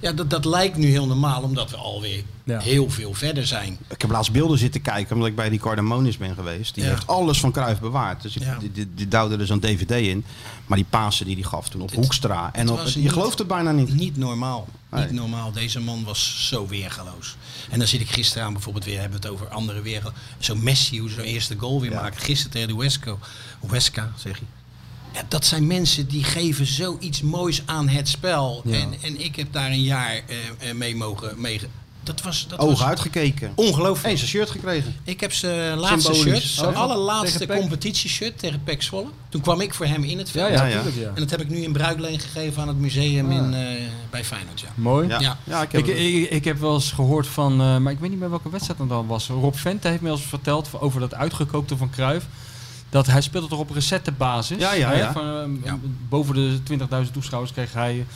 [0.00, 2.58] Ja, dat, dat lijkt nu heel normaal, omdat we alweer Ja.
[2.60, 3.78] heel veel verder zijn.
[3.88, 6.74] Ik heb laatst beelden zitten kijken, omdat ik bij die Cardamonis ben geweest.
[6.74, 6.90] Die Ja.
[6.90, 8.22] heeft alles van Cruijff bewaard.
[8.22, 8.56] Dus ik, Ja.
[8.58, 10.24] die, die, die duwde er zo'n dvd in.
[10.66, 12.50] Maar die Pasen die hij gaf toen op Hoekstra.
[12.52, 13.94] En op, je niet- gelooft het bijna niet.
[13.94, 14.66] Niet normaal.
[15.00, 15.52] Niet normaal.
[15.52, 17.36] Deze man was zo weergaloos.
[17.70, 20.02] En dan zit ik gisteren aan bijvoorbeeld weer, hebben we het over andere weer.
[20.38, 22.22] Zo Messi, hoe zo'n eerste goal weer maakt.
[22.22, 23.18] Gisteren tegen de Wesco.
[23.60, 24.44] Weska, zeg je.
[25.12, 28.62] Ja, dat zijn mensen die geven zoiets moois aan het spel.
[28.64, 28.74] Ja.
[28.74, 31.40] En, en ik heb daar een jaar eh, eh, mee mogen...
[31.40, 31.60] Mee,
[32.02, 33.52] dat was, dat Ogen was uitgekeken.
[33.54, 34.08] ongelooflijk.
[34.12, 34.94] Eens een shirt gekregen.
[35.04, 36.42] Ik heb zijn laatste Symbolisch.
[36.42, 36.78] shirt, zijn Oh, ja.
[36.80, 37.58] allerlaatste Tegen PEC?
[37.60, 39.06] competitieshirt tegen Pek Zwolle.
[39.28, 40.52] Toen kwam ik voor hem in het veld.
[40.52, 41.06] Ja, ja, Ja.
[41.06, 43.36] En dat heb ik nu in bruikleen gegeven aan het museum Ah.
[43.36, 43.60] in, eh,
[44.10, 44.60] bij Feyenoord.
[44.60, 44.68] Ja.
[44.74, 45.08] Mooi.
[45.08, 45.38] Ja, Ja.
[45.44, 45.62] ja.
[45.62, 48.18] ik heb Ik, ik, ik heb wel eens gehoord van, eh, maar ik weet niet
[48.18, 49.26] meer welke wedstrijd het dan was.
[49.28, 52.26] Rob Vente heeft me eens verteld over dat uitgekookte van Cruijff.
[52.90, 54.58] Dat hij speelde toch op receptenbasis.
[54.58, 55.12] Ja, ja, hè, ja.
[55.12, 55.78] Van, eh, Ja.
[56.08, 58.06] Boven de 20.000 toeschouwers kreeg hij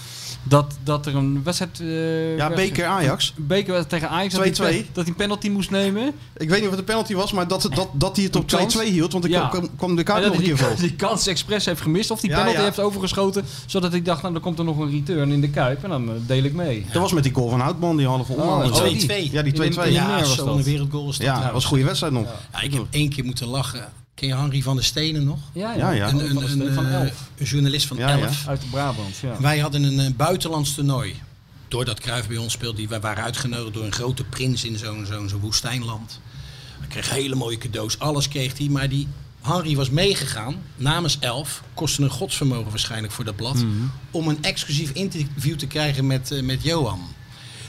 [0.49, 1.81] dat, dat er een wedstrijd...
[1.81, 3.33] eh, ja, beker Ajax.
[3.37, 4.35] beker tegen Ajax.
[4.35, 4.57] dat hij 2-2.
[4.57, 6.13] pe- Dat hij een penalty moest nemen.
[6.37, 8.53] Ik weet niet of het een penalty was, maar dat, dat, dat hij het op
[8.53, 8.79] Een kans?
[8.79, 9.13] 2-2 hield.
[9.13, 9.49] Want ik Ja.
[9.49, 10.77] kwam, kwam de kaart nog een keer die, vol.
[10.87, 12.11] die kans expres heeft gemist.
[12.11, 12.63] Of die penalty ja.
[12.63, 13.45] heeft overgeschoten.
[13.67, 15.85] Zodat hij dacht, nou dan komt er nog een return in de Kuip.
[15.85, 16.87] En dan eh, deel ik mee.
[16.93, 18.71] Dat was met die goal van Houtman, die halve Oh, omhaal.
[18.71, 19.33] oh, die 2-2.
[19.33, 19.65] Ja, die 2-2.
[19.65, 22.27] In de- in de- Ja, was wereldgoal is dat ja was een goede wedstrijd nog.
[22.53, 23.89] Ja, ik heb één keer moeten lachen.
[24.17, 25.39] Ken je Henri van der Stenen nog?
[25.53, 26.09] Ja, Ja, ja.
[26.09, 27.31] Een, een, een, een, van eh, elf.
[27.37, 28.25] een journalist van Ja, ja.
[28.25, 28.47] Elf.
[28.47, 29.41] Uit Brabant, ja.
[29.41, 31.15] Wij hadden een eh, buitenlands toernooi.
[31.69, 35.07] Doordat Cruijff bij ons speelde, die, wij waren uitgenodigd door een grote prins in zo'n
[35.07, 36.21] zo'n zo'n woestijnland.
[36.79, 38.69] Hij kreeg hele mooie cadeaus, alles kreeg hij.
[38.69, 39.09] Maar die
[39.43, 41.63] Henri was meegegaan namens Elf.
[41.75, 43.65] Kostte een godsvermogen waarschijnlijk voor dat blad.
[44.11, 47.01] Om een exclusief interview te krijgen met, eh, met Johan.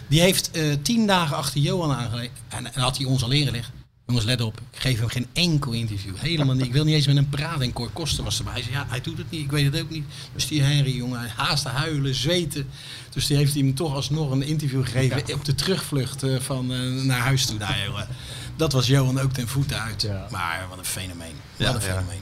[0.08, 2.32] Die heeft eh, tien dagen achter Johan aangelegd.
[2.48, 3.72] En, en had hij ons al ingelegd.
[4.08, 4.62] Jongens, let op.
[4.72, 6.16] Ik geef hem geen enkel interview.
[6.18, 6.66] Helemaal niet.
[6.66, 7.62] Ik wil niet eens met hem praten.
[7.62, 8.53] En Cor Koster was erbij.
[8.53, 9.41] Hij zei, ja, hij doet het niet.
[9.41, 10.05] Ik weet het ook niet.
[10.34, 12.68] Dus die Henry, jongen, hij haastte huilen, zweten.
[13.14, 15.34] Dus die heeft hem toch alsnog een interview gegeven.
[15.34, 17.58] Op de terugvlucht eh, van, eh, naar huis toe.
[17.58, 18.08] Daar, jongen.
[18.55, 20.01] Dat was Johan ook ten voeten uit.
[20.01, 20.28] Ja.
[20.32, 21.36] Maar wat een fenomeen.
[21.58, 22.22] Ja, Wat een fenomeen.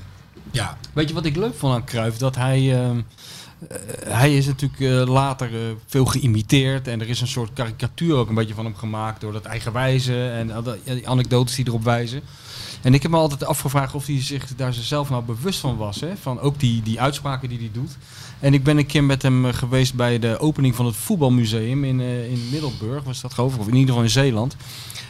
[0.52, 2.18] Ja, Weet je wat ik leuk vond aan Cruijff?
[2.18, 2.74] Dat hij...
[2.84, 3.04] ehm, eh,
[4.08, 6.88] hij is natuurlijk eh, later eh, veel geïmiteerd.
[6.88, 9.22] En er is een soort karikatuur ook een beetje van hem gemaakt.
[9.22, 10.52] Door dat eigenwijze en
[10.84, 12.22] die anekdotes die erop wijzen.
[12.82, 16.00] En ik heb me altijd afgevraagd of hij zich daar zelf nou bewust van was.
[16.00, 16.18] Hè?
[16.22, 17.98] Van ook die, die uitspraken die hij doet.
[18.40, 21.84] En ik ben een keer met hem eh, geweest bij de opening van het voetbalmuseum
[21.84, 23.04] in, eh, in Middelburg.
[23.04, 23.58] Was dat geloof?
[23.58, 24.56] Of in ieder geval in Zeeland.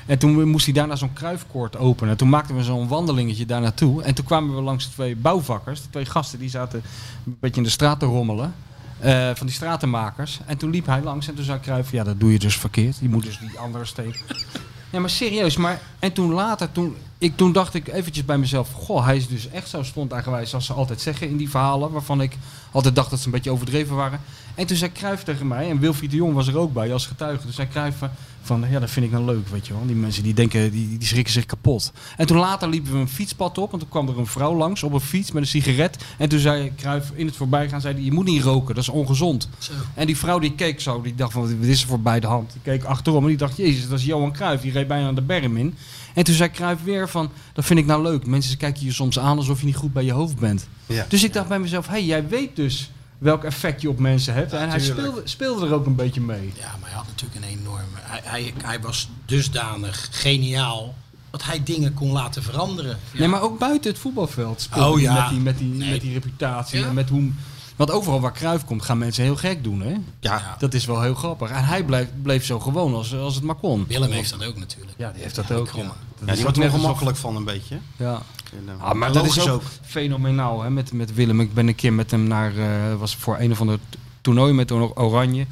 [0.06, 2.12] En toen moest hij daarna zo'n kruifkoord openen.
[2.12, 4.04] En toen maakten we zo'n wandelingetje daar naartoe.
[4.04, 5.82] En toen kwamen we langs de twee bouwvakkers.
[5.82, 6.82] De twee gasten die zaten
[7.26, 8.54] een beetje in de straat te rommelen.
[9.00, 10.40] eh, van die stratenmakers.
[10.46, 11.92] En toen liep hij langs en toen zei Cruijff...
[11.92, 12.98] Ja, dat doe je dus verkeerd.
[13.02, 14.16] Je moet dus die andere steen...
[14.90, 15.58] Ja, maar serieus.
[15.58, 18.72] Maar, en toen later, toen, ik, toen dacht ik eventjes bij mezelf...
[18.72, 21.92] Goh, hij is dus echt zo stond eigenwijs als ze altijd zeggen in die verhalen...
[21.92, 22.38] waarvan ik
[22.72, 24.20] altijd dacht dat ze een beetje overdreven waren.
[24.56, 25.70] En toen zei Cruijff tegen mij...
[25.70, 27.44] en Wilfried de Jong was er ook bij als getuige.
[27.44, 27.98] Toen zei Cruijff
[28.46, 28.66] van...
[28.70, 29.86] ja, dat vind ik nou leuk, weet je wel.
[29.86, 31.92] Die mensen die denken, die, die schrikken zich kapot.
[32.18, 33.74] En toen later liepen we een fietspad op...
[33.74, 36.04] en toen kwam er een vrouw langs op een fiets met een sigaret...
[36.18, 37.82] en toen zei Cruijff in het voorbijgaan...
[37.82, 39.50] zei hij, je moet niet roken, dat is ongezond.
[39.58, 39.72] zo.
[39.94, 42.28] En die vrouw die keek zo, die dacht van, wat is er voor bij de
[42.28, 42.52] hand?
[42.52, 44.62] Die keek achterom en die dacht, jezus, dat is Johan Cruijff.
[44.62, 45.76] Die reed bijna de berm in.
[46.14, 48.26] En toen zei Cruijff weer van, dat vind ik nou leuk.
[48.26, 50.68] Mensen kijken je soms aan alsof je niet goed bij je hoofd bent.
[50.86, 51.06] Ja.
[51.10, 54.34] Dus ik dacht bij mezelf, hé, hey, jij weet dus welk effect je op mensen
[54.34, 54.54] hebt.
[54.54, 56.54] en hij speelde, speelde er ook een beetje mee.
[56.60, 57.84] Ja, maar hij had natuurlijk een enorme...
[58.02, 60.96] Hij, hij, hij was dusdanig geniaal
[61.32, 62.98] dat hij dingen kon laten veranderen.
[63.12, 63.20] Ja.
[63.20, 65.14] Nee, maar ook buiten het voetbalveld speelde Oh, ja.
[65.22, 65.92] met, die, met, die, Nee.
[65.92, 66.84] met die reputatie.
[66.86, 67.32] En met hoe,
[67.76, 69.94] want overal waar Cruijff komt, gaan mensen heel gek doen, hè?
[70.20, 70.56] Ja.
[70.60, 71.50] Dat is wel heel grappig.
[71.50, 73.86] En hij bleef, bleef zo gewoon als, als het maar kon.
[73.88, 74.94] Willem heeft dat ook natuurlijk.
[74.98, 75.70] Ja, die heeft dat ook.
[75.76, 75.82] Ja.
[75.82, 75.84] Dat
[76.20, 77.78] ja is die wordt er ongemakkelijk van een beetje.
[77.98, 78.22] Ja.
[78.52, 81.40] En, eh, Ah, maar dat is ook, fenomenaal hè, met, met Willem.
[81.40, 83.80] Ik ben een keer met hem naar, eh, was voor een of ander
[84.22, 85.46] toernooi met Or- Oranje.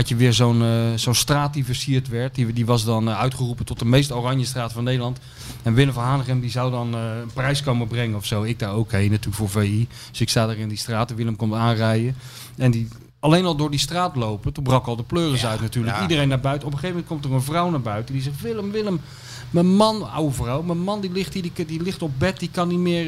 [0.00, 2.34] Had je weer zo'n eh, zo'n straat die versierd werd.
[2.34, 5.18] Die, die was dan eh, uitgeroepen tot de meest oranje straat van Nederland.
[5.62, 8.42] En Willem van Hanegem die zou dan eh, een prijs komen brengen of zo.
[8.42, 9.88] Ik daar ook heen, natuurlijk voor VI.
[10.10, 12.16] Dus ik sta daar in die straat en Willem komt aanrijden.
[12.56, 12.88] En die,
[13.18, 15.96] alleen al door die straat lopen, toen brak al de pleuris uit natuurlijk.
[15.96, 16.02] ja.
[16.02, 16.66] Iedereen naar buiten.
[16.66, 18.14] Op een gegeven moment komt er een vrouw naar buiten.
[18.14, 19.00] Die zegt, Willem, Willem,
[19.50, 22.50] mijn man, oude vrouw, mijn man die ligt hier, die, die ligt op bed, die
[22.50, 23.04] kan, niet meer,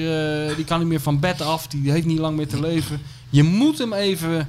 [0.57, 3.01] die kan niet meer van bed af, die heeft niet lang meer te leven.
[3.31, 4.49] Je moet hem even...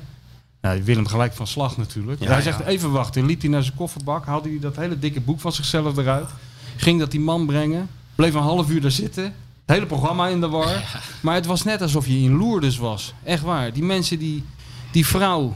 [0.64, 2.20] Nou, Willem gelijk van slag natuurlijk.
[2.20, 2.42] Ja, hij ja.
[2.42, 3.26] zegt even wachten.
[3.26, 6.30] Liep hij naar zijn kofferbak, haalde hij dat hele dikke boek van zichzelf eruit.
[6.76, 9.24] Ging dat die man brengen, bleef een half uur daar zitten.
[9.24, 9.34] Het
[9.76, 11.02] hele programma in de war.
[11.22, 13.14] Maar het was net alsof je in Lourdes was.
[13.24, 13.74] Echt waar.
[13.74, 14.44] Die mensen, die,
[14.92, 15.56] die vrouw.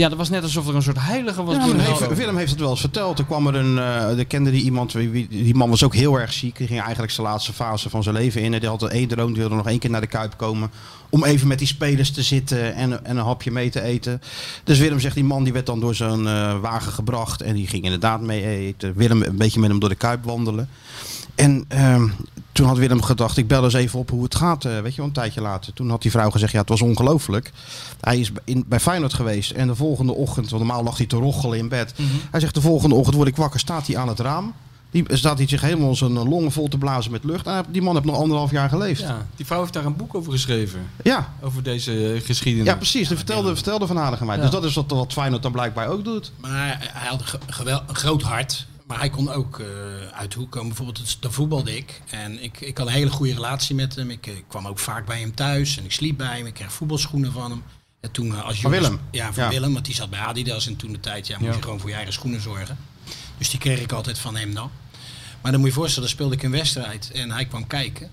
[0.00, 1.54] Ja, dat was net alsof er een soort heilige was.
[1.54, 3.18] Ja, heeft- Willem heeft het wel eens verteld.
[3.18, 4.92] Er kwam er een, eh er kende die iemand,
[5.30, 6.56] die man was ook heel erg ziek.
[6.56, 8.54] Die ging eigenlijk zijn laatste fase van zijn leven in.
[8.54, 10.70] En die had één droom, die wilde nog één keer naar de Kuip komen.
[11.10, 14.20] Om even met die spelers te zitten en, en een hapje mee te eten.
[14.64, 17.42] Dus Willem zegt, die man die werd dan door zo'n eh, wagen gebracht.
[17.42, 18.92] En die ging inderdaad mee eten.
[18.96, 20.68] Willem een beetje met hem door de Kuip wandelen.
[21.40, 22.08] En ehm,
[22.52, 25.02] toen had Willem gedacht, ik bel eens even op hoe het gaat, eh, weet je
[25.02, 25.72] een tijdje later.
[25.72, 27.52] Toen had die vrouw gezegd, ja, het was ongelooflijk.
[28.00, 31.16] Hij is in, bij Feyenoord geweest en de volgende ochtend, want normaal lag hij te
[31.16, 31.94] roggelen in bed.
[32.30, 34.52] Hij zegt, de volgende ochtend word ik wakker, staat hij aan het raam.
[34.90, 37.46] Die staat hij zich helemaal zijn longen vol te blazen met lucht.
[37.46, 39.00] En hij- die man heeft nog anderhalf jaar geleefd.
[39.00, 40.80] Ja, Ja, die vrouw heeft daar een boek over geschreven.
[41.02, 42.74] ja, Over deze eh, geschiedenis.
[42.76, 43.08] precies.
[43.08, 44.36] Dat vertelde, vertelde Van Aardigen mij.
[44.36, 44.42] Ja.
[44.42, 46.32] Dus dat is wat, wat Feyenoord dan blijkbaar ook doet.
[46.40, 48.66] Maar hij had een, gewel- een groot hart.
[48.90, 49.66] Maar hij kon ook eh,
[50.12, 50.68] uit de hoek komen.
[50.68, 52.00] Bijvoorbeeld, dan voetbalde ik.
[52.10, 54.10] En ik, ik had een hele goede relatie met hem.
[54.10, 55.76] Ik, eh, kwam ook vaak bij hem thuis.
[55.76, 56.46] En ik sliep bij hem.
[56.46, 57.62] Ik kreeg voetbalschoenen van hem.
[58.00, 59.00] En toen eh, als Van jongens- Willem?
[59.10, 59.50] Ja, van Ja.
[59.50, 59.72] Willem.
[59.72, 60.66] Want die zat bij Adidas.
[60.66, 61.56] En toen de tijd ja, moest Ja.
[61.56, 62.78] je gewoon voor je eigen schoenen zorgen.
[63.38, 64.70] Dus die kreeg ik altijd van hem dan.
[65.42, 67.10] Maar dan moet je je voorstellen, dan speelde ik een wedstrijd.
[67.10, 68.10] En hij kwam kijken.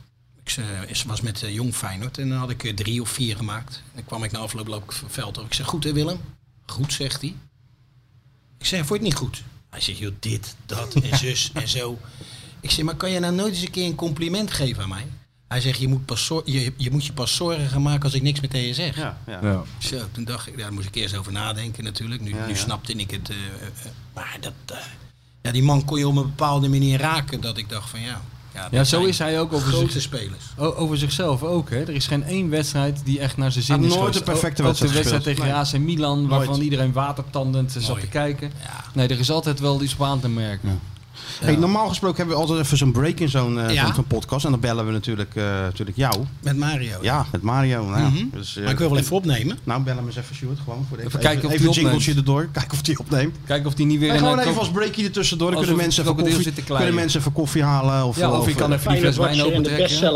[0.88, 2.18] Ik was met Jong Feyenoord.
[2.18, 3.76] En dan had ik drie of vier gemaakt.
[3.76, 5.38] En dan kwam ik na afloop loop ik van het veld.
[5.38, 5.46] op.
[5.46, 6.20] Ik zeg, goed hè Willem?
[6.66, 7.36] Goed, zegt hij.
[8.58, 9.44] Ik zeg, vond je het niet goed?
[9.70, 11.98] Hij zegt, joh, dit, dat en zus en zo.
[12.62, 15.06] Ik zeg, maar kan je nou nooit eens een keer een compliment geven aan mij?
[15.48, 18.14] Hij zegt, je moet, pas zor- je, je moet je pas zorgen gaan maken als
[18.14, 18.96] ik niks meer tegen je zeg.
[18.96, 19.40] Ja, ja.
[19.42, 19.64] Ja.
[19.78, 22.22] Zo, toen dacht ik, ja, daar moest ik eerst over nadenken natuurlijk.
[22.22, 22.58] Nu, Ja, nu ja.
[22.60, 23.30] snapte ik het.
[23.30, 24.78] eh, eh, eh, maar dat, eh,
[25.42, 27.42] ja, die man kon je op een bepaalde manier raken.
[27.42, 28.22] Dat ik dacht van ja.
[28.72, 30.44] Ja, zo is hij ook over, grote zich, spelers.
[30.58, 31.70] over zichzelf ook.
[31.70, 31.82] Hè.
[31.82, 34.92] Er is geen één wedstrijd die echt naar zijn zin is nooit een perfecte wedstrijd
[34.92, 35.54] de wedstrijd gespeeld.
[35.54, 36.64] tegen AC Milan, waarvan Nooit.
[36.64, 38.02] iedereen watertandend zat Mooi.
[38.02, 38.52] te kijken.
[38.64, 38.84] Ja.
[38.94, 40.80] Nee, er is altijd wel iets op aan te merken.
[41.42, 43.94] Hey, normaal gesproken hebben we altijd even zo'n break in zo'n eh, Ja.
[44.08, 44.46] podcast.
[44.46, 46.16] En dan bellen we natuurlijk, eh, natuurlijk jou.
[46.44, 46.98] Met Mario.
[47.02, 47.86] Ja, met Mario.
[47.86, 48.10] Nou, ja.
[48.10, 48.24] Mhm.
[48.34, 49.58] dus, eh, Maar ik wil wel even opnemen.
[49.64, 50.60] Nou, bel hem eens even, Sjoerd.
[50.64, 52.28] Gewoon voor de, Even kijken of even die een jingletje opneemt.
[52.28, 52.48] erdoor.
[52.52, 53.36] Kijken of die opneemt.
[53.46, 55.52] Kijken of die niet weer En in gewoon even als breakje ertussendoor.
[55.52, 58.06] Dan kunnen mensen, even koffie, kunnen mensen even koffie halen.
[58.06, 59.64] Of, Ja, of je eh, kan even die fles wijn Feyenoord-watcher en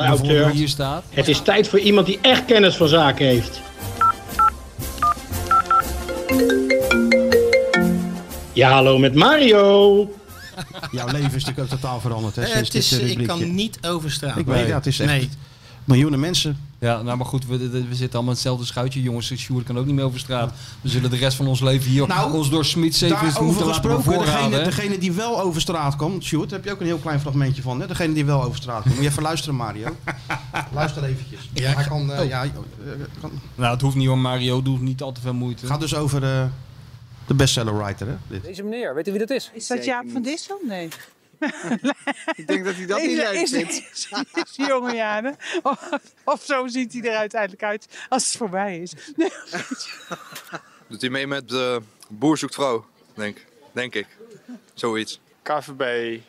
[0.08, 0.52] de opentrekken.
[0.58, 1.04] hier staat.
[1.10, 3.62] Het is tijd voor iemand die echt kennis van zaken heeft.
[8.54, 10.10] Ja, hallo met Mario.
[10.92, 12.36] Jouw leven is natuurlijk ook totaal veranderd.
[12.36, 14.38] Hè, Eh, het is, eh, ik kan niet over straat.
[14.38, 15.30] Ik weet, ja, het is echt Nee.
[15.84, 16.58] miljoenen mensen.
[16.80, 19.02] Ja, nou maar goed, we, we zitten allemaal in hetzelfde schuitje.
[19.02, 20.54] Jongens, Sjoerd kan ook niet meer over straat.
[20.82, 23.66] We zullen de rest van ons leven hier Nou, ons door Smit even Daarover moeten
[23.68, 26.24] laten degene, degene die wel over straat komt.
[26.24, 27.80] Sjoerd, daar heb je ook een heel klein fragmentje van.
[27.82, 27.88] Hè?
[27.88, 28.94] Degene die wel over straat komt.
[28.96, 29.96] Moet je even luisteren, Mario.
[30.74, 31.50] Luister eventjes.
[31.54, 32.28] Ja, Hij kan, eh, oh.
[32.28, 32.46] ja,
[33.22, 34.62] kan, Nou, het hoeft niet hoor, Mario.
[34.62, 35.66] Doet niet al te veel moeite.
[35.66, 36.50] gaat dus over
[37.28, 38.08] de bestseller writer.
[38.08, 38.16] Hè?
[38.28, 38.44] Dit.
[38.44, 39.52] Deze meneer, weet u wie dat is?
[39.54, 40.60] Is dat Jaap van Dissel?
[40.64, 40.90] Nee.
[42.36, 43.72] Ik denk dat hij dat niet is, leuk is, vindt.
[43.72, 45.36] is, is die jonge?
[45.64, 45.90] Of,
[46.24, 48.94] of zo ziet hij er uiteindelijk uit als het voorbij is.
[49.16, 49.30] Nee.
[50.88, 51.76] Doet hij mee met uh,
[52.10, 54.08] Boer zoekt vrouw, denk, denk ik.
[54.74, 55.20] Zoiets.
[55.42, 56.20] KVB.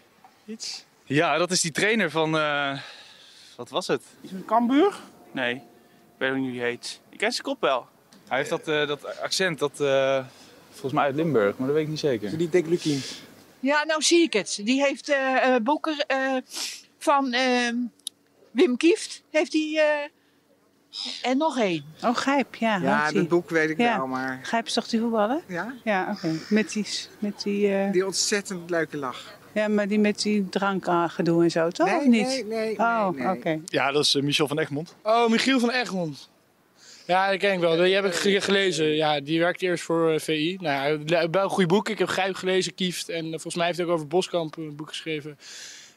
[0.46, 0.84] Iets?
[1.04, 2.38] Ja, dat is die trainer van.
[2.38, 2.78] eh,
[3.56, 4.02] wat was het?
[4.20, 4.94] Iets met Cambuur?
[5.32, 5.60] Nee, ik
[6.18, 7.00] weet ook niet hoe die heet.
[7.10, 7.88] Ik ken zijn kop wel.
[8.28, 9.80] Hij heeft dat, eh, dat accent, dat.
[10.72, 12.38] Volgens mij uit Limburg, maar dat weet ik niet zeker.
[12.38, 13.00] Die Dick Lukien.
[13.60, 14.60] Ja, nou zie ik het.
[14.64, 16.36] Die heeft eh eh, Boeker eh,
[16.98, 17.72] van eh,
[18.50, 19.22] Wim Kieft.
[19.30, 19.80] Heeft die.
[19.80, 19.86] eh,
[21.22, 21.84] en nog één.
[22.02, 22.76] Oh, Gijp, ja.
[22.76, 23.96] Ja, dat boek weet ik Ja.
[23.96, 24.40] wel, maar...
[24.42, 25.40] Gijp is toch die voetballer?
[25.48, 25.74] Ja?
[25.84, 26.32] Ja, oké.
[26.48, 26.86] Met die...
[27.18, 29.38] Met die, eh, Die ontzettend leuke lach.
[29.52, 31.86] Ja, maar die met die drankgedoe en zo, toch?
[31.86, 32.26] Nee, of niet?
[32.26, 33.36] nee, nee, Oh, nee, nee.
[33.36, 33.60] oké.
[33.64, 34.94] Ja, dat is Michel van Egmond.
[35.02, 36.30] Oh, Michiel van Egmond.
[37.06, 37.76] Ja, dat ken ik wel.
[37.76, 38.86] Die heb ik ge- gelezen.
[38.86, 40.56] Ja, die werkte eerst voor eh, VI.
[40.60, 41.88] Nou, ja, wel een goed boek.
[41.88, 43.08] Ik heb Grijp gelezen, Kieft.
[43.08, 45.38] En eh, volgens mij heeft hij ook over Boskamp een boek geschreven.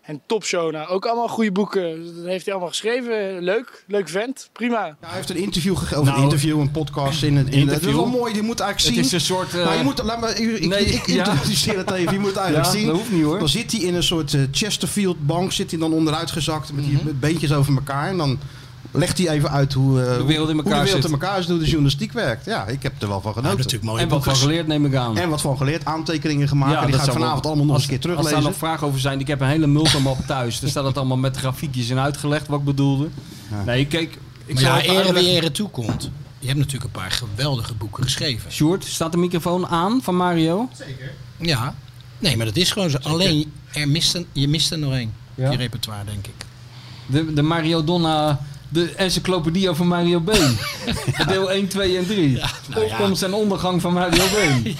[0.01, 2.15] En Topshow, nou, ook allemaal goede boeken.
[2.15, 3.41] Dat heeft hij allemaal geschreven.
[3.43, 4.49] Leuk, leuk vent.
[4.53, 4.85] Prima.
[4.85, 6.03] Ja, hij heeft een interview gegeven.
[6.05, 7.23] Nou, een interview, een podcast.
[7.23, 7.95] In het, in het, het is interview.
[7.95, 8.33] wel mooi.
[8.35, 9.19] Je moet eigenlijk Het zien.
[9.19, 9.53] is een soort...
[9.53, 11.27] eh, nou, je moet, laat me, ik, ik, nee, ik ja.
[11.31, 12.13] introduceer het even.
[12.13, 12.87] Je moet het eigenlijk Ja, zien.
[12.87, 13.39] dat hoeft niet, hoor.
[13.39, 15.51] Dan zit hij in een soort eh, Chesterfield bank.
[15.51, 18.09] Zit hij dan onderuit gezakt met die met beentjes over elkaar.
[18.09, 18.39] En dan
[18.97, 21.13] legt hij even uit hoe, eh, De wereld in hoe elkaar de wereld zit.
[21.13, 21.47] in elkaar is.
[21.47, 22.45] Hoe de journalistiek werkt.
[22.45, 23.57] Ja, ik heb er wel van genoten.
[23.57, 25.17] natuurlijk mooie en wat van geleerd neem ik aan.
[25.17, 25.85] En wat van geleerd.
[25.85, 26.71] Aantekeningen gemaakt.
[26.71, 28.25] Ja, en die ga ik vanavond wel- allemaal nog als- eens een keer Als daar
[28.25, 28.59] teruglezen.
[28.59, 30.59] nog vragen over zijn, ik heb een hele multimap thuis.
[30.59, 33.07] Daar staat het allemaal met grafiekjes in uitgelegd wat ik bedoelde.
[33.65, 36.09] Nee, kijk, ik Maar zal ja, ere wie ere toekomt.
[36.39, 38.51] Je hebt natuurlijk een paar geweldige boeken geschreven.
[38.51, 40.69] Sjoerd, staat de microfoon aan van Mario?
[41.37, 41.75] Ja.
[42.19, 42.97] Nee, maar dat is gewoon zo.
[43.01, 45.13] Alleen, er mist een, je mist er nog één.
[45.35, 45.51] Ja?
[45.51, 46.33] Je repertoire, denk ik.
[47.05, 48.39] De, de Mario Donna,
[48.69, 50.57] de encyclopedie over Mario Been.
[51.27, 52.31] Deel 1, 2 en 3.
[52.31, 52.91] nou ja.
[52.91, 54.65] Opkomst en ondergang van Mario Been.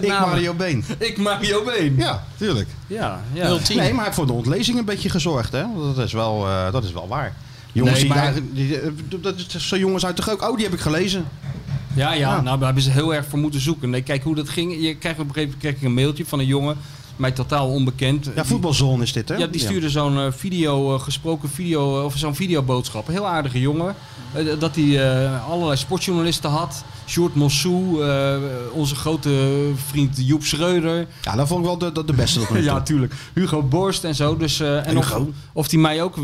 [0.00, 0.84] Ik Mario Been.
[0.98, 1.94] Ik Mario Been.
[1.96, 2.68] Ja, tuurlijk.
[2.86, 3.58] Ja, ja.
[3.58, 3.76] 010.
[3.76, 5.52] Nee, maar hij heeft voor de ontlezing een beetje gezorgd.
[5.52, 5.64] Hè?
[5.94, 7.34] Dat, is wel, eh, dat is wel waar.
[7.72, 10.42] Jongens Nee, die, maar- daar- die, eh, dat is zo jongens uit de geuk.
[10.48, 11.24] Oh, die heb ik gelezen.
[11.94, 13.90] Ja, ja, nou daar hebben ze heel erg voor moeten zoeken.
[13.90, 14.76] Nee, kijk hoe dat ging.
[14.82, 16.76] Je krijgt op een gegeven moment kreeg ik een mailtje van een jongen,
[17.20, 18.30] mij totaal onbekend.
[18.34, 19.34] Ja, voetbalzone is dit, hè?
[19.34, 23.06] Ja, die stuurde zo'n eh, video, eh, gesproken video, eh, of zo'n videoboodschap.
[23.06, 23.94] Een heel aardige jongen.
[24.58, 26.84] Dat hij allerlei sportjournalisten had.
[27.06, 28.04] Sjoerd Mossou,
[28.72, 29.30] onze grote
[29.86, 31.06] vriend Joep Schreuder.
[31.22, 32.40] Ja, dat vond ik wel de, de, de beste.
[32.62, 33.14] ja, tuurlijk.
[33.34, 34.36] Hugo Borst en zo.
[34.36, 35.20] Dus, eh, en of,
[35.52, 36.16] of, die mij ook,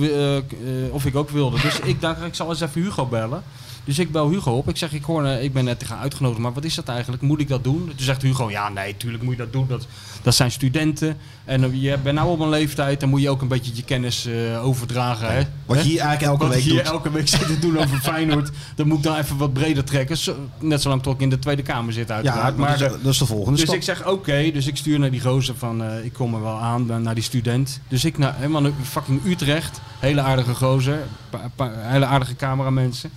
[0.91, 1.61] of ik ook wilde.
[1.61, 3.43] Dus ik dacht, ik zal eens even Hugo bellen.
[3.87, 4.69] Dus ik bel Hugo op.
[4.69, 7.23] Ik zeg, ik hoor, eh, ik ben net gaan uitgenodigd, maar wat is dat eigenlijk?
[7.23, 7.87] Moet ik dat doen?
[7.87, 9.67] Toen zegt Hugo, ja, nee, tuurlijk moet je dat doen.
[9.69, 9.87] Dat,
[10.23, 11.17] dat zijn studenten.
[11.45, 13.83] En eh, je bent nou op een leeftijd, dan moet je ook een beetje je
[13.83, 15.35] kennis eh, overdragen.
[15.35, 15.43] Hè?
[15.67, 16.93] Wat je hier eigenlijk elke Wat week je hier doet.
[16.93, 20.17] elke week zit te doen over Feyenoord, dan moet ik dan even wat breder trekken.
[20.17, 22.57] Zo- net zolang tot ik in de Tweede Kamer zit uiteraard.
[22.57, 23.75] maar dat is- eh, dat is de volgende Dus stap.
[23.77, 27.03] ik zeg oké, dus ik stuur naar die gozer van ik kom er wel aan,
[27.03, 27.81] naar die student.
[27.89, 30.99] Dus ik naar helemaal naar fucking Utrecht, hele aardige gozer,
[31.31, 33.11] pa- pa- hele aardige cameramensen.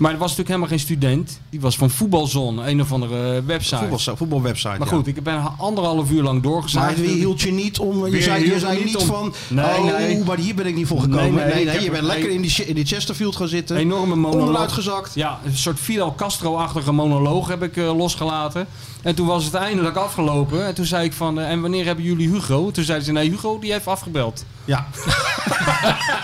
[0.00, 3.76] Maar er was natuurlijk helemaal geen student, die was van Voetbalzone, een of andere website.
[3.76, 4.78] Voetbal, voetbalwebsite.
[4.78, 4.94] maar ja.
[4.94, 6.80] goed, ik ben anderhalf uur lang doorgezet.
[6.80, 8.06] Maar wie hield je niet om?
[8.06, 9.06] Je zei, je zei niet om?
[9.06, 9.34] van.
[9.48, 10.24] Nee, oh, nee.
[10.24, 11.46] maar hier ben ik niet voor gekomen.
[11.46, 12.34] Nee, Nee, je bent lekker nee.
[12.34, 13.76] in die, in die Chesterfield gaan zitten.
[13.76, 14.46] enorme monoloog.
[14.46, 15.14] Onderuit gezakt.
[15.14, 18.66] Ja, een soort Fidel Castro-achtige monoloog heb ik eh, losgelaten.
[19.02, 20.66] En toen was het eindelijk afgelopen.
[20.66, 22.70] En toen zei ik van, eh, en wanneer hebben jullie Hugo?
[22.70, 24.44] Toen zeiden ze, nee, Hugo die heeft afgebeld.
[24.64, 24.86] Ja.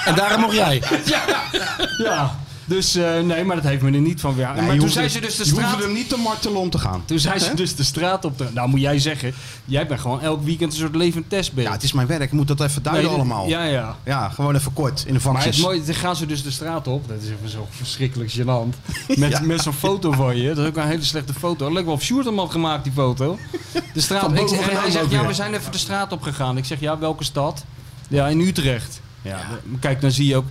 [0.04, 0.82] En daarom mocht jij.
[1.98, 2.36] Ja,
[2.66, 4.50] dus eh, nee, maar dat heeft me er niet van weer.
[4.54, 5.82] Nee, maar toen zei hem- ze dus de straat...
[5.82, 7.02] hem niet te martelen om te gaan.
[7.04, 8.38] Toen zei ze dus de straat op.
[8.38, 11.66] De, nou moet jij zeggen, jij bent gewoon elk weekend een soort levend testbeeld.
[11.66, 12.22] Ja, het is mijn werk.
[12.22, 13.48] Ik moet dat even duiden Nee, allemaal.
[13.48, 13.96] Ja, ja.
[14.04, 16.88] Ja, gewoon even kort in de Maar het mooie, dan gaan ze dus de straat
[16.88, 17.08] op.
[17.08, 18.94] Dat is even zo verschrikkelijk gênant.
[19.18, 19.40] Met, Ja.
[19.40, 20.48] met zo'n foto van je.
[20.48, 21.72] Dat is ook een hele slechte foto.
[21.72, 23.38] Lijkt wel of Sjoerd hem had gemaakt, die foto.
[23.92, 26.56] De straat, ik vandaan hij zegt, ja, we zijn even de straat op gegaan.
[26.56, 27.64] Ik zeg, ja, welke stad?
[28.08, 29.00] Ja, in Utrecht.
[29.22, 29.38] Ja,
[29.80, 30.44] Kijk, dan zie je ook...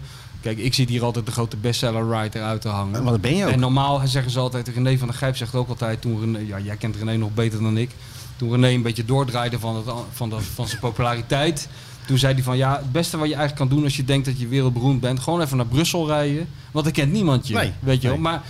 [0.45, 3.03] Kijk, ik zit hier altijd de grote bestseller writer uit te hangen.
[3.03, 3.51] Maar dat ben je ook.
[3.51, 6.59] En normaal zeggen ze altijd, René van der Gijp zegt ook altijd, toen René, ja,
[6.59, 7.89] jij kent René nog beter dan ik,
[8.35, 11.69] toen René een beetje doordraaide van, het, van, dat, van zijn populariteit,
[12.07, 14.25] toen zei hij van, ja, het beste wat je eigenlijk kan doen als je denkt
[14.25, 17.71] dat je wereldberoemd bent, gewoon even naar Brussel rijden, want dan kent niemand je, Nee,
[17.79, 18.11] weet je wel.
[18.17, 18.23] nee.
[18.25, 18.41] Maar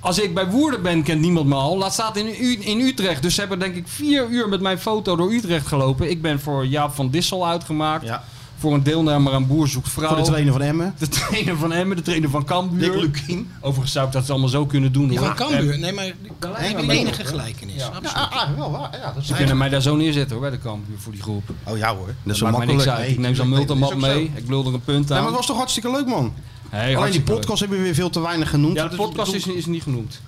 [0.00, 1.78] als ik bij Woerden ben, kent niemand me al.
[1.78, 3.22] Laat staat in, U- in Utrecht.
[3.22, 6.10] Dus ze hebben denk ik vier uur met mijn foto door Utrecht gelopen.
[6.10, 8.04] Ik ben voor Jaap van Dissel uitgemaakt.
[8.04, 8.24] Ja.
[8.62, 10.08] Voor een deelnemer aan Boer zoekt vrouw.
[10.08, 10.94] Voor de trainer van Emmen.
[10.98, 12.92] De trainer van Emmen, de trainer van Cambuur.
[12.92, 13.50] Dick Lukien.
[13.60, 15.08] Overigens zou ik dat allemaal zo kunnen doen.
[15.10, 15.18] Hoor.
[15.18, 15.78] van Cambuur.
[15.78, 17.74] Nee, maar de enige gelijkenis.
[17.74, 17.86] Ja.
[17.86, 18.12] Absoluut.
[18.14, 18.90] Ah, ah, wel waar.
[18.92, 21.22] Ja, dat is Ze kunnen mij daar zo neerzetten hoor, bij de Cambuur voor die
[21.22, 21.42] groep.
[21.64, 22.06] Oh ja hoor.
[22.06, 23.08] Dat Dat is zo maakt mij niks makkelijk.
[23.08, 23.16] uit.
[23.18, 24.30] Ik neem zo'n multimap mee.
[24.34, 24.38] zo.
[24.38, 25.20] Ik wil er een punt Ja, aan.
[25.20, 26.32] maar het was toch hartstikke leuk man.
[26.70, 28.76] Hey, Alleen die podcast hebben we weer veel te weinig genoemd.
[28.76, 30.20] Ja, de podcast is, is niet genoemd.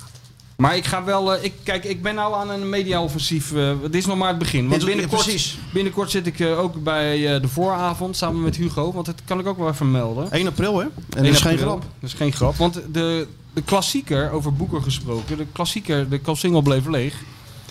[0.56, 1.34] Maar ik ga wel.
[1.34, 3.52] eh, ik, kijk, ik ben nou aan een media-offensief.
[3.52, 4.68] eh, dit is nog maar het begin.
[4.68, 8.92] Want binnenkort, binnenkort zit ik eh, ook bij eh, de vooravond samen met Hugo.
[8.92, 10.30] Want dat kan ik ook wel even melden.
[10.30, 10.84] 1 april hè?
[10.84, 11.80] En dat 1 is geen grap.
[12.00, 12.56] Dat is geen grap.
[12.56, 15.36] Want de, de klassieker, over boeken gesproken.
[15.36, 17.14] De klassieker, de Koolsingel bleef leeg.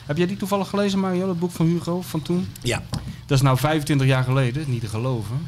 [0.06, 1.26] Heb jij die toevallig gelezen, Mario?
[1.28, 2.48] Dat boek van Hugo van toen?
[2.62, 2.84] Ja.
[3.26, 5.48] Dat is nou 25 jaar geleden, niet te geloven.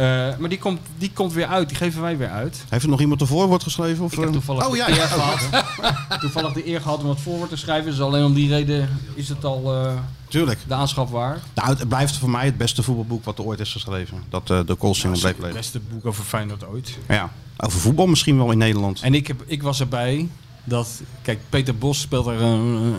[0.00, 0.06] Eh,
[0.38, 2.64] maar die komt, die komt weer uit, die geven wij weer uit.
[2.68, 4.04] Heeft er nog iemand ervoor wordt geschreven?
[4.04, 4.32] Of, Ik heb eh?
[4.32, 5.06] toevallig, oh, de ja, eer ja.
[5.06, 5.64] gehad,
[6.20, 7.90] toevallig de eer gehad om het voorwoord te schrijven.
[7.90, 9.92] Dus alleen om die reden is het al eh,
[10.28, 10.58] Tuurlijk.
[10.68, 11.42] de aanschaf waard.
[11.54, 14.22] Nou, het blijft voor mij het beste voetbalboek wat er ooit is geschreven.
[14.28, 15.56] Dat eh de Koolsingel bleef Het leven.
[15.56, 16.98] beste boek over Feyenoord ooit.
[17.08, 17.30] Ja.
[17.56, 19.00] Over voetbal misschien wel in Nederland.
[19.00, 20.28] En ik, heb, ik was erbij
[20.64, 21.02] dat...
[21.22, 22.40] Kijk, Peter Bos speelt er...
[22.42, 22.94] een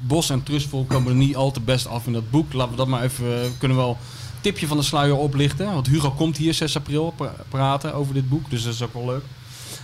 [0.00, 2.52] Bos en Trustful komen er niet al te best af in dat boek.
[2.52, 3.24] Laten we dat maar even...
[3.24, 3.96] We kunnen wel een
[4.46, 5.72] tipje van de sluier oplichten.
[5.72, 8.50] Want Hugo komt hier 6 april pra- praten over dit boek.
[8.50, 9.24] Dus dat is ook wel leuk.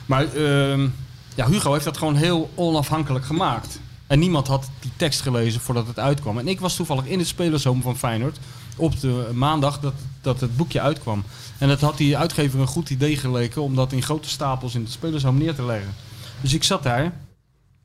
[0.07, 0.89] Maar ehm,
[1.35, 3.81] ja, Hugo heeft dat gewoon heel onafhankelijk gemaakt.
[4.07, 6.39] En niemand had die tekst gelezen voordat het uitkwam.
[6.39, 8.39] En ik was toevallig in het spelershome van Feyenoord
[8.77, 11.25] op de maandag dat, dat het boekje uitkwam.
[11.59, 14.83] En dat had die uitgever een goed idee geleken om dat in grote stapels in
[14.83, 15.95] het spelershome neer te leggen.
[16.41, 17.13] Dus ik zat daar.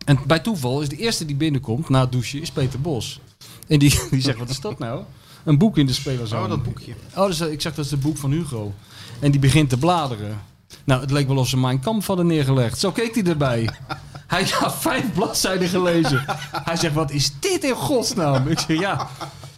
[0.05, 3.19] En bij toeval is de eerste die binnenkomt na het douchen is Peter Bos.
[3.67, 5.03] En die, die zegt, wat is dat nou?
[5.47, 6.43] Een boek in de spelershome.
[6.43, 6.93] Oh, dat boekje.
[7.15, 8.73] Oh, dus, ik zeg, dat is het boek van Hugo.
[9.19, 10.41] En die begint te bladeren.
[10.83, 12.79] Nou, het leek wel of ze mijn kamp hadden neergelegd.
[12.79, 13.69] Zo keek hij erbij.
[14.27, 16.23] Hij had vijf bladzijden gelezen.
[16.51, 18.47] Hij zegt, wat is dit in godsnaam?
[18.47, 19.07] Ik zeg, ja,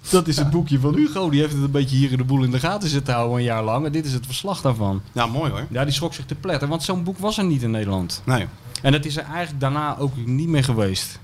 [0.10, 1.30] dat is het boekje van Hugo.
[1.30, 3.44] Die heeft het een beetje hier in de boel in de gaten zitten houden een
[3.44, 3.86] jaar lang.
[3.86, 5.02] En dit is het verslag daarvan.
[5.12, 5.66] Ja, mooi hoor.
[5.70, 6.68] Ja, die schrok zich te pletter.
[6.68, 8.22] Want zo'n boek was er niet in Nederland.
[8.26, 8.46] Nee.
[8.82, 11.20] En dat is er eigenlijk daarna ook niet meer geweest.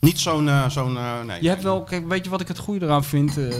[0.00, 0.48] Niet zo'n...
[0.48, 1.42] eh, zo'n eh, nee.
[1.42, 3.38] Je hebt wel, kijk, weet je wat ik het goede eraan vind?
[3.38, 3.54] eh,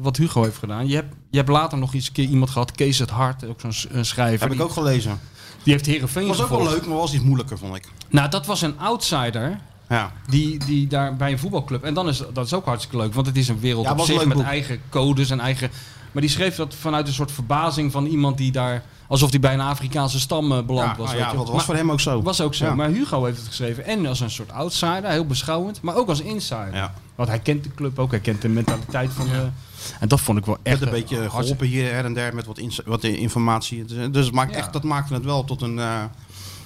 [0.00, 0.88] wat Hugo heeft gedaan.
[0.88, 3.60] Je hebt, je hebt later nog eens een keer iemand gehad, Kees het Hart, ook
[3.60, 4.46] zo'n schrijver.
[4.48, 5.20] Heb ik ook gelezen.
[5.62, 7.84] die heeft Herenveen Was ook wel leuk, maar was iets moeilijker, vond ik.
[8.08, 9.58] Nou, dat was een outsider.
[9.88, 10.12] Ja.
[10.28, 11.84] Die, die daar bij een voetbalclub.
[11.84, 14.00] En dan is dat is ook hartstikke leuk, want het is een wereld Ja, op
[14.00, 14.46] zich met boek.
[14.46, 15.70] eigen codes en eigen.
[16.12, 19.54] Maar die schreef dat vanuit een soort verbazing van iemand die daar Alsof hij bij
[19.54, 21.06] een Afrikaanse stam eh, beland Ja, was.
[21.06, 21.36] nou weet ja, je.
[21.36, 22.22] dat was Maar- voor hem ook zo.
[22.22, 22.64] Was ook zo.
[22.64, 22.74] Ja.
[22.74, 23.84] Maar Hugo heeft het geschreven.
[23.84, 25.82] En als een soort outsider, heel beschouwend.
[25.82, 26.74] Maar ook als insider.
[26.74, 26.94] Ja.
[27.14, 28.10] Want hij kent de club ook.
[28.10, 29.26] Hij kent de mentaliteit van...
[29.26, 29.46] de
[30.00, 30.82] en dat vond ik wel echt...
[30.82, 33.84] Een beetje eh, geholpen hartstikke- hier her en der met wat, wat informatie.
[34.10, 35.78] Dus, het maakt echt, dat maakte het wel tot een...
[35.78, 36.02] eh,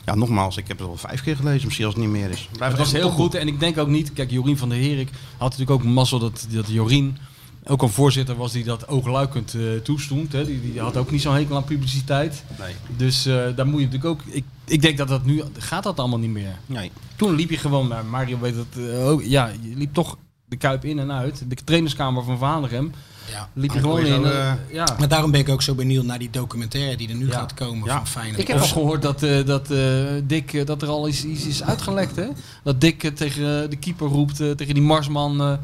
[0.05, 2.49] ja, nogmaals, ik heb het wel vijf keer gelezen, misschien als het niet meer is.
[2.59, 3.34] Het was heel goed.
[3.34, 4.12] En ik denk ook niet...
[4.12, 7.18] Kijk, Jorien van der Herik had natuurlijk ook mazzel dat, dat Jorien...
[7.64, 10.32] Ook een voorzitter was die dat oogluikend eh toestond.
[10.32, 10.44] Hè.
[10.44, 12.44] Die, die had ook niet zo'n hekel aan publiciteit.
[12.58, 12.74] Nee.
[12.96, 14.20] Dus eh, daar moet je natuurlijk ook...
[14.26, 15.42] Ik, ik denk dat dat nu...
[15.58, 16.57] Gaat dat allemaal niet meer.
[16.66, 16.91] Nee.
[17.16, 17.88] Toen liep je gewoon...
[17.88, 19.22] Maar Mario weet dat eh, ook.
[19.22, 21.42] Ja, je liep toch de Kuip in en uit.
[21.49, 22.92] De trainerskamer van Vaanderhem.
[23.30, 23.49] Ja.
[23.53, 24.22] Liep je gewoon kon je in.
[24.22, 24.96] zo, ja.
[24.99, 27.32] Maar daarom ben ik ook zo benieuwd naar die documentaire die er nu Ja.
[27.32, 27.96] gaat komen Ja.
[27.96, 28.38] van Feyenoord.
[28.41, 29.78] Ik heb al gehoord dat, eh, dat eh,
[30.24, 32.16] Dick, dat er al iets, iets is uitgelekt.
[32.16, 32.26] Hè?
[32.62, 35.58] Dat Dick tegen de keeper roept, tegen die Marsman...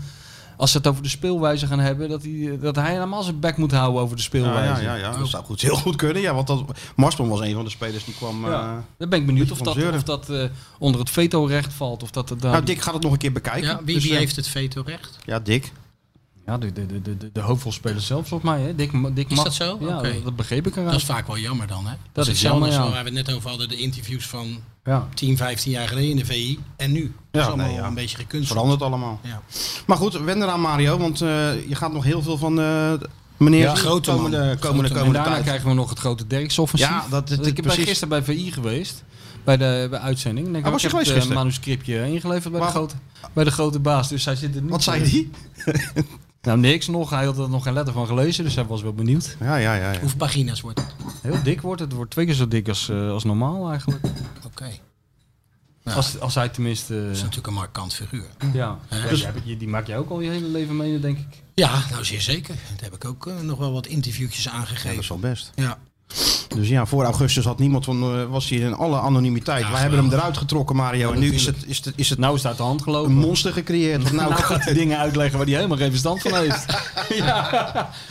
[0.59, 3.57] als ze het over de speelwijze gaan hebben, dat hij, dat hij helemaal zijn bek
[3.57, 4.83] moet houden over de speelwijze.
[4.83, 6.23] ja, ja, ja, dat zou goed, heel goed kunnen.
[6.23, 6.65] Ja, want dat,
[6.97, 8.45] Marsman was een van de spelers die kwam...
[8.45, 8.73] eh.
[8.99, 10.45] Dan ben ik benieuwd of dat, of dat eh,
[10.79, 12.03] onder het veto-recht valt.
[12.03, 12.43] Of dat het.
[12.43, 13.69] Nou, Dick gaat het nog een keer bekijken.
[13.69, 15.19] ja, wie, Dus, wie heeft het veto-recht?
[15.25, 15.73] Ja, Dick.
[16.49, 18.61] Ja, de, de, de, de, de, hoofdrolspeler zelf, volgens mij.
[18.61, 18.75] Hè?
[18.75, 19.79] Dick, Dick Is mag- dat zo?
[19.81, 20.91] Ja, dat, dat begreep ik eruit.
[20.91, 21.95] Dat is vaak wel jammer dan, hè?
[22.13, 22.79] Dat is jammer, ja.
[22.79, 25.09] waar we het net over hadden, de interviews van ja.
[25.15, 26.59] 10, 15 jaar geleden in de VI.
[26.77, 27.15] En nu.
[27.31, 27.87] Dat is allemaal nee, ja.
[27.87, 28.53] een beetje Het gekunsteld.
[28.59, 29.21] verandert allemaal.
[29.23, 29.43] Ja.
[29.87, 32.93] Maar goed, wen eraan Mario, want eh, je gaat nog heel veel van eh,
[33.37, 34.89] meneer Ja, grote komende, komende.
[34.89, 35.43] En komende daarna tijd.
[35.45, 36.89] krijgen we nog het grote Derks-offensief.
[36.89, 37.85] Ja, dat- dat- ik ben precies.
[37.85, 39.05] gisteren bij VI geweest.
[39.45, 40.53] Bij de bij uitzending.
[40.53, 42.95] Denk, Ah, was ik je heb geweest het eh, manuscriptje ingeleverd bij de, grote,
[43.33, 44.09] bij de grote baas.
[44.09, 44.71] Dus hij zit er niet.
[44.71, 45.31] Wat zei die?
[46.49, 47.11] Nou, niks nog.
[47.11, 48.45] Hij had er nog geen letter van gelezen.
[48.45, 49.37] Dus hij was wel benieuwd.
[49.41, 49.93] Ja, ja, ja.
[49.93, 50.01] ja.
[50.01, 50.95] Hoeveel pagina's wordt het?
[51.23, 51.89] Heel dik wordt het.
[51.89, 54.07] Het wordt twee keer zo dik als, eh, als normaal eigenlijk.
[54.47, 54.71] Oké.
[55.85, 56.95] Als, als hij tenminste...
[57.03, 58.25] Dat is natuurlijk een markant figuur.
[58.41, 58.49] ja.
[58.53, 61.01] Ja, Ja, dus- die heb je- die maak je ook al je hele leven mee,
[61.01, 61.43] denk ik.
[61.55, 62.55] Ja, nou zeer zeker.
[62.55, 64.99] Daar heb ik ook eh, nog wel wat interviewtjes Ja, dat aangegeven.
[64.99, 65.53] is wel best.
[65.55, 65.79] Ja.
[66.49, 69.65] Dus ja, voor augustus had niemand van, eh, was hij in alle anonimiteit.
[69.65, 71.13] Ja, Wij hebben hem eruit getrokken, Mario.
[71.13, 73.11] en nu is het, is het, is het Nou uit de hand gelopen.
[73.11, 74.03] een monster gecreëerd.
[74.13, 76.65] Nou, Nou gaat hij dingen uitleggen waar hij helemaal geen verstand van heeft.
[77.15, 77.33] ja.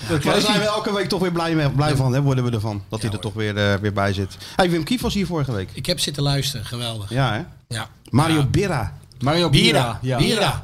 [0.09, 2.51] Maar daar zijn we elke week toch weer blij, mee, blij van, hè, worden we
[2.51, 2.81] ervan.
[2.89, 4.37] Dat hij er toch weer, eh, weer bij zit.
[4.55, 5.69] Hey, Wim Kief was hier vorige week.
[5.73, 7.09] Ik heb zitten luisteren, geweldig.
[7.09, 7.41] Ja, hè?
[7.75, 7.87] Ja.
[8.09, 8.45] Mario.
[8.45, 8.93] Birra.
[9.19, 9.99] Mario Bira.
[10.01, 10.17] Bira.
[10.19, 10.19] Ja.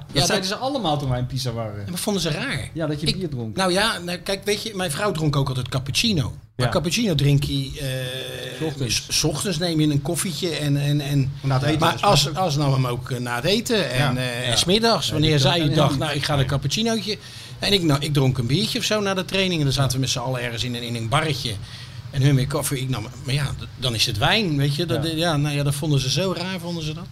[0.08, 1.86] Dat Ja, zeiden ze allemaal toen wij in Pisa waren.
[1.86, 2.70] En wat vonden ze raar?
[2.74, 3.56] Ja, dat je Ik- bier dronk.
[3.56, 6.34] Nou ja, nou, kijk, weet je, mijn vrouw dronk ook altijd cappuccino.
[6.56, 6.72] Maar Ja.
[6.72, 7.72] cappuccino drink je...
[8.60, 9.06] eh, Ochtends.
[9.10, 10.78] s- ochtends neem je een koffietje en...
[10.78, 13.44] en, en Na het eten maar is als, als nam hem ook eh, na het
[13.46, 14.22] eten en, Ja.
[14.22, 17.18] en smiddags, wanneer dat zij dacht, nou ik ga een cappuccinootje.
[17.60, 19.58] En ik, nou, ik dronk een biertje of zo na de training.
[19.60, 21.54] En dan zaten we met z'n allen ergens in, een- in een barretje.
[22.12, 22.80] En hun weer koffie.
[22.80, 24.86] Ik nam, maar ja, dan is het wijn, weet je.
[24.86, 25.16] Dat, Ja.
[25.16, 25.38] ja.
[25.38, 27.06] nou ja, dat vonden ze zo raar, vonden ze dat.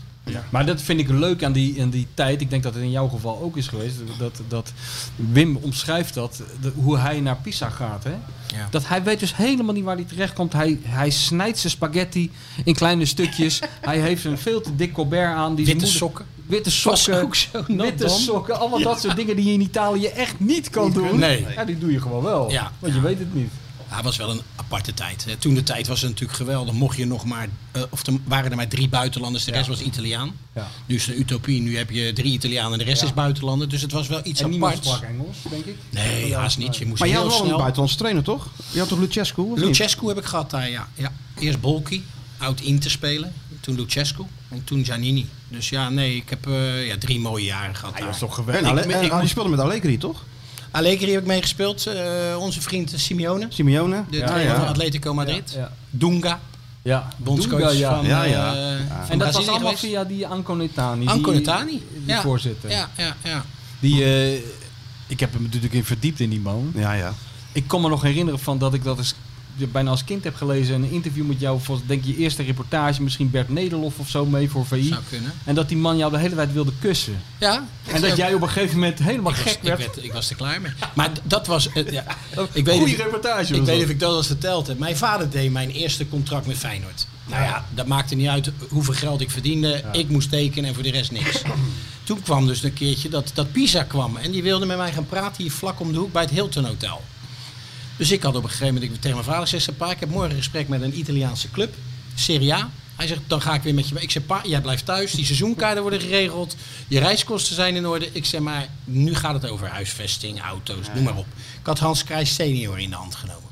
[0.49, 2.41] Maar dat vind ik leuk aan die, aan die tijd.
[2.41, 3.95] Ik denk dat het in jouw geval ook is geweest.
[4.19, 4.73] Dat, dat
[5.15, 8.03] Wim omschrijft dat, de- hoe hij naar Pisa gaat.
[8.03, 8.11] Hè?
[8.57, 8.67] Ja.
[8.69, 10.53] Dat hij weet dus helemaal niet waar hij terecht komt.
[10.53, 12.31] Hij, hij snijdt zijn spaghetti
[12.63, 13.59] in kleine stukjes.
[13.81, 15.55] hij heeft een veel te dik colbert aan.
[15.55, 16.25] Die Witte moeder- sokken.
[16.45, 17.21] Witte sokken.
[17.21, 18.59] ook zo witte sokken.
[18.59, 21.19] Allemaal dat soort dingen die je in Italië echt niet kan doen.
[21.19, 21.45] Nee.
[21.55, 22.51] Ja, die doe je gewoon wel.
[22.51, 22.71] Ja.
[22.79, 23.49] Want je weet het niet.
[23.91, 25.25] Ja, het was wel een aparte tijd.
[25.25, 25.35] hè.
[25.35, 26.73] Toen de tijd was het natuurlijk geweldig.
[26.73, 29.81] Mocht je nog maar, eh, of er waren er maar drie buitenlanders, de rest was
[29.81, 30.31] Italiaan.
[30.55, 30.67] Ja.
[30.85, 33.07] Dus de utopie, nu heb je drie Italianen en de rest Ja.
[33.07, 33.69] is buitenlander.
[33.69, 34.95] Dus het was wel iets En niemand aparts.
[34.95, 35.75] sprak Engels, denk ik.
[35.89, 36.77] Nee, haast niet.
[36.77, 37.49] Je moest Maar je had wel snel...
[37.51, 38.47] een buitenlandse trainer, toch?
[38.71, 39.51] Je had toch Lucescu?
[39.55, 40.87] Lucescu heb ik gehad daar, ja.
[40.95, 41.11] ja.
[41.39, 42.05] Eerst Bolki,
[42.37, 43.33] oud in te spelen.
[43.59, 45.27] Toen Lucescu en toen Giannini.
[45.47, 48.09] Dus ja, nee, ik heb eh, ja, drie mooie jaren gehad Hij daar.
[48.11, 48.85] was toch geweldig.
[48.85, 50.23] En- die speelde met Allegri, toch?
[50.71, 51.87] Allegri heb ik meegespeeld.
[51.87, 53.45] eh, onze vriend Simeone.
[53.49, 54.03] Simeone?
[54.09, 54.59] De Ja, trainer ja.
[54.59, 55.51] van Atletico Madrid.
[55.53, 55.71] Ja, ja.
[55.89, 56.39] Dunga,
[56.81, 57.95] Ja, bondscoach Dunga, ja.
[57.95, 58.53] van, Ja, ja.
[58.53, 58.77] eh, Ja.
[59.01, 59.79] van En dat was allemaal geweest.
[59.79, 61.05] via die Anconetani.
[61.07, 62.21] Anconetani, Die, die ja.
[62.21, 62.69] voorzitter.
[62.69, 63.45] Ja, ja, ja.
[63.79, 64.33] Die, eh,
[65.07, 66.71] ik heb hem natuurlijk in verdiept in die man.
[66.75, 67.13] Ja, ja.
[67.51, 69.13] Ik kon me nog herinneren van dat ik dat eens
[69.55, 70.75] bijna als kind heb gelezen.
[70.75, 74.49] Een interview met jou, voor, denk je eerste reportage, misschien Bert Nederlof of zo mee
[74.49, 74.83] voor VI.
[74.83, 75.31] Zou kunnen.
[75.43, 77.21] En dat die man jou de hele tijd wilde kussen.
[77.39, 77.67] Ja.
[77.87, 80.03] En dat jij op een gegeven moment helemaal ik was, gek ik, werd.
[80.03, 80.71] ik was er klaar mee.
[80.93, 81.71] Maar dat was...
[81.71, 82.03] eh, ja.
[82.53, 84.79] Ik weet, Goeie reportage Ik was weet of ik dat al verteld heb.
[84.79, 87.07] Mijn vader deed mijn eerste contract met Feyenoord.
[87.25, 89.83] Nou ja, dat maakte niet uit hoeveel geld ik verdiende.
[89.91, 91.41] Ik moest tekenen en voor de rest niks.
[92.03, 94.17] Toen kwam dus een keertje dat, dat Pisa kwam.
[94.17, 96.65] En die wilde met mij gaan praten hier vlak om de hoek bij het Hilton
[96.65, 97.01] Hotel.
[97.97, 99.77] Dus ik had op een gegeven moment ik tegen mijn vader gezegd...
[99.77, 101.73] Pa, ik heb morgen een gesprek met een Italiaanse club.
[102.15, 102.69] Serie A.
[102.95, 104.03] Hij zegt, dan ga ik weer met je mee.
[104.03, 105.11] Ik zeg, pa, jij blijft thuis.
[105.11, 106.55] Die seizoenkaarten worden geregeld.
[106.87, 108.09] Je reiskosten zijn in orde.
[108.11, 111.25] Ik zeg, maar nu gaat het over huisvesting, auto's, noem maar op.
[111.59, 113.49] Ik had Hans Krijs senior in de hand genomen.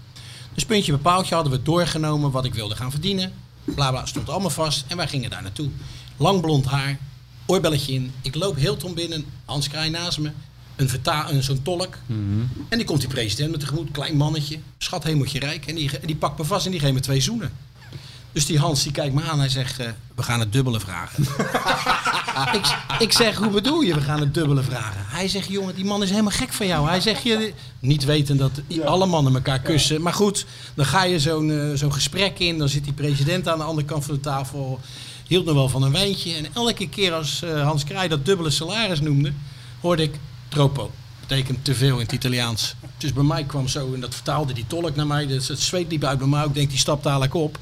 [0.53, 3.33] Dus puntje bepaaltje hadden we doorgenomen wat ik wilde gaan verdienen.
[3.63, 4.85] Bla bla, stond allemaal vast.
[4.87, 5.69] En wij gingen daar naartoe.
[6.17, 6.97] Lang blond haar,
[7.45, 8.13] oorbelletje in.
[8.21, 10.31] Ik loop Hilton binnen, Hans Kraaij naast me.
[10.79, 11.97] Een verta een, zo'n tolk.
[12.05, 12.19] Mhm.
[12.69, 15.65] En die komt die president met tegemoet, klein mannetje, schat hemeltje rijk.
[15.65, 17.51] En die, die pakt me vast en die geeft me twee zoenen.
[18.31, 21.23] Dus die Hans die kijkt me aan, hij zegt, eh, we gaan het dubbele vragen.
[22.59, 25.01] ik, ik zeg, hoe bedoel je, we gaan het dubbele vragen?
[25.05, 26.87] Hij zegt, jongen, die man is helemaal gek van jou.
[26.87, 28.51] Hij zegt, je, niet weten dat
[28.85, 30.01] alle mannen elkaar kussen.
[30.01, 33.57] Maar goed, dan ga je zo'n eh, zo'n gesprek in, dan zit die president aan
[33.57, 34.79] de andere kant van de tafel.
[35.27, 36.35] Hield nog wel van een wijntje.
[36.35, 39.33] En elke keer als eh, Hans Kraai dat dubbele salaris noemde,
[39.81, 40.19] hoorde ik
[40.49, 40.91] tropo.
[41.19, 42.75] Betekent te veel in het Italiaans.
[42.97, 45.27] Dus bij mij kwam zo, en dat vertaalde die tolk naar mij.
[45.27, 46.45] Dus het zweet liep uit bij mij.
[46.45, 47.57] Ik denk, die stapt dadelijk op.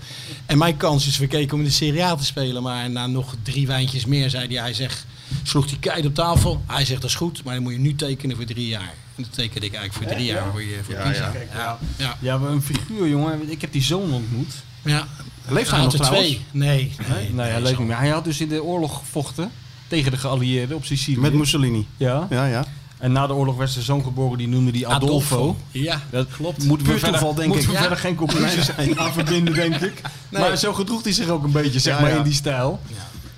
[0.45, 2.63] En mijn kans is verkeken om in de Serie A te spelen.
[2.63, 4.61] Maar na nog drie wijntjes meer, zei hij.
[4.61, 5.05] Hij zegt,
[5.43, 6.61] sloeg die kei op tafel.
[6.67, 8.93] Hij zegt, dat is goed, maar dan moet je nu tekenen voor drie jaar.
[9.15, 11.31] En dat tekende ik eigenlijk voor drie jaar voor, je, voor Ja, Pisa.
[11.33, 11.57] ja.
[11.57, 12.17] Ja, ja.
[12.19, 13.51] Ja, maar een figuur, jongen.
[13.51, 14.53] Ik heb die zoon ontmoet.
[14.81, 15.07] ja.
[15.49, 16.25] Leeft hij nog trouwens?
[16.25, 16.41] twee.
[16.51, 16.95] Nee.
[17.09, 17.97] Nee, nee, hij leeft niet meer.
[17.97, 19.51] Hij had dus in de oorlog gevochten
[19.87, 21.19] tegen de geallieerden op Sicilië.
[21.19, 21.87] Met Mussolini.
[21.97, 22.27] Ja.
[22.29, 22.65] Ja, ja.
[22.97, 25.55] En na de oorlog werd zijn zoon geboren, die noemde die Adolfo.
[25.71, 26.63] Ja, Dat klopt.
[26.65, 27.69] Moeten we Puur verder, toeval, denk moeten ik.
[27.71, 27.79] we Ja.
[27.87, 30.01] verder geen conclusies aan verbinden, denk ik.
[30.29, 30.41] Nee.
[30.41, 32.17] Maar zo gedroeg hij zich ook een beetje, zeg Ja, maar, ja.
[32.17, 32.79] in die stijl.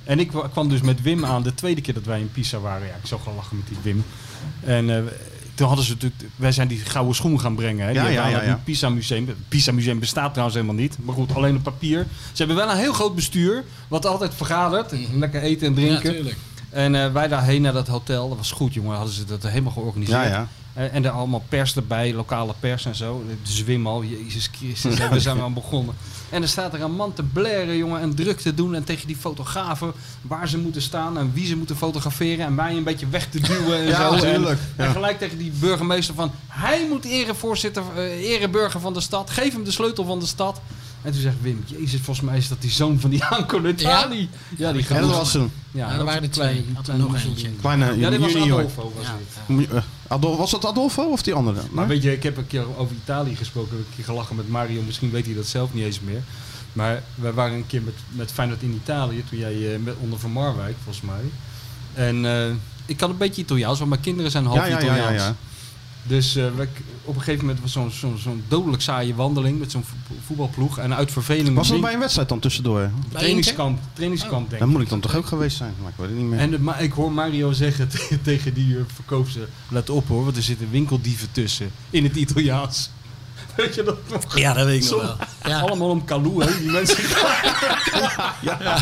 [0.03, 2.59] En ik wa- kwam dus met Wim aan de tweede keer dat wij in Pisa
[2.59, 2.87] waren.
[2.87, 4.03] Ja, ik zou gewoon lachen met die Wim.
[4.63, 5.03] En eh,
[5.59, 6.23] toen hadden ze natuurlijk...
[6.35, 7.85] Wij zijn die gouden schoen gaan brengen.
[7.85, 7.91] Hè.
[7.91, 8.59] Die Ja, ja, ja, het ja.
[8.63, 9.27] Pisa Museum.
[9.27, 10.97] Het Pisa Museum bestaat trouwens helemaal niet.
[11.01, 12.05] Maar goed, alleen op papier.
[12.31, 13.63] Ze hebben wel een heel groot bestuur.
[13.87, 14.93] Wat altijd vergadert.
[15.13, 16.13] Lekker eten en Ja, drinken.
[16.13, 16.37] tuurlijk.
[16.69, 18.29] En eh, wij daarheen naar dat hotel.
[18.29, 18.95] Dat was goed, jongen.
[18.95, 20.23] Hadden ze dat helemaal georganiseerd.
[20.23, 20.47] Ja, ja.
[20.87, 23.23] En er allemaal pers erbij, lokale pers en zo.
[23.27, 25.95] De zwim al, Jezus Christus, hè, we zijn al begonnen.
[26.29, 28.75] En er staat er een man te blaren, jongen, en druk te doen.
[28.75, 29.91] En tegen die fotografen
[30.21, 32.45] waar ze moeten staan en wie ze moeten fotograferen.
[32.45, 34.25] En mij een beetje weg te duwen en Ja, zo.
[34.25, 34.59] En, tuurlijk.
[34.75, 34.91] en Ja.
[34.91, 36.31] gelijk tegen die burgemeester van...
[36.47, 39.29] Hij moet erevoorzitter, eh ereburger van de stad.
[39.29, 40.61] Geef hem de sleutel van de stad.
[41.01, 44.29] En toen zegt Wim, jezus, volgens mij is dat die zoon van die Anko Natali.
[44.57, 45.51] Ja, die Ja, dat was toen.
[45.71, 46.65] Ja, Ja, er waren er twee.
[46.73, 47.49] Had er nog eentje.
[47.61, 48.35] Kleine Ja, dit was.
[48.35, 48.93] Adolfo.
[48.97, 49.05] Was
[49.69, 49.83] Ja.
[50.09, 50.19] Dit.
[50.19, 51.59] Eh, Adol- was dat Adolfo of die andere?
[51.71, 54.81] Maar weet je, ik heb een keer over Italië gesproken, een keer gelachen met Mario,
[54.81, 56.21] misschien weet hij dat zelf niet eens meer.
[56.73, 60.19] Maar wij waren een keer met, met Feyenoord in Italië, toen jij eh, met, onder
[60.19, 61.21] Van Marwijk, volgens mij.
[62.05, 62.55] En eh,
[62.85, 65.21] ik kan een beetje Italiaans, want mijn kinderen zijn half Ja, ja, ja, Italiaans.
[65.21, 65.35] ja, ja.
[66.09, 66.67] Dus eh, we,
[67.03, 70.77] op een gegeven moment was zo'n zo'n zo'n dodelijk saaie wandeling met zo'n vo- voetbalploeg.
[70.77, 71.55] En uit verveling...
[71.55, 72.89] Was dat bij een wedstrijd dan tussendoor?
[73.09, 74.59] Trainingskamp, trainingskamp denk ik.
[74.59, 76.39] Dan moet ik dan toch ook geweest zijn, maar ik weet het niet meer.
[76.39, 80.23] En de, maar ik hoor Mario zeggen te- tegen die uh, verkoopster, let op hoor,
[80.23, 81.71] want er zitten winkeldieven tussen.
[81.89, 82.89] In het Italiaans.
[83.57, 84.37] Weet je dat nog?
[84.37, 85.15] Ja, dat weet ik nog wel.
[85.53, 85.59] Ja.
[85.59, 87.03] Allemaal om Kalou, hè, die mensen.
[88.41, 88.81] ja.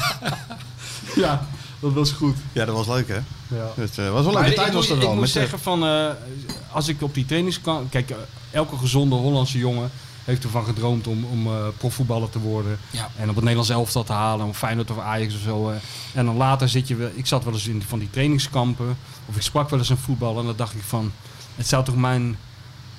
[1.15, 1.47] ja,
[1.79, 2.35] dat was goed.
[2.53, 3.15] Ja, dat was leuk hè?
[3.57, 3.71] Ja.
[3.75, 5.11] Het eh, was wel leuke ik tijd moet- was er ik wel.
[5.11, 6.05] moet met, eh, zeggen van, eh,
[6.71, 7.89] als ik op die trainings kan...
[7.89, 8.17] Kijk, eh,
[8.51, 9.89] elke gezonde Hollandse jongen
[10.23, 12.79] heeft ervan gedroomd om, om eh, profvoetballer te worden.
[12.91, 13.09] Ja.
[13.17, 15.69] En op het Nederlands elftal te halen, om Feyenoord of Ajax of zo.
[15.69, 15.75] eh.
[16.13, 17.09] En dan later zit je wel...
[17.13, 18.97] Ik zat wel eens in van die trainingskampen.
[19.25, 21.11] Of ik sprak wel eens een voetballer en dan dacht ik van...
[21.55, 22.37] Het zou toch mijn,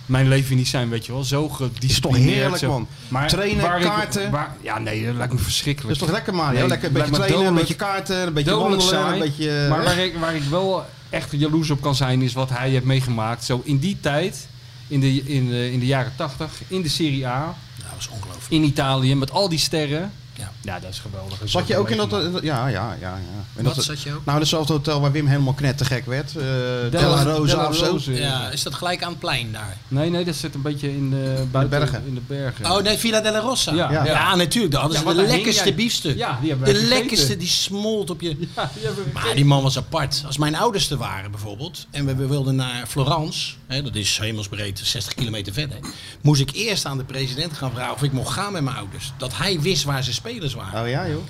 [0.08, 1.24] mijn leven niet zijn, weet je wel.
[1.24, 2.34] Zo gedisciplineerd.
[2.34, 2.68] heerlijk, zo.
[2.68, 2.86] man.
[3.08, 4.30] Maar Trainen, waar ik- kaarten.
[4.30, 5.92] waar- ja, nee, dat lijkt me dat verschrikkelijk.
[5.94, 6.34] is toch lekker?
[6.34, 9.12] Nee, lekker een beetje trainen, een beetje kaarten, een beetje wandelen, saai.
[9.12, 9.62] een beetje...
[9.62, 12.70] eh, Maar waar ik, waar ik wel echt jaloers op kan zijn, is wat hij
[12.70, 13.44] heeft meegemaakt.
[13.44, 14.48] Zo in die tijd,
[14.88, 18.50] in de, in de, in de jaren 80, in de Serie A, dat was ongelooflijk.
[18.52, 20.12] in Italië, met al die sterren.
[20.38, 20.50] Ja.
[20.62, 21.38] Ja, dat is geweldig.
[21.44, 22.10] Zat je ook in dat...
[22.42, 22.96] Ja, ja, ja.
[23.00, 23.18] ja.
[23.56, 24.24] En Wat dat, zat je ook?
[24.24, 26.28] Nou, hetzelfde hotel waar Wim helemaal knettergek werd.
[26.36, 27.98] eh Della Della- Rosa of zo.
[28.12, 29.76] Ja, is dat gelijk aan het plein daar?
[29.88, 32.02] Nee, nee, dat zit een beetje in de, buiten, bergen.
[32.06, 32.64] In de bergen.
[32.72, 33.74] Oh nee, Villa della Rossa.
[33.74, 33.90] Ja.
[33.92, 34.04] ja.
[34.04, 34.34] Ja.
[34.36, 34.72] natuurlijk.
[34.72, 36.16] Daar hadden Ja, ze de lekkerste biefstuk.
[36.16, 38.28] Ja, die hebben de lekkerste, die smolt op je...
[38.28, 40.22] Ja, die hebben we Maar die man was apart.
[40.26, 44.78] Als mijn ouders er waren bijvoorbeeld en we wilden naar Florence, hè, dat is hemelsbreed
[44.84, 45.78] 60 kilometer verder,
[46.20, 49.12] moest ik eerst aan de president gaan vragen of ik mocht gaan met mijn ouders.
[49.18, 50.82] Dat hij wist waar zijn spelers waren.
[50.82, 51.22] Oh ja, joh.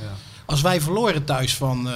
[0.47, 1.95] Als wij verloren thuis van eh,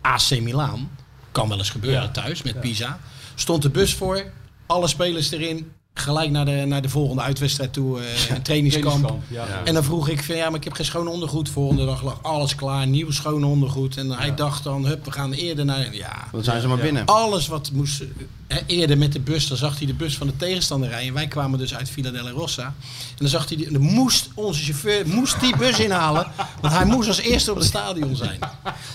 [0.00, 0.90] AC Milan,
[1.32, 2.08] kan wel eens gebeuren Ja.
[2.10, 3.00] thuis met Pisa,
[3.34, 4.32] stond de bus voor,
[4.66, 8.04] alle spelers erin, gelijk naar de, naar de volgende uitwedstrijd toe, eh,
[8.36, 8.84] een trainingskamp.
[8.84, 9.44] Trainingskamp, ja.
[9.46, 9.60] Ja.
[9.64, 11.48] En dan vroeg ik van ja, maar ik heb geen schoon ondergoed.
[11.48, 13.96] Volgende dag lag alles klaar, nieuw schoon ondergoed.
[13.96, 15.94] En hij dacht dan, hup, we gaan eerder naar.
[15.94, 17.04] Ja, Dan zijn ze maar binnen.
[17.06, 18.02] alles wat moest.
[18.48, 21.08] hè, eerder met de bus, dan zag hij de bus van de tegenstander rijden.
[21.08, 22.64] En wij kwamen dus uit Villa della Rossa.
[22.64, 22.72] En
[23.16, 26.26] dan zag hij, die, dan moest onze chauffeur moest die bus inhalen.
[26.60, 28.38] Want hij moest als eerste op het stadion zijn.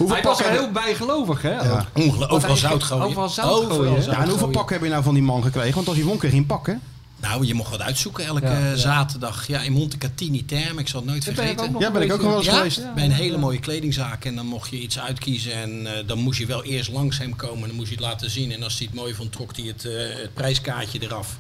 [0.08, 1.52] Hij was er heel bijgelovig, hè?
[1.62, 1.86] Ja.
[2.28, 3.04] Overal zout gooien.
[3.06, 5.74] overal zout gooien, Ja, en hoeveel pakken heb je nou van die man gekregen?
[5.76, 6.74] Want als hij won kreeg hij een pak, hè?
[7.22, 8.76] Nou, je mocht wat uitzoeken elke Ja, ja.
[8.76, 9.48] zaterdag.
[9.48, 10.80] Ja, in Montecatini Term.
[10.80, 11.76] Ik zal het nooit vergeten.
[11.80, 12.94] Ja, ben ik ook nog wel eens Ja, geweest.
[12.96, 14.26] bij een hele mooie kledingzaak.
[14.26, 15.54] En dan mocht je iets uitkiezen.
[15.54, 17.68] En eh, dan moest je wel eerst langs hem komen.
[17.68, 18.52] Dan moest je het laten zien.
[18.52, 19.92] En als hij het mooi vond, trok hij het, eh,
[20.22, 21.38] het prijskaartje eraf.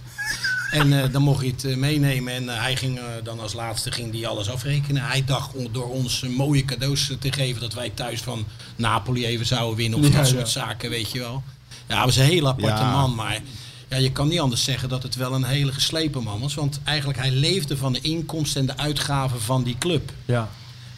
[0.72, 2.34] En eh, dan mocht je het eh, meenemen.
[2.34, 5.02] En eh, hij ging eh, dan als laatste ging die alles afrekenen.
[5.04, 7.62] Hij dacht om, door ons eh, mooie cadeaus te geven.
[7.62, 8.45] Dat wij thuis van
[8.76, 9.99] Napoli even zouden winnen.
[9.99, 10.34] Of Ja, dat ja.
[10.36, 11.44] soort zaken, weet je wel.
[11.88, 12.91] Ja, hij was een heel aparte Ja.
[12.91, 13.16] man.
[13.16, 13.40] Maar
[13.89, 16.53] Ja, je kan niet anders zeggen dat het wel een hele geslepen man was.
[16.55, 20.11] Want eigenlijk hij leefde van de inkomsten en de uitgaven van die club.
[20.26, 20.49] Ja.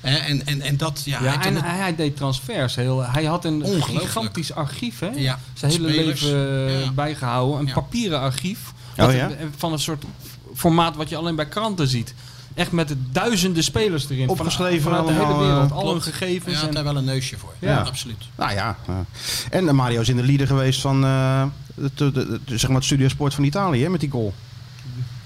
[0.02, 2.76] Hè, En, en, en dat, ja, Ja, hij en hij, deed transfers.
[2.76, 4.06] Heel, hij had een Ongelooflijk.
[4.06, 5.10] gigantisch archief, hè?
[5.16, 6.22] Ja, Zijn hele spelers.
[6.22, 6.92] leven eh, Ja.
[6.92, 7.60] bijgehouden.
[7.60, 7.74] Een Ja.
[7.74, 8.60] papieren archief.
[8.98, 9.30] Oh, ja?
[9.30, 10.04] eh, Van een soort
[10.56, 12.14] formaat wat je alleen bij kranten ziet.
[12.54, 14.28] Echt met de duizenden spelers erin.
[14.28, 15.72] Van- Opgeschreven vanuit de hele allemaal, eh, wereld.
[15.72, 16.54] Al hun gegevens.
[16.54, 17.54] Ja, had en, daar wel een neusje voor.
[17.60, 17.70] Ja.
[17.70, 18.24] Ja, absoluut.
[18.36, 18.78] Nou ja.
[18.88, 19.06] ja.
[19.50, 21.44] En eh, Mario is in de leader geweest van eh,
[21.96, 24.34] de- de- de- zeg maar het studiosport van Italië hè, met die goal.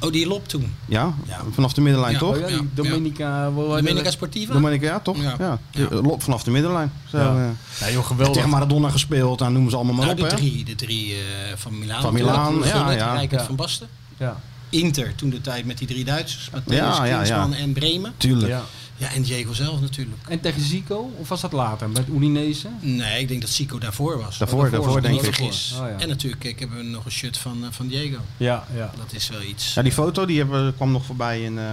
[0.01, 0.73] Oh, die lop toen.
[0.85, 1.41] Ja, Ja.
[1.51, 2.19] vanaf de middenlijn Ja.
[2.19, 2.33] toch?
[2.35, 4.53] oh ja, die wel- Domenica Sportiva?
[4.53, 5.21] Domenica, ja toch?
[5.21, 5.35] Ja.
[5.39, 5.59] Ja.
[5.71, 5.83] Ja.
[5.89, 6.91] Eh, Lop vanaf de middenlijn.
[7.09, 7.35] Zo, Ja.
[7.35, 8.35] eh, Ja, joh, geweldig.
[8.35, 10.29] tegen Maradona gespeeld, dan noemen ze allemaal maar Nou, op.
[10.29, 10.41] de hè?
[10.41, 11.19] drie, de drie eh,
[11.55, 12.01] van Milaan.
[12.01, 13.43] Van Milaan, ja, ja.
[13.45, 13.87] Van Basten.
[14.17, 14.39] Ja.
[14.69, 16.49] Inter, toen de tijd met die drie Duitsers.
[16.49, 17.47] Matthäus, Ja, ja.
[17.57, 18.13] en Bremen.
[18.17, 18.53] Tuurlijk.
[18.97, 19.07] Ja.
[19.07, 20.17] Ja, en Diego zelf natuurlijk.
[20.27, 21.11] En tegen Zico?
[21.17, 21.89] Of was dat later?
[21.89, 22.67] Met Udinese?
[22.79, 24.37] Nee, ik denk dat Zico daarvoor was.
[24.37, 25.39] Daarvoor, daarvoor, denk ik.
[25.39, 25.95] Oh, ja.
[25.99, 28.17] En natuurlijk, ik heb nog een shirt van, eh, van Diego.
[28.37, 28.91] Ja, ja.
[28.97, 29.73] Dat is wel iets.
[29.73, 31.57] Ja, die foto die hebben, kwam nog voorbij in...
[31.57, 31.63] eh,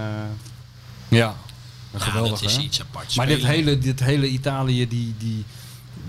[1.07, 1.35] Ja.
[1.93, 2.61] Ja, Geweldig, dat is hè?
[2.61, 3.15] iets apart.
[3.15, 5.45] Maar dit hele, dit hele Italië, die, die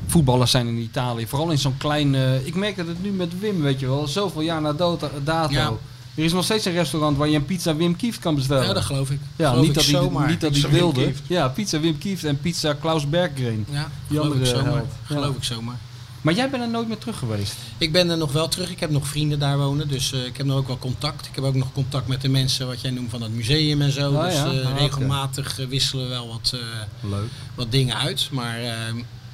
[0.07, 2.15] voetballers zijn in Italië, vooral in zo'n klein...
[2.15, 5.05] eh, ik merk dat het nu met Wim, weet je wel, zoveel jaar na dood,
[5.25, 5.53] dato.
[5.53, 5.73] Ja.
[6.15, 8.67] Er is nog steeds een restaurant waar je een pizza Wim Kieft kan bestellen.
[8.67, 9.19] Ja, dat geloof ik.
[9.37, 10.29] Ja, Geloof niet ik dat hij zomaar.
[10.29, 11.13] niet dat Wim wilde.
[11.27, 13.67] Ja, pizza Wim Kieft en pizza Klaus Berggren.
[13.71, 14.65] Ja, Die geloof ik zomaar.
[14.73, 14.87] held.
[15.09, 15.15] Ja.
[15.15, 15.77] Geloof ik zomaar.
[16.21, 17.55] Maar jij bent er nooit meer terug geweest.
[17.79, 18.71] Ik ben er nog wel terug.
[18.71, 19.89] Ik heb nog vrienden daar wonen.
[19.89, 21.27] Dus eh, ik heb nog ook wel contact.
[21.27, 23.93] Ik heb ook nog contact met de mensen wat jij noemt van het museum en
[23.93, 24.15] zo.
[24.15, 24.53] Ah, dus ja.
[24.53, 27.29] eh, Ah, regelmatig eh, wisselen we wel wat, eh, Leuk.
[27.55, 28.29] wat dingen uit.
[28.31, 28.73] Maar eh,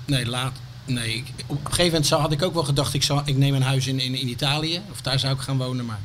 [0.06, 0.56] nee, laat.
[0.84, 3.54] Nee, op een gegeven moment zou, had ik ook wel gedacht, ik, zou, ik neem
[3.54, 4.80] een huis in, in, in Italië.
[4.90, 5.84] Of daar zou ik gaan wonen.
[5.84, 6.00] Maar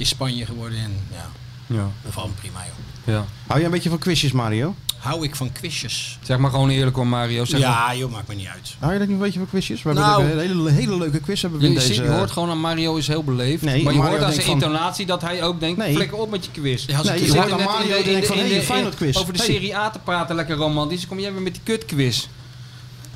[0.00, 1.30] is Spanje geworden en ja,
[1.66, 1.88] Ja.
[2.04, 3.14] dat valt me prima joh.
[3.14, 3.24] ja.
[3.46, 4.74] Hou je een beetje van quizjes, Mario?
[4.98, 6.18] Hou ik van quizjes?
[6.22, 7.44] Zeg maar gewoon eerlijk hoor Mario.
[7.44, 8.76] Zeg maar, Ja joh, maakt me niet uit.
[8.78, 9.82] Hou je dat niet een beetje van quizjes?
[9.82, 10.22] We hebben Nou.
[10.24, 12.02] een hele, hele leuke quiz hebben we in je, deze...
[12.02, 13.62] je hoort gewoon aan Mario is heel beleefd.
[13.62, 15.94] Nee, maar je Mario hoort aan zijn van- intonatie dat hij ook denkt, Nee.
[15.94, 16.84] flikker op met je quiz.
[16.86, 19.16] Ja, als Nee, je het hoort aan Mario in denkt van, hey, quiz.
[19.16, 19.48] Over de Hey.
[19.48, 21.06] Serie A te praten, lekker romantisch.
[21.06, 22.26] Kom jij weer met die kutquiz.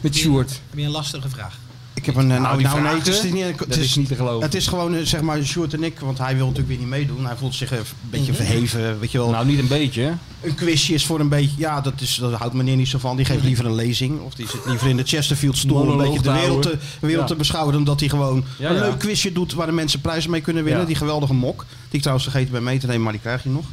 [0.01, 0.51] Met Sjoerd.
[0.71, 1.57] Heb je een lastige vraag?
[2.05, 2.27] Ik heb een...
[2.27, 4.43] Nou, nou nee, het is, niet, het dat is niet te geloven.
[4.43, 6.89] Het is gewoon, eh, zeg maar, Sjoerd en ik, want hij wil natuurlijk weer niet
[6.89, 7.27] meedoen.
[7.27, 7.79] Hij voelt zich een
[8.11, 9.31] beetje verheven, weet je wel.
[9.31, 10.13] Nou, niet een beetje.
[10.41, 13.17] Een quizje is voor een beetje, ja, dat, is, dat houdt meneer niet zo van.
[13.17, 14.21] Die geeft liever een lezing.
[14.21, 17.21] Of die zit liever in de Chesterfield stoel een Monoloog beetje de wereld, te, wereld
[17.21, 17.27] Ja.
[17.27, 17.73] te beschouwen.
[17.73, 18.81] Dan dat hij gewoon Ja, een ja.
[18.81, 20.81] leuk quizje doet waar de mensen prijzen mee kunnen winnen.
[20.83, 20.87] Ja.
[20.87, 21.59] Die geweldige mok.
[21.59, 23.65] Die ik trouwens vergeten ben mee te nemen, maar die krijg je nog.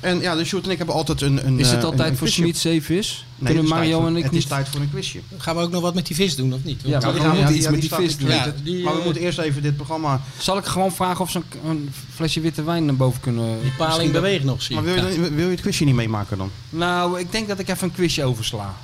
[0.00, 2.08] En ja, dus Sjoerd en ik hebben altijd een, een Is eh, het een- altijd
[2.10, 2.42] een voor quizje.
[2.42, 3.24] Schmid safe is?
[3.38, 4.42] Nee, Kunnen het is Mario tijd voor- en ik Het niet...
[4.42, 5.20] is tijd voor een quizje.
[5.38, 6.80] Gaan we ook nog wat met die vis doen of niet?
[6.84, 8.28] Ja, we gaan- ja, iets met die vis doen.
[8.28, 8.44] weten.
[8.56, 10.20] Ja, die, maar we eh, moeten eerst even dit programma...
[10.38, 13.60] Zal ik gewoon vragen of ze een, een flesje witte wijn naar boven kunnen...
[13.62, 16.38] Die paling beweegt nog, zie Maar wil je, dan- wil je het quizje niet meemaken
[16.38, 16.50] dan?
[16.70, 18.74] Nou, ik denk dat ik even een quizje oversla.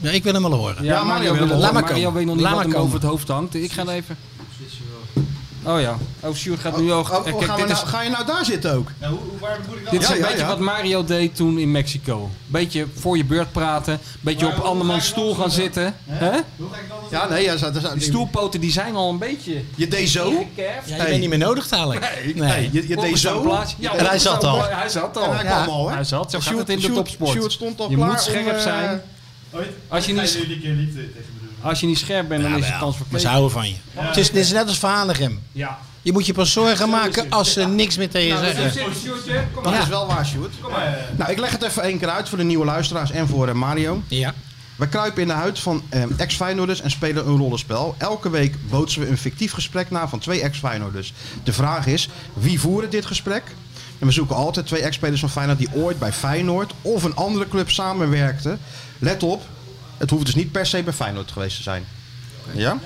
[0.00, 0.84] Ja, ik wil hem wel horen.
[0.84, 1.46] Ja, Mario wil.
[1.46, 3.54] Laat maar Mario weet nog niet Laat wat hem over het hoofd hangt.
[3.54, 4.16] Ik ga er even...
[5.66, 5.96] Oh ja.
[6.20, 7.10] Oh, Sjoerd gaat nu ook...
[7.10, 8.88] Oh, oh, Kijk, dit is, nou- ga je nou daar zitten ook?
[9.90, 10.46] dit is Ja, een ja, beetje ja.
[10.46, 12.30] wat Mario deed toen in Mexico.
[12.46, 13.98] Beetje voor je beurt praten.
[14.20, 15.94] Beetje op andermans stoel gaan zitten.
[16.04, 16.36] Hè?
[17.10, 19.62] Ja, nee, ja, zat, Die stoelpoten die zijn al een beetje...
[19.74, 20.30] Je deed zo.
[20.54, 22.00] Ja, je bent niet meer nodig dadelijk.
[22.34, 22.34] Nee.
[22.34, 23.40] Nee, je, je deed zo.
[23.40, 23.74] plaats.
[23.78, 24.62] Ja, En hij zat al.
[24.64, 25.24] Hij zat al.
[25.24, 25.62] En hij Ja.
[25.62, 25.94] kwam al, hè?
[25.94, 26.30] Hij zat.
[26.30, 27.30] Zo gaat Sjoerd- het in de topsport.
[27.30, 29.02] Sjoerd stond al je klaar moet scherp om, eh, zijn.
[29.88, 30.38] Als je, niet,
[31.66, 33.20] als je niet scherp bent, dan is het kans Maar verkeken.
[33.20, 33.74] ze houden van je.
[33.94, 35.40] Het, is, het is net als Van Hanegem.
[35.52, 35.78] Ja.
[36.02, 38.82] Je moet je pas zorgen maken als ze niks meer tegen je Nou, zeggen.
[39.52, 39.82] Kom Dat maar.
[39.82, 40.54] is wel waar, Sjoerd.
[41.16, 43.54] Nou, ik leg het even één keer uit voor de nieuwe luisteraars en voor eh,
[43.54, 44.02] Mario.
[44.08, 44.34] Ja.
[44.76, 47.94] We kruipen in de huid van eh, ex-Feyenoorders en spelen een rollenspel.
[47.98, 51.12] Elke week bootsen we een fictief gesprek na van twee ex-Feyenoorders.
[51.44, 53.42] De vraag is, wie voeren dit gesprek?
[53.98, 57.48] En we zoeken altijd twee ex-spelers van Feyenoord die ooit bij Feyenoord of een andere
[57.48, 58.58] club samenwerkten.
[58.98, 59.42] Let op,
[59.96, 61.84] het hoeft dus niet per se bij Feyenoord geweest te zijn.
[62.52, 62.78] Ja?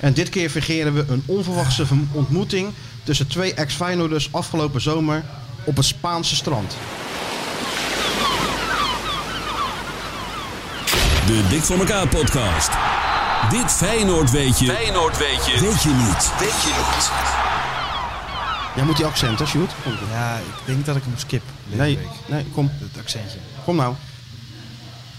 [0.00, 5.24] En dit keer vergeren we een onverwachte ontmoeting tussen twee ex-Feyenoorders afgelopen zomer
[5.64, 6.76] op het Spaanse strand.
[11.26, 12.70] De Dik voor elkaar podcast.
[13.50, 14.66] Dit Feyenoord weet je.
[14.66, 15.60] Feyenoord weet je.
[15.60, 16.32] Weet je niet.
[16.38, 17.10] Weet je niet.
[18.74, 19.72] Jij moet die Sjoerd.
[19.82, 20.08] Kom, kom.
[20.10, 21.42] Ja, ik denk dat ik hem skip.
[21.64, 22.08] Nee, week.
[22.26, 22.70] nee, kom.
[22.72, 23.38] Het accentje.
[23.64, 23.94] Kom nou.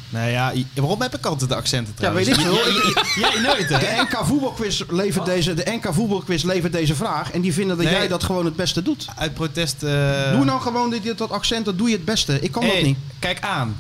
[0.10, 2.28] Nou ja, waarom heb ik altijd de accenten Ja, trouwens?
[2.28, 3.22] weet ik veel.
[3.22, 3.80] Jij nooit, hè?
[3.80, 7.32] De NK voetbalquiz levert deze, de NK voetbalquiz levert deze vraag.
[7.32, 7.96] En die vinden dat Nee.
[7.96, 9.08] jij dat gewoon het beste doet.
[9.16, 9.84] Uit protest...
[9.84, 12.40] eh, Doe nou gewoon dit, dat accent, dat doe je het beste.
[12.42, 12.98] Ik kan hey, dat niet.
[13.20, 13.78] Kijk aan.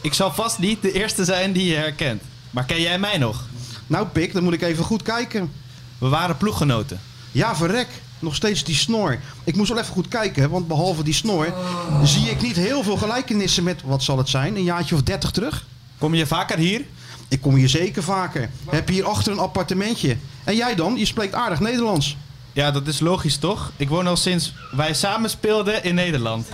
[0.00, 2.22] Ik zal vast niet de eerste zijn die je herkent.
[2.50, 3.44] Maar ken jij mij nog?
[3.86, 5.52] Nou, Pik, dan moet ik even goed kijken.
[5.98, 7.00] We waren ploeggenoten.
[7.32, 7.88] Ja, verrek.
[8.18, 9.18] Nog steeds die snor.
[9.44, 11.54] Ik moest wel even goed kijken, want behalve die snor...
[12.02, 15.30] zie ik niet heel veel gelijkenissen met, wat zal het zijn, een jaartje of dertig
[15.30, 15.66] terug.
[15.98, 16.84] Kom je vaker hier?
[17.28, 18.50] Ik kom hier zeker vaker.
[18.70, 20.16] Heb hier achter een appartementje.
[20.44, 20.96] En jij dan?
[20.96, 22.16] Je spreekt aardig Nederlands.
[22.52, 23.72] Ja, dat is logisch toch?
[23.76, 26.48] Ik woon al sinds wij samen speelden in Nederland.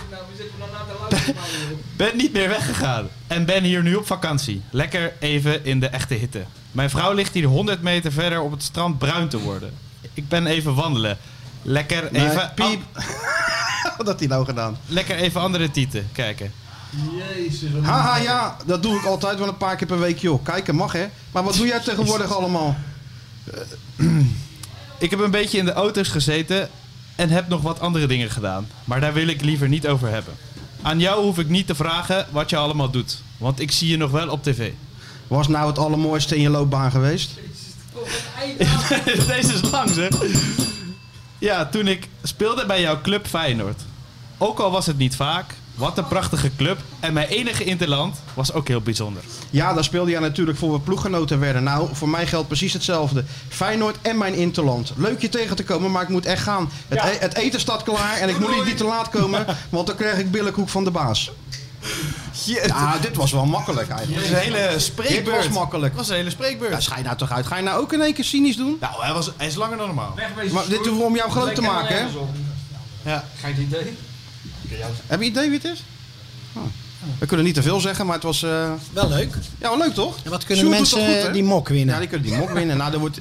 [1.97, 3.07] ben niet meer weggegaan.
[3.27, 4.61] En ben hier nu op vakantie.
[4.69, 6.45] Lekker even in de echte hitte.
[6.71, 9.73] Mijn vrouw ligt hier 100 meter verder op het strand bruin te worden.
[10.13, 11.17] Ik ben even wandelen.
[11.65, 12.51] Lekker Nee, even...
[12.55, 12.81] piep.
[13.97, 14.77] Wat had hij nou gedaan?
[14.87, 16.53] Lekker even andere tieten kijken.
[17.35, 17.69] Jezus.
[17.81, 20.43] Haha, ja, dat doe ik altijd wel een paar keer per week, joh.
[20.43, 21.05] Kijken mag, hè.
[21.31, 22.75] Maar wat doe jij tegenwoordig allemaal?
[24.97, 26.69] Ik heb een beetje in de auto's gezeten
[27.15, 28.67] en heb nog wat andere dingen gedaan.
[28.83, 30.33] Maar daar wil ik liever niet over hebben.
[30.81, 33.21] Aan jou hoef ik niet te vragen wat je allemaal doet.
[33.37, 34.71] Want ik zie je nog wel op tv.
[35.27, 37.29] Was nou het allermooiste in je loopbaan geweest?
[39.27, 40.09] Deze is lang, zeg.
[41.45, 43.81] Ja, toen ik speelde bij jouw club Feyenoord.
[44.37, 46.77] Ook al was het niet vaak, wat een prachtige club.
[46.99, 49.23] En mijn enige interland was ook heel bijzonder.
[49.49, 51.63] Ja, daar speelde jij natuurlijk voor we ploeggenoten werden.
[51.63, 53.23] Nou, voor mij geldt precies hetzelfde.
[53.49, 54.93] Feyenoord en mijn Interland.
[54.95, 56.69] Leuk je tegen te komen, maar ik moet echt gaan.
[56.87, 59.87] Het, e- het eten staat klaar en ik moet niet, niet te laat komen, want
[59.87, 61.31] dan krijg ik billenkoek van de baas.
[62.65, 64.21] Ja, dit was wel makkelijk eigenlijk.
[64.21, 65.25] Dit is een hele spreekbeurt.
[65.25, 65.91] Dit was makkelijk.
[65.95, 66.71] Dat was een hele spreekbeurt.
[66.71, 67.47] Ja, schij nou toch uit.
[67.47, 68.77] Ga je nou ook in één keer cynisch doen?
[68.79, 70.13] Nou, hij, was, hij is langer dan normaal.
[70.51, 72.05] Maar dit doen we om jou groot te maken, hè?
[73.11, 73.23] Ja.
[73.39, 73.97] Ga je het idee?
[75.07, 75.83] Heb je idee wie het is?
[76.53, 76.63] Oh.
[77.19, 78.43] We kunnen niet te veel zeggen, maar het was...
[78.43, 79.35] eh, Wel leuk.
[79.59, 80.15] Ja, wel leuk toch?
[80.23, 81.93] En wat kunnen Sjoerd mensen goed, die mok winnen?
[81.93, 82.77] Ja, die kunnen die mok winnen.
[82.77, 83.19] Nou, er wordt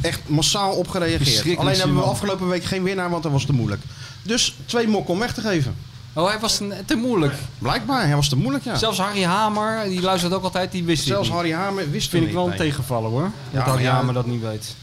[0.00, 1.58] echt massaal op gereageerd.
[1.58, 3.82] Alleen hebben we afgelopen week geen winnaar, want dat was te moeilijk.
[4.22, 5.76] Dus twee mokken om weg te geven.
[6.12, 7.34] Oh, hij was te moeilijk.
[7.58, 8.76] Blijkbaar, hij was te moeilijk, ja.
[8.76, 11.28] Zelfs Harry Hamer, die luistert ook altijd, die wist Zelfs.
[11.30, 13.30] Harry Hamer wist Vind ik wel een tegenvaller hoor.
[13.50, 13.92] Ja, dat Harry ja.
[13.92, 14.74] Hamer dat niet weet.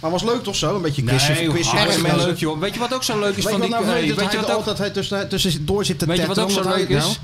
[0.00, 0.74] Maar was leuk toch zo?
[0.76, 2.28] Een beetje quizje, Nee, quizje hartstikke met mensen.
[2.30, 2.58] leuk joh.
[2.58, 3.78] Weet je wat ook zo leuk is Weet je van wat die...
[3.78, 6.06] nou weet, dat weet je hij wat er ook, altijd tussen, tussen door zit te
[6.06, 7.18] weet je wat ook zo leuk hij- is?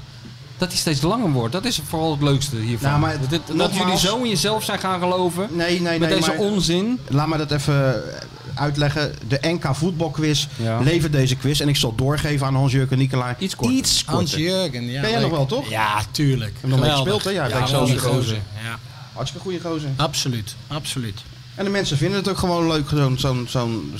[0.59, 1.52] Dat hij steeds langer wordt.
[1.52, 2.89] Dat is vooral het leukste hiervan.
[2.89, 5.48] Nou, maar dat, dit- dat nogmaals- jullie zo in jezelf zijn gaan geloven.
[5.51, 6.19] Nee, nee, Met nee.
[6.19, 6.98] deze maar- onzin.
[7.09, 8.02] Laat me dat even
[8.54, 9.14] uitleggen.
[9.28, 10.80] De NK voetbalquiz Ja.
[10.80, 11.60] levert deze quiz.
[11.60, 13.34] En ik zal doorgeven aan Hans-Jurgen Nicolai.
[13.38, 13.76] Iets korter.
[13.76, 14.14] Iets korter.
[14.14, 15.00] Hans-Jurgen, ja.
[15.00, 15.20] Ken jij leuk.
[15.20, 15.70] nog wel, toch?
[15.70, 16.52] Ja, tuurlijk.
[16.52, 17.30] Heb je nog mee gespeeld, hè?
[17.30, 17.48] Ja,
[17.98, 18.40] gozer.
[18.62, 18.78] Ja.
[19.12, 19.90] Hartstikke goede gozer.
[19.96, 21.22] Absoluut, absoluut.
[21.54, 23.92] En de mensen vinden het ook gewoon leuk, zo'n zo'n zo'n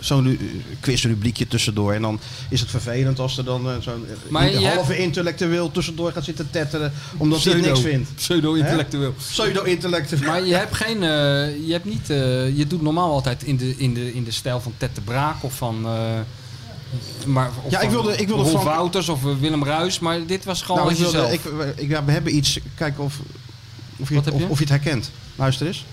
[0.00, 0.38] zo'n
[0.80, 1.92] quizrubriekje tussendoor.
[1.92, 6.24] En dan is het vervelend als er dan eh, zo'n eh, halve intellectueel tussendoor gaat
[6.24, 7.68] zitten tetteren, omdat hij Pseudo.
[7.68, 8.14] niks vindt.
[8.14, 9.14] Pseudo-intellectueel.
[9.28, 10.22] Pseudo-intellectueel.
[10.30, 11.02] Maar je hebt geen...
[11.02, 12.06] eh, je hebt niet...
[12.56, 15.42] je doet normaal altijd in de, in de, in de stijl van Ted de Braak
[15.44, 15.80] of van...
[17.26, 20.44] maar, of Ja, ik van wilde- ik wilde Frank- Wouters of Willem Ruis, maar dit
[20.44, 21.40] was gewoon Nou, ik wilde, ik,
[21.76, 23.18] ik, ja, we hebben iets, kijken of,
[23.96, 24.20] of, je?
[24.48, 25.10] of je het herkent.
[25.36, 25.84] Luister eens.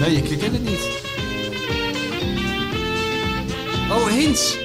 [0.00, 0.88] Nee, ik ken het niet.
[3.90, 4.56] Oh, Hins.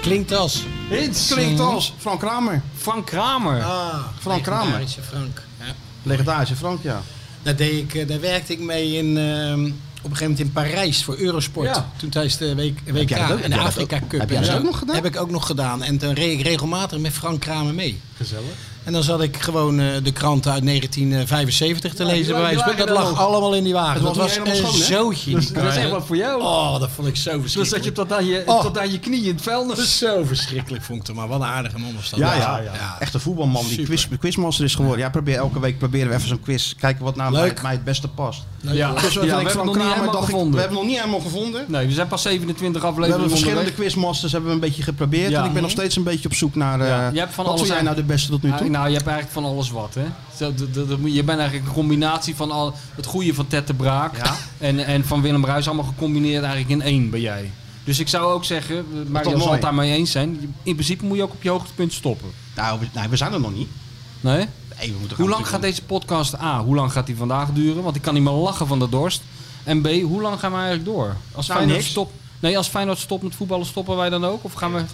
[0.00, 0.64] Klinkt als.
[0.88, 1.28] Hins.
[1.28, 2.62] Klinkt als Frank Kramer.
[2.76, 3.62] Frank Kramer.
[3.62, 4.64] Ah, Frank Kramer.
[4.64, 5.42] legendarische Frank.
[5.58, 5.74] Ja.
[6.02, 7.02] Legendarische Frank, ja.
[7.42, 9.70] Daar, deed ik, eh, daar werkte ik mee in, ehm,
[10.02, 11.66] op een gegeven moment in Parijs voor Eurosport.
[11.68, 11.90] Ja.
[11.96, 14.20] Toen tijdens de jij WK ook- en de Afrika Cup.
[14.20, 14.94] heb jij dat ook nog gedaan?
[14.94, 15.82] Heb ik ook nog gedaan.
[15.82, 18.00] En toen reed ik regelmatig met Frank Kramer mee.
[18.16, 18.44] Gezellig.
[18.88, 22.32] En dan zat ik gewoon eh, de kranten uit 1975 te Ja, lezen.
[22.34, 24.02] bij wijze dat lag allemaal in die wagen.
[24.02, 25.30] Dat was een schoon, zootje.
[25.32, 26.42] Dat is- dat is echt wat voor jou.
[26.42, 27.54] Oh, dat vond ik zo verschrikkelijk.
[27.54, 28.62] Dus dat je tot aan je, Oh.
[28.62, 29.76] tot aan je knie in het vuilnis...
[29.76, 31.16] Dat is zo verschrikkelijk, vond ik het.
[31.16, 32.18] Maar wat een aardige man was dat.
[32.18, 34.98] Ja, ja, Echt een voetbalman die quiz, quizmaster is geworden.
[35.00, 36.74] Ja, probeer, elke week proberen we even zo'n quiz.
[36.74, 38.42] Kijken wat nou mij, het beste past.
[38.60, 38.74] Leuk.
[38.76, 38.92] Ja.
[38.92, 40.54] Dus Ja, wat we hebben nog niet helemaal dacht ik, gevonden.
[40.54, 41.64] we hebben het nog niet helemaal gevonden.
[41.68, 45.30] Nee, we zijn pas 27 We afleveringen hebben verschillende quizmasters hebben we een beetje geprobeerd.
[45.30, 45.40] Ja.
[45.40, 46.80] En ik ben nog steeds een beetje op zoek naar...
[46.80, 48.68] eh, Ja, je hebt van wat alles jij aan- nou de beste tot nu toe?
[48.78, 50.04] Ja, nou, je hebt eigenlijk van alles wat, hè?
[50.36, 50.52] Zo,
[51.04, 54.20] je bent eigenlijk een combinatie van al het goede van Ted de Braak
[54.58, 57.50] en, en van Willem Ruijs allemaal gecombineerd eigenlijk in één ben jij.
[57.84, 59.52] Dus ik zou ook zeggen, Mario zal mooi.
[59.52, 62.28] het daarmee eens zijn, in principe moet je ook op je hoogtepunt stoppen.
[62.56, 63.68] Nou, we, nee, we zijn er nog niet.
[64.20, 64.46] Nee?
[64.78, 66.62] Nee, we moeten Hoe lang gaat deze podcast A?
[66.62, 67.82] Hoe lang gaat die vandaag duren?
[67.82, 69.22] Want ik kan niet meer lachen van de dorst.
[69.64, 71.16] En B, hoe lang gaan we eigenlijk door?
[71.32, 72.12] Als Nou, Feyenoord stopt.
[72.40, 74.44] Nee, als Feyenoord stopt met voetballen, stoppen wij dan ook?
[74.44, 74.84] Of gaan we.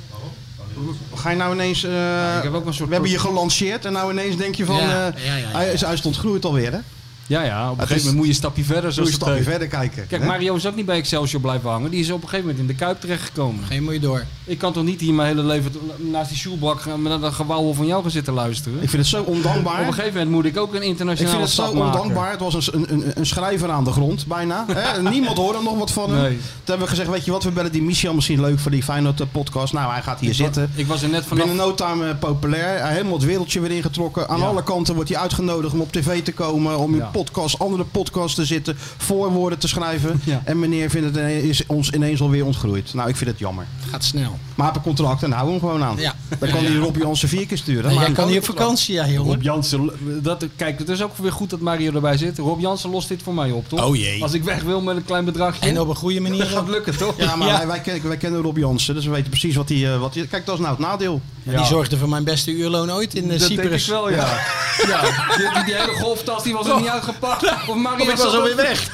[1.14, 1.84] Ga je nou ineens...
[1.84, 4.76] ik heb ook een soort we hebben je gelanceerd en nou ineens denk je van...
[4.76, 6.06] Ja, eh, ja, ja, ja.
[6.12, 6.78] Groeit alweer, hè?
[7.26, 8.92] Ja, ja, op een gegeven moment moet je een stapje verder.
[8.92, 10.06] Zoals een stapje verder kijken.
[10.06, 10.26] Kijk, hè?
[10.28, 11.90] Mario is ook niet bij Excelsior blijven hangen.
[11.90, 13.64] Die is op een gegeven moment in de Kuip terechtgekomen.
[13.64, 14.24] Geen mooi door.
[14.44, 17.74] Ik kan toch niet hier mijn hele leven naast die shoelbak gaan met een gewauwel
[17.74, 18.82] van jou gaan zitten luisteren?
[18.82, 19.80] Ik vind het zo Op ondankbaar.
[19.86, 22.00] een gegeven moment moet ik ook een Ik internationale vind het zo maken.
[22.00, 22.30] ondankbaar.
[22.30, 24.64] Het was een, een, een schrijver aan de grond, bijna.
[24.72, 25.02] Hè?
[25.10, 26.20] Niemand hoorde nog wat van hem.
[26.22, 26.30] Nee.
[26.36, 28.82] Toen hebben we gezegd, weet je wat, we bellen die Michel misschien leuk voor die
[28.82, 29.72] Feyenoord eh, podcast.
[29.72, 30.70] Nou, hij gaat hier zitten.
[30.74, 31.44] Ik was er net vanaf...
[31.46, 32.64] Binnen no time eh, populair.
[32.64, 34.28] Hij heeft helemaal het wereldje weer ingetrokken.
[34.28, 34.44] Aan Ja.
[34.46, 36.78] alle kanten wordt hij uitgenodigd om op tv te komen.
[36.78, 37.10] Om Ja.
[37.18, 40.20] Podcasts, andere podcasts te zitten, voorwoorden te schrijven.
[40.44, 42.94] En meneer vindt het is ons ineens alweer ontgroeid.
[42.94, 43.66] Nou, ik vind het jammer.
[43.90, 44.38] Gaat snel.
[44.54, 45.96] Maar heeft een contract en hou hem gewoon aan.
[45.98, 46.14] Ja.
[46.38, 47.90] Dan kan hij Rob Jansen vier keer sturen.
[47.90, 49.32] En Maar jij kan hij niet op vakantie, ja jongen.
[49.34, 49.90] Rob Jansen,
[50.22, 52.38] dat, kijk, het is ook weer goed dat Mario erbij zit.
[52.38, 53.84] Rob Jansen lost dit voor mij op, toch?
[53.84, 54.22] Oh jee.
[54.22, 55.68] Als ik weg wil met een klein bedragje.
[55.68, 57.14] En op een goede manier Dat gaat lukken, toch?
[57.16, 59.92] Ja, maar Wij, wij, kennen, wij kennen Rob Jansen, dus we weten precies wat hij...
[59.94, 61.20] eh, wat hij kijk, dat is nou het nadeel.
[61.42, 61.56] Ja.
[61.56, 63.68] Die zorgde voor mijn beste uurloon ooit in eh, Dat Cyprus.
[63.68, 64.26] denk ik wel, ja.
[64.88, 65.00] ja.
[65.36, 67.68] Die, die, die hele golftas die was er niet uitgepakt.
[67.68, 68.86] Of Mario Of ik was zat alweer weg.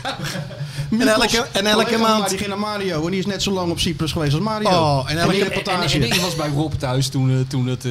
[0.91, 2.29] En elke, en elke maand.
[2.29, 4.69] Die ging naar Mario en die is net zo lang op Cyprus geweest als Mario.
[4.69, 5.95] Oh, en elke- die En, reportage.
[5.97, 7.85] en, en ik was bij Rob thuis toen, eh, toen het...
[7.85, 7.91] eh,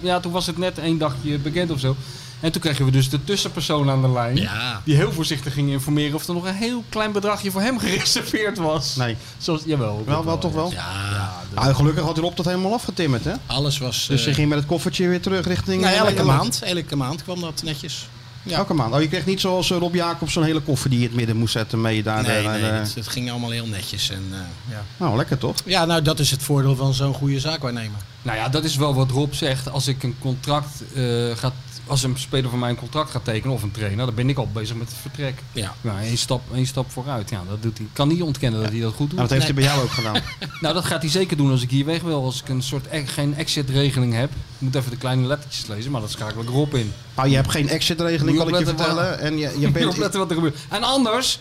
[0.00, 1.96] ja, toen was het net één dagje bekend of zo.
[2.40, 4.36] En toen kregen we dus de tussenpersoon aan de lijn.
[4.36, 4.80] Ja.
[4.84, 8.58] Die heel voorzichtig ging informeren of er nog een heel klein bedragje voor hem gereserveerd
[8.58, 8.96] was.
[8.96, 9.16] Nee.
[9.38, 10.02] Zoals, jawel.
[10.06, 10.70] Wel, wel toch wel?
[10.72, 13.32] Ja, Nou, gelukkig had Rob dat helemaal afgetimmerd, hè?
[13.46, 14.06] alles was...
[14.06, 15.82] Dus eh, hij ging met het koffertje weer terug richting...
[15.82, 16.60] nou, eh, elke maand.
[16.64, 18.08] Elke maand kwam dat netjes.
[18.46, 18.56] Ja.
[18.56, 18.94] Elke maand.
[18.94, 21.18] Oh, je kreeg niet zoals eh, Rob Jacob zo'n hele koffer die je in het
[21.18, 22.22] midden moest zetten mee daar.
[22.22, 24.10] Nee, naar nee, de- het, het ging allemaal heel netjes.
[24.10, 24.38] En, eh,
[24.70, 24.82] ja.
[24.96, 25.54] Nou, lekker toch?
[25.64, 27.98] ja, nou dat is het voordeel van zo'n goede zaakwaarnemer.
[28.22, 29.70] Nou ja, dat is wel wat Rob zegt.
[29.70, 31.02] Als ik een contract eh
[31.36, 31.52] gaat,
[31.86, 34.38] als een speler van mij een contract gaat tekenen of een trainer, dan ben ik
[34.38, 35.42] al bezig met het vertrek.
[35.52, 35.74] Ja.
[35.80, 37.30] Nou, één stap, één stap vooruit.
[37.30, 37.86] Ja, dat doet hij.
[37.86, 39.18] Ik kan niet ontkennen dat hij dat goed doet.
[39.18, 39.64] Nou, dat heeft Nee.
[39.64, 40.22] hij bij jou ook gedaan.
[40.60, 42.24] Nou, dat gaat hij zeker doen als ik hier weg wil.
[42.24, 44.30] Als ik een soort e- geen exit-regeling heb.
[44.30, 46.92] Ik moet even de kleine lettertjes lezen, maar dat schakel ik Rob in.
[47.16, 49.18] Nou, je hebt geen exit-regeling, kan ik je vertellen.
[49.20, 49.86] En je, je bent...
[49.86, 50.56] opletten wat er gebeurt.
[50.68, 51.38] En anders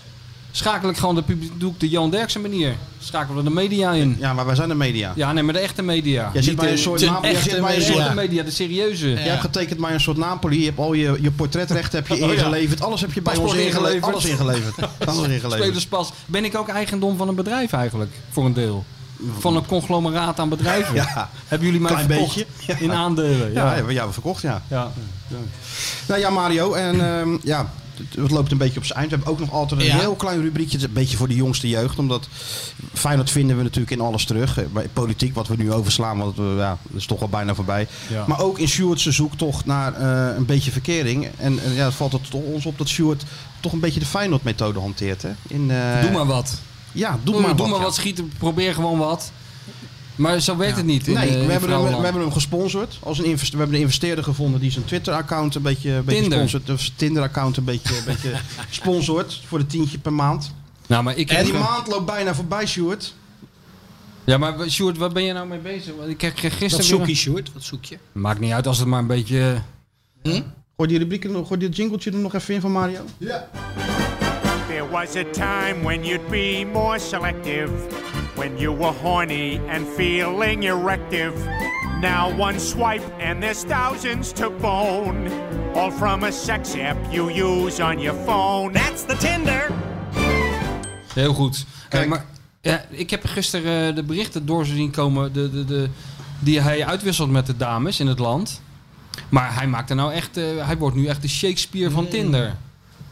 [0.58, 2.74] schakel ik gewoon de, publiek- doe ik de Jan Derksen manier.
[3.00, 4.16] Schakelen we de media in.
[4.20, 5.14] Ja, maar wij zijn de media.
[5.16, 6.30] Ja, nee, maar de echte media.
[6.34, 7.94] Jij zit bij een soort jij echte zit bij een media.
[7.94, 9.10] soort- de media, de serieuze.
[9.10, 10.60] Jij hebt getekend bij een soort Napoli.
[10.60, 12.82] Je hebt al je, je portretrecht heb je Oh, ingeleverd.
[12.82, 13.96] Alles heb je bij ons Paspoort ingeleverd.
[14.04, 14.40] ingeleverd.
[14.40, 15.08] Alles ingeleverd.
[15.10, 15.62] Alles ingeleverd.
[15.64, 16.12] Spelerspas.
[16.26, 18.12] Ben ik ook eigendom van een bedrijf eigenlijk?
[18.30, 18.86] Voor een deel.
[19.40, 20.96] Van een conglomeraat aan bedrijven.
[20.96, 21.30] Ja.
[21.48, 22.84] Hebben jullie mij Klein verkocht beetje.
[22.86, 23.54] in aandelen?
[23.54, 23.68] Ja, Ja.
[23.68, 24.62] hebben we jou verkocht, ja.
[24.68, 24.92] Ja.
[26.08, 26.74] Nou ja, Mario.
[26.74, 29.10] En ehm, ja, het, loopt een beetje op zijn eind.
[29.12, 29.98] We hebben ook nog altijd een Ja.
[29.98, 30.84] heel klein rubriekje.
[30.84, 32.00] Een beetje voor de jongste jeugd.
[32.00, 32.28] Omdat
[32.94, 34.58] Feyenoord vinden we natuurlijk in alles terug.
[34.58, 37.56] Eh, Bij politiek, wat we nu overslaan, want we, ja, dat is toch al bijna
[37.56, 37.88] voorbij.
[38.10, 38.24] Ja.
[38.28, 41.28] Maar ook in Sjoerd's zoektocht naar eh, een beetje verkering.
[41.38, 43.24] En, en ja, het valt het ons op dat Sjoerd
[43.60, 45.22] toch een beetje de Feyenoord-methode hanteert.
[45.22, 45.30] Hè?
[45.48, 46.60] In, eh, Doe maar wat.
[46.92, 47.68] Ja, doe, Doe, maar doe wat.
[47.70, 47.84] maar ja.
[47.86, 48.32] wat schieten.
[48.38, 49.32] Probeer gewoon wat.
[50.16, 51.08] Maar zo werkt het niet.
[51.08, 52.98] In, Nee, eh, in we, hebben hem, we hebben hem gesponsord.
[53.04, 56.22] Als een investe- we hebben een investeerder gevonden die zijn Twitter-account een beetje, een beetje
[56.22, 56.38] Tinder.
[56.38, 56.70] sponsort.
[56.70, 58.34] Of zijn Tinder-account een beetje, een beetje
[58.70, 60.54] sponsort voor de tientje per maand.
[60.88, 63.14] Nou, maar ik En heb die ge- maand loopt bijna voorbij, Sjoerd.
[64.24, 65.94] Ja, maar Sjoerd, waar ben je nou mee bezig?
[65.98, 67.54] Want Ik kreeg gisteren Wat weer zoek je, Sjoerd?
[67.54, 67.98] Wat zoek je?
[68.12, 69.62] Maakt niet uit als het maar een beetje...
[70.24, 73.00] Gooi die rubriek, er nog- gooi die jingletje er nog even in van Mario.
[74.68, 77.70] There was a time when you'd be more selective,
[78.36, 81.34] when you were horny and feeling erective.
[82.02, 85.30] Now one swipe and there's thousands to bone,
[85.74, 88.74] all from a sex app you use on your phone.
[88.74, 89.72] That's the Tinder.
[91.14, 91.66] Heel goed.
[91.90, 92.26] Kijk, maar
[92.62, 95.90] ja, ik heb gisteren eh, de berichten door zien komen de, de, de,
[96.40, 98.62] die hij uitwisselt met de dames in het land.
[99.30, 102.56] Maar hij maakt er nou echt, eh, hij wordt nu echt de Shakespeare van Tinder.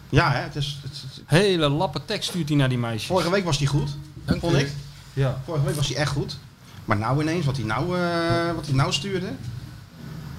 [0.10, 0.91] Ja, hè, het is, het
[1.26, 3.06] Hele lappe tekst stuurt hij naar die meisjes.
[3.06, 3.90] vorige week was hij goed,
[4.26, 4.72] vond ik.
[5.14, 5.41] Ja.
[5.45, 6.38] Vorige week was hij echt goed.
[6.85, 9.30] Maar nou ineens, wat hij nou, eh, wat hij nou stuurde,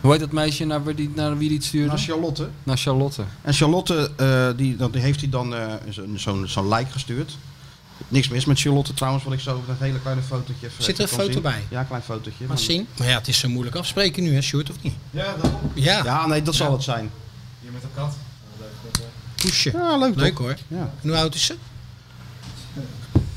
[0.01, 1.88] Hoe heet dat meisje naar wie die, naar wie die het stuurde?
[1.88, 2.48] naar Charlotte.
[2.62, 3.24] Naar Charlotte.
[3.42, 7.36] En Charlotte, eh, die, dat, die heeft hij dan eh, zo- zo'n zo'n like gestuurd.
[8.09, 11.02] Niks mis met Charlotte trouwens, wat ik zo dat hele kleine fotootje even Zit er
[11.02, 11.42] een foto zien.
[11.42, 11.64] bij?
[11.70, 12.44] Ja, een klein fotootje.
[12.46, 12.86] Maar zien?
[12.98, 14.94] Maar ja, het is zo moeilijk afspreken nu, hè, Sjoerd, of niet?
[15.10, 15.60] Ja, daarom.
[15.74, 17.10] Ja, Ja, nee, dat zal het zijn.
[17.60, 18.14] Hier met een kat.
[19.34, 19.70] poesje.
[19.72, 20.38] Ja, leuk, Leuk toch?
[20.46, 20.56] hoor.
[20.68, 20.90] Ja.
[21.02, 21.56] En hoe oud is ze?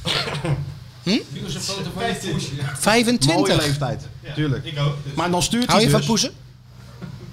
[1.14, 2.50] Is een foto van je poesje.
[2.78, 3.36] 25.
[3.36, 4.66] Mooie leeftijd, Ja, tuurlijk.
[4.66, 4.96] Ik ook.
[5.04, 5.14] dus.
[5.14, 6.10] Maar dan stuurt Hou je hij van dus...
[6.10, 6.32] poezen?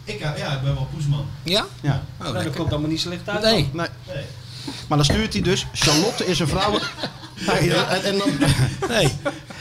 [0.04, 1.26] Ik, ja, ja, ik ben wel poesman.
[1.42, 1.66] Ja?
[1.80, 2.02] Ja.
[2.18, 2.52] Oh, dat lekker.
[2.52, 3.42] komt allemaal niet slecht uit.
[3.42, 3.70] Nee.
[3.72, 3.86] Nee.
[4.88, 6.78] Maar dan stuurt hij dus, Charlotte is een vrouw...
[7.46, 8.30] Nee, en, en dan,
[8.96, 9.12] Nee.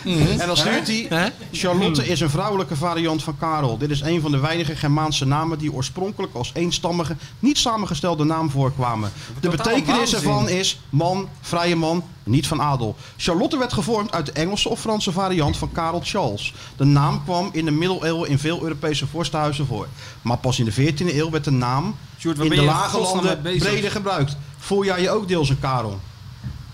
[0.06, 1.32] En dan stuurt hij?
[1.52, 3.78] Charlotte is een vrouwelijke variant van Karel.
[3.78, 8.50] Dit is een van de weinige Germaanse namen die oorspronkelijk als eenstammige, niet samengestelde naam
[8.50, 9.12] voorkwamen.
[9.40, 12.96] De betekenis ervan is man, vrije man, niet van adel.
[13.18, 16.54] Charlotte werd gevormd uit de Engelse of Franse variant van Karel Charles.
[16.78, 19.88] De naam kwam in de middeleeuwen in veel Europese vorstenhuizen voor.
[20.22, 23.92] Maar pas in de 14e eeuw werd de naam Sjoerd, in de lage landen breder
[23.92, 24.38] gebruikt.
[24.58, 26.00] Voel jij je ook deels een Karel?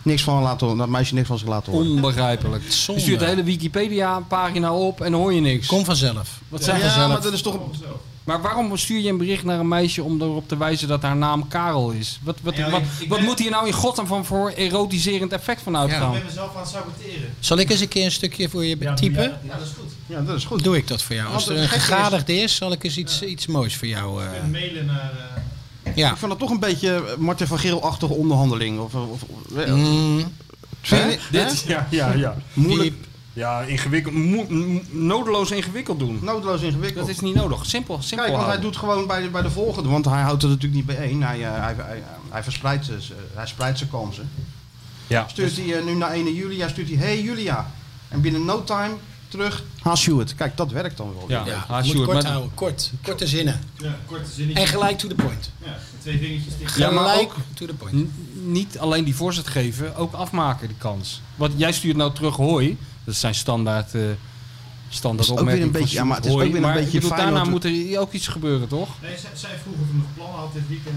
[0.02, 1.88] Niks van laten horen, dat meisje niks van zich laten horen.
[1.90, 2.64] Onbegrijpelijk.
[2.64, 3.02] Je Zonde.
[3.02, 5.68] stuurt de hele Wikipedia-pagina op en dan hoor je niks.
[5.68, 6.40] Kom vanzelf.
[6.50, 7.12] Wat zeg je ja, zelf?
[7.12, 7.60] maar dat is toch...
[8.24, 11.16] Maar waarom stuur je een bericht naar een meisje om erop te wijzen dat haar
[11.16, 12.20] naam Karel is?
[12.24, 14.50] Wat, wat, Ja, wat, ik- ik wat ben- moet hier nou in godsnaam van voor
[14.50, 16.12] erotiserend effect van Ik uitgaan?
[16.12, 17.34] ben mezelf aan het saboteren.
[17.40, 19.24] Zal ik eens een keer een stukje voor je typen?
[19.24, 19.92] Ja, dat is goed.
[20.06, 20.64] Ja, dat is goed.
[20.64, 21.34] Doe ik dat voor jou.
[21.34, 23.88] Als er het een gekke is- gegadigde is, zal ik eens iets, iets moois voor
[23.88, 24.24] jou...
[24.24, 25.12] eh, Ik ben mailen naar...
[25.36, 25.42] eh,
[25.96, 26.12] Ja.
[26.12, 28.80] Ik vind dat toch een beetje eh, Martin van Geel-achtige onderhandeling.
[28.80, 30.24] Of, of, of- Mm.
[31.32, 31.64] Dit?
[31.68, 32.36] Ja, ja, ja.
[32.54, 32.96] Moeilijk.
[33.34, 34.14] Ja, ingewikkeld.
[34.94, 36.20] nodeloos ingewikkeld doen.
[36.22, 37.06] Nodeloos ingewikkeld.
[37.06, 37.66] Dat is niet nodig.
[37.66, 40.42] Simpel, simpel Kijk, want hij doet gewoon bij de, bij de volgende, want hij houdt
[40.42, 41.24] het natuurlijk niet bijeen.
[41.24, 43.02] Hij, eh, hij, hij, hij, verspreidt, zijn-
[43.34, 44.30] hij spreidt zijn kansen.
[45.08, 45.28] Ja.
[45.28, 47.72] Stuurt hij eh, nu naar 1 Julia, stuurt hij, hey Julia.
[48.08, 48.94] En binnen no time
[49.30, 50.36] terug, haal Stuart.
[50.36, 51.26] Kijk, dat werkt dan wel.
[51.28, 51.54] Ja, ja.
[51.68, 52.92] Je Ah, moet kort maar- houden, kort.
[53.04, 53.60] Korte zinnen.
[53.78, 54.66] Ja, korte zinnetjes.
[54.66, 55.52] En gelijk to the point.
[55.66, 56.78] Ja, twee vingertjes dicht.
[56.78, 58.08] Ja, maar Gelijk ook to the point.
[58.46, 61.22] niet alleen die voorzet geven, ook afmaken die kans.
[61.36, 62.78] Want jij stuurt nou terug hooi.
[63.04, 64.02] Dat zijn standaard, eh
[64.90, 67.18] standaard is ook weer een beetje- ja, maar het is ook weer een beetje bedoel,
[67.18, 68.90] daarna moet er ook iets gebeuren, toch?
[69.02, 70.96] Nee, zij, zij vroegen of ik nog plannen had dit weekend.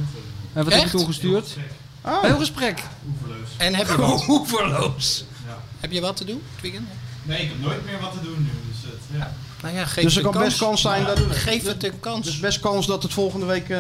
[0.53, 1.57] En wat heb je toen gestuurd?
[2.05, 2.23] Oh.
[2.23, 2.83] Heel gesprek.
[3.09, 3.49] Oeverloos.
[3.57, 4.25] En heb je wat?
[4.29, 5.25] Oeverloos.
[5.47, 5.59] Ja.
[5.81, 6.89] Heb je wat te doen het weekend?
[7.23, 8.51] Nee, ik heb nooit meer wat te doen nu.
[8.73, 9.33] Dus het, ja.
[9.63, 11.19] Nou ja, geef Dus het er kan best kans zijn dat...
[11.31, 12.27] Geef het een kans.
[12.27, 13.69] Dus best kans dat het volgende week...
[13.69, 13.77] eh,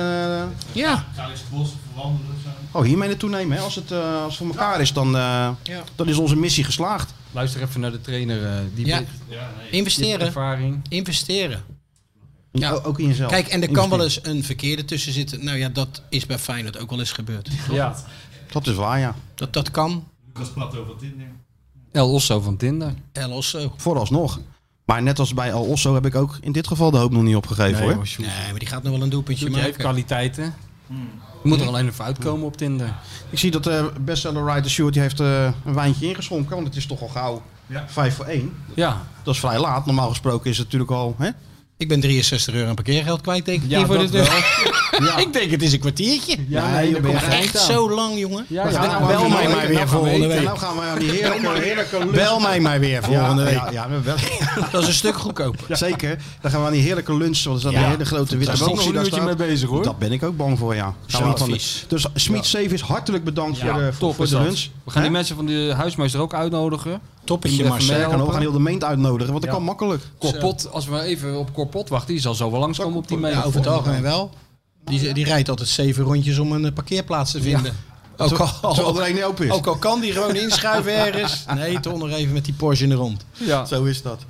[0.72, 1.04] Ja.
[1.14, 2.42] Ga eens het bos verwandelen of
[2.72, 2.78] zo.
[2.78, 3.56] oh, hiermee naartoe nemen.
[3.56, 3.62] Hè?
[3.62, 5.82] Als, het, eh, als het voor elkaar is, dan, eh, Ja.
[5.94, 7.14] dan is onze missie geslaagd.
[7.32, 8.46] Luister even naar de trainer.
[8.46, 9.02] eh, die Ja.
[9.28, 9.70] nee.
[9.70, 10.26] Investeren.
[10.26, 10.80] ervaring.
[10.88, 11.62] Investeren.
[12.52, 12.70] Ja.
[12.72, 13.30] O- Ook in jezelf.
[13.30, 15.44] Kijk, en er kan wel eens een verkeerde tussen zitten.
[15.44, 17.48] Nou ja, dat is bij Feyenoord ook wel eens gebeurd.
[17.70, 17.96] Ja.
[18.52, 19.14] Dat is waar, ja.
[19.34, 20.08] Dat, dat kan.
[20.32, 21.26] Lucas Plato van Tinder.
[21.92, 22.94] El Osso van Tinder.
[23.12, 23.72] El Osso.
[23.76, 24.40] Vooralsnog.
[24.84, 27.22] Maar net als bij Al Osso heb ik ook in dit geval de hoop nog
[27.22, 28.08] niet opgegeven Nee, hoor.
[28.18, 29.80] Nee, maar die gaat nog wel een doelpuntje je heeft maken.
[29.80, 30.54] kwaliteiten.
[31.42, 32.94] Je moet er alleen even uitkomen op Tinder.
[33.30, 36.76] Ik zie dat de bestseller writer Stuart die heeft eh, een wijntje ingeschonken, want het
[36.76, 37.84] is toch al gauw Ja.
[37.88, 38.52] 5 voor 1.
[38.74, 39.02] Ja.
[39.22, 39.86] Dat is vrij laat.
[39.86, 41.14] Normaal gesproken is het natuurlijk al.
[41.18, 41.30] Hè?
[41.82, 43.70] Ik ben 63 euro aan parkeergeld kwijt, denk ik.
[43.70, 45.20] Ja, voor dat de deur.
[45.26, 46.36] ik denk het is een kwartiertje.
[46.48, 47.66] Ja, Nee, ben je geen Echt aan.
[47.66, 48.44] zo lang, jongen.
[48.48, 48.86] Ja, ja.
[48.86, 50.42] Nou, bel wel mij maar weer we volgende week.
[50.42, 52.10] Nou gaan we aan die heerlijke, heerlijke lunch.
[52.12, 53.54] Bel mij maar weer volgende ja, week.
[53.54, 54.16] Ja, ja, we wel-
[54.72, 55.76] Dat is een stuk goedkoper.
[55.76, 56.18] Zeker.
[56.40, 57.42] Dan gaan we aan die heerlijke lunch.
[57.44, 57.82] Want er staat Ja.
[57.84, 59.38] een hele grote witte Daar ben ik box nog daar uurtje staat.
[59.38, 59.82] mee bezig, hoor.
[59.82, 60.94] Dat ben ik ook bang voor, ja.
[61.88, 64.42] Dus Smit Savis, hartelijk bedankt voor de, is dat.
[64.42, 64.60] lunch.
[64.84, 67.00] We gaan die mensen van de huismeester ook uitnodigen.
[67.24, 69.56] Toppetje, Sterker nog, we gaan heel de meent uitnodigen, want dat Ja.
[69.56, 70.02] kan makkelijk.
[70.18, 73.32] Korpot, als we even op Korpot wachten, die zal zo wel langskomen op die mee.
[73.32, 74.30] Ja, over het algemeen wel.
[74.84, 77.76] Die, die rijdt altijd zeven rondjes om een eh, parkeerplaats te vinden.
[78.16, 79.52] Ook, al, Terwijl er niet open is.
[79.52, 81.44] ook al kan die gewoon inschuiven ergens.
[81.54, 83.24] Nee, toch nog even met die Porsche in de rond.
[83.32, 83.64] Ja.
[83.64, 84.20] Zo is dat.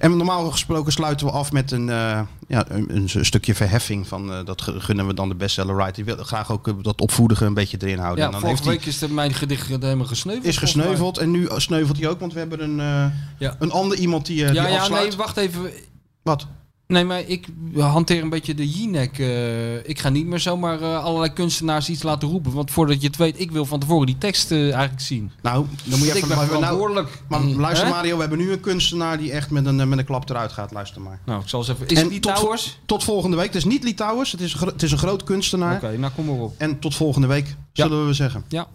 [0.00, 4.06] En normaal gesproken sluiten we af met een, eh, ja, een, een stukje verheffing.
[4.08, 6.04] Van, eh, dat gunnen we dan de bestseller writer.
[6.04, 8.18] Die wil graag ook eh, dat opvoedigen een beetje erin houden.
[8.18, 10.46] Ja, en dan vorige heeft week is mijn gedicht helemaal gesneuveld.
[10.46, 12.20] is gesneuveld en nu sneuvelt hij ook.
[12.20, 12.76] Want we hebben een,
[13.38, 13.56] Ja.
[13.58, 15.08] een ander iemand die, Ja, die ja, afsluit.
[15.08, 15.70] nee, wacht even.
[16.22, 16.46] Wat?
[16.90, 17.46] Nee, maar ik
[17.76, 19.18] hanteer een beetje de Jinek.
[19.18, 22.52] eh ik ga niet meer zomaar eh, allerlei kunstenaars iets laten roepen.
[22.52, 25.30] Want voordat je het weet, ik wil van tevoren die tekst eh, eigenlijk zien.
[25.42, 26.28] Nou, dan moet je ik even...
[26.28, 27.22] ben maar, nou, verantwoordelijk.
[27.28, 27.92] maar luister Hè?
[27.92, 30.72] Mario, we hebben nu een kunstenaar die echt met een, met een klap eruit gaat.
[30.72, 31.20] Luister maar.
[31.24, 31.86] Nou, ik zal eens even...
[31.86, 33.46] Is En het die tot, volgende week.
[33.46, 35.76] Het is niet Litouwers, het is, het is een groot kunstenaar.
[35.76, 36.54] Oké, nou kom maar op.
[36.58, 38.44] En tot volgende week, zullen we zeggen.
[38.48, 38.66] Ja.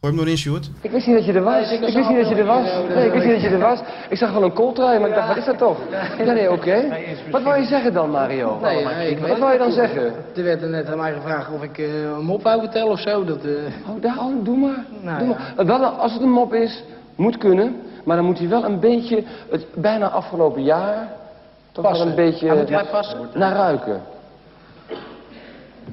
[0.00, 0.70] Gooi hem nog in, Sjoerd.
[0.80, 1.72] Ik wist niet dat je er was.
[1.72, 2.68] Ik wist niet dat je er was.
[2.94, 3.80] Nee, ik wist niet dat je er was.
[4.08, 5.78] Ik zag wel een kooltrui, maar ik dacht, wat is dat toch?
[6.18, 6.96] Ja, nee, oké.
[7.30, 8.58] Wat wou je zeggen dan, Mario?
[8.60, 10.12] Nee, nee, ik weet Wat wou je dan zeggen?
[10.36, 13.00] Er werd er net aan mij gevraagd of ik eh, een mop wou vertellen of
[13.00, 13.24] zo.
[13.24, 13.50] Dat, eh,
[13.88, 14.84] Oh, daar, oh, doe maar.
[15.00, 15.38] Nou, doe ja.
[15.56, 15.66] maar.
[15.66, 16.82] Wel, als het een mop is,
[17.14, 17.76] moet kunnen.
[18.04, 21.08] Maar dan moet hij wel een beetje, het bijna afgelopen jaar,
[21.72, 22.66] toch wel een beetje
[23.34, 24.02] naar ruiken.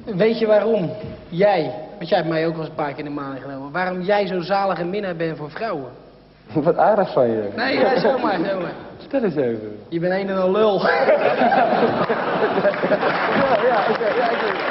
[0.04, 0.90] Weet je waarom
[1.28, 1.72] jij,
[2.04, 4.00] want jij hebt mij ook wel eens een paar keer in de maan genomen, waarom
[4.00, 5.90] jij zo zalig en minnaar bent voor vrouwen?
[6.52, 7.48] Wat aardig van je.
[7.56, 8.72] Nee, ja, zomaar, zomaar.
[9.06, 9.78] Stel eens even.
[9.88, 10.82] Je bent een en een lul.
[13.34, 14.64] Ja, ja, oké, ja, ik weet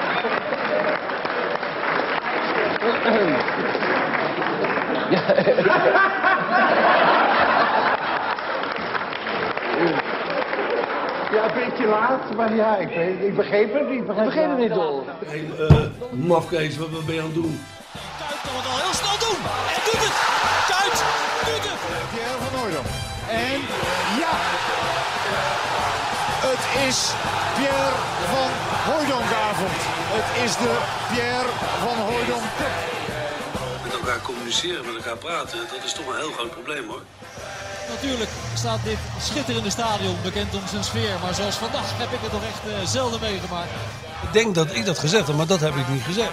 [11.33, 13.99] Ja, een beetje laat, maar ja, ik, weet, ik begreep het niet.
[13.99, 15.05] Ik begreep, begreep het niet, Dol.
[15.25, 15.75] Hey, eh,
[16.11, 17.55] mafkees, wat, wat ben je aan het doen?
[18.19, 19.39] Kuit kan het al heel snel doen.
[19.73, 20.17] En doet het.
[20.73, 20.97] Kuit
[21.47, 21.81] doet het.
[22.13, 22.89] Pierre van Hooydonk.
[23.45, 23.59] En
[24.23, 24.35] ja,
[26.49, 26.97] het is
[27.57, 27.97] Pierre
[28.33, 28.49] van
[28.87, 29.79] Hooydonkavond.
[30.17, 30.73] Het is de
[31.11, 31.51] Pierre
[31.85, 32.47] van Hooydonk.
[33.83, 37.03] Met elkaar communiceren, met elkaar praten, dat is toch een heel groot probleem hoor.
[37.89, 41.15] Natuurlijk staat dit schitterende stadion bekend om zijn sfeer.
[41.21, 43.69] Maar zoals vandaag heb ik het nog echt eh, zelden meegemaakt.
[44.23, 46.31] Ik denk dat ik dat gezegd heb, maar dat heb ik niet gezegd.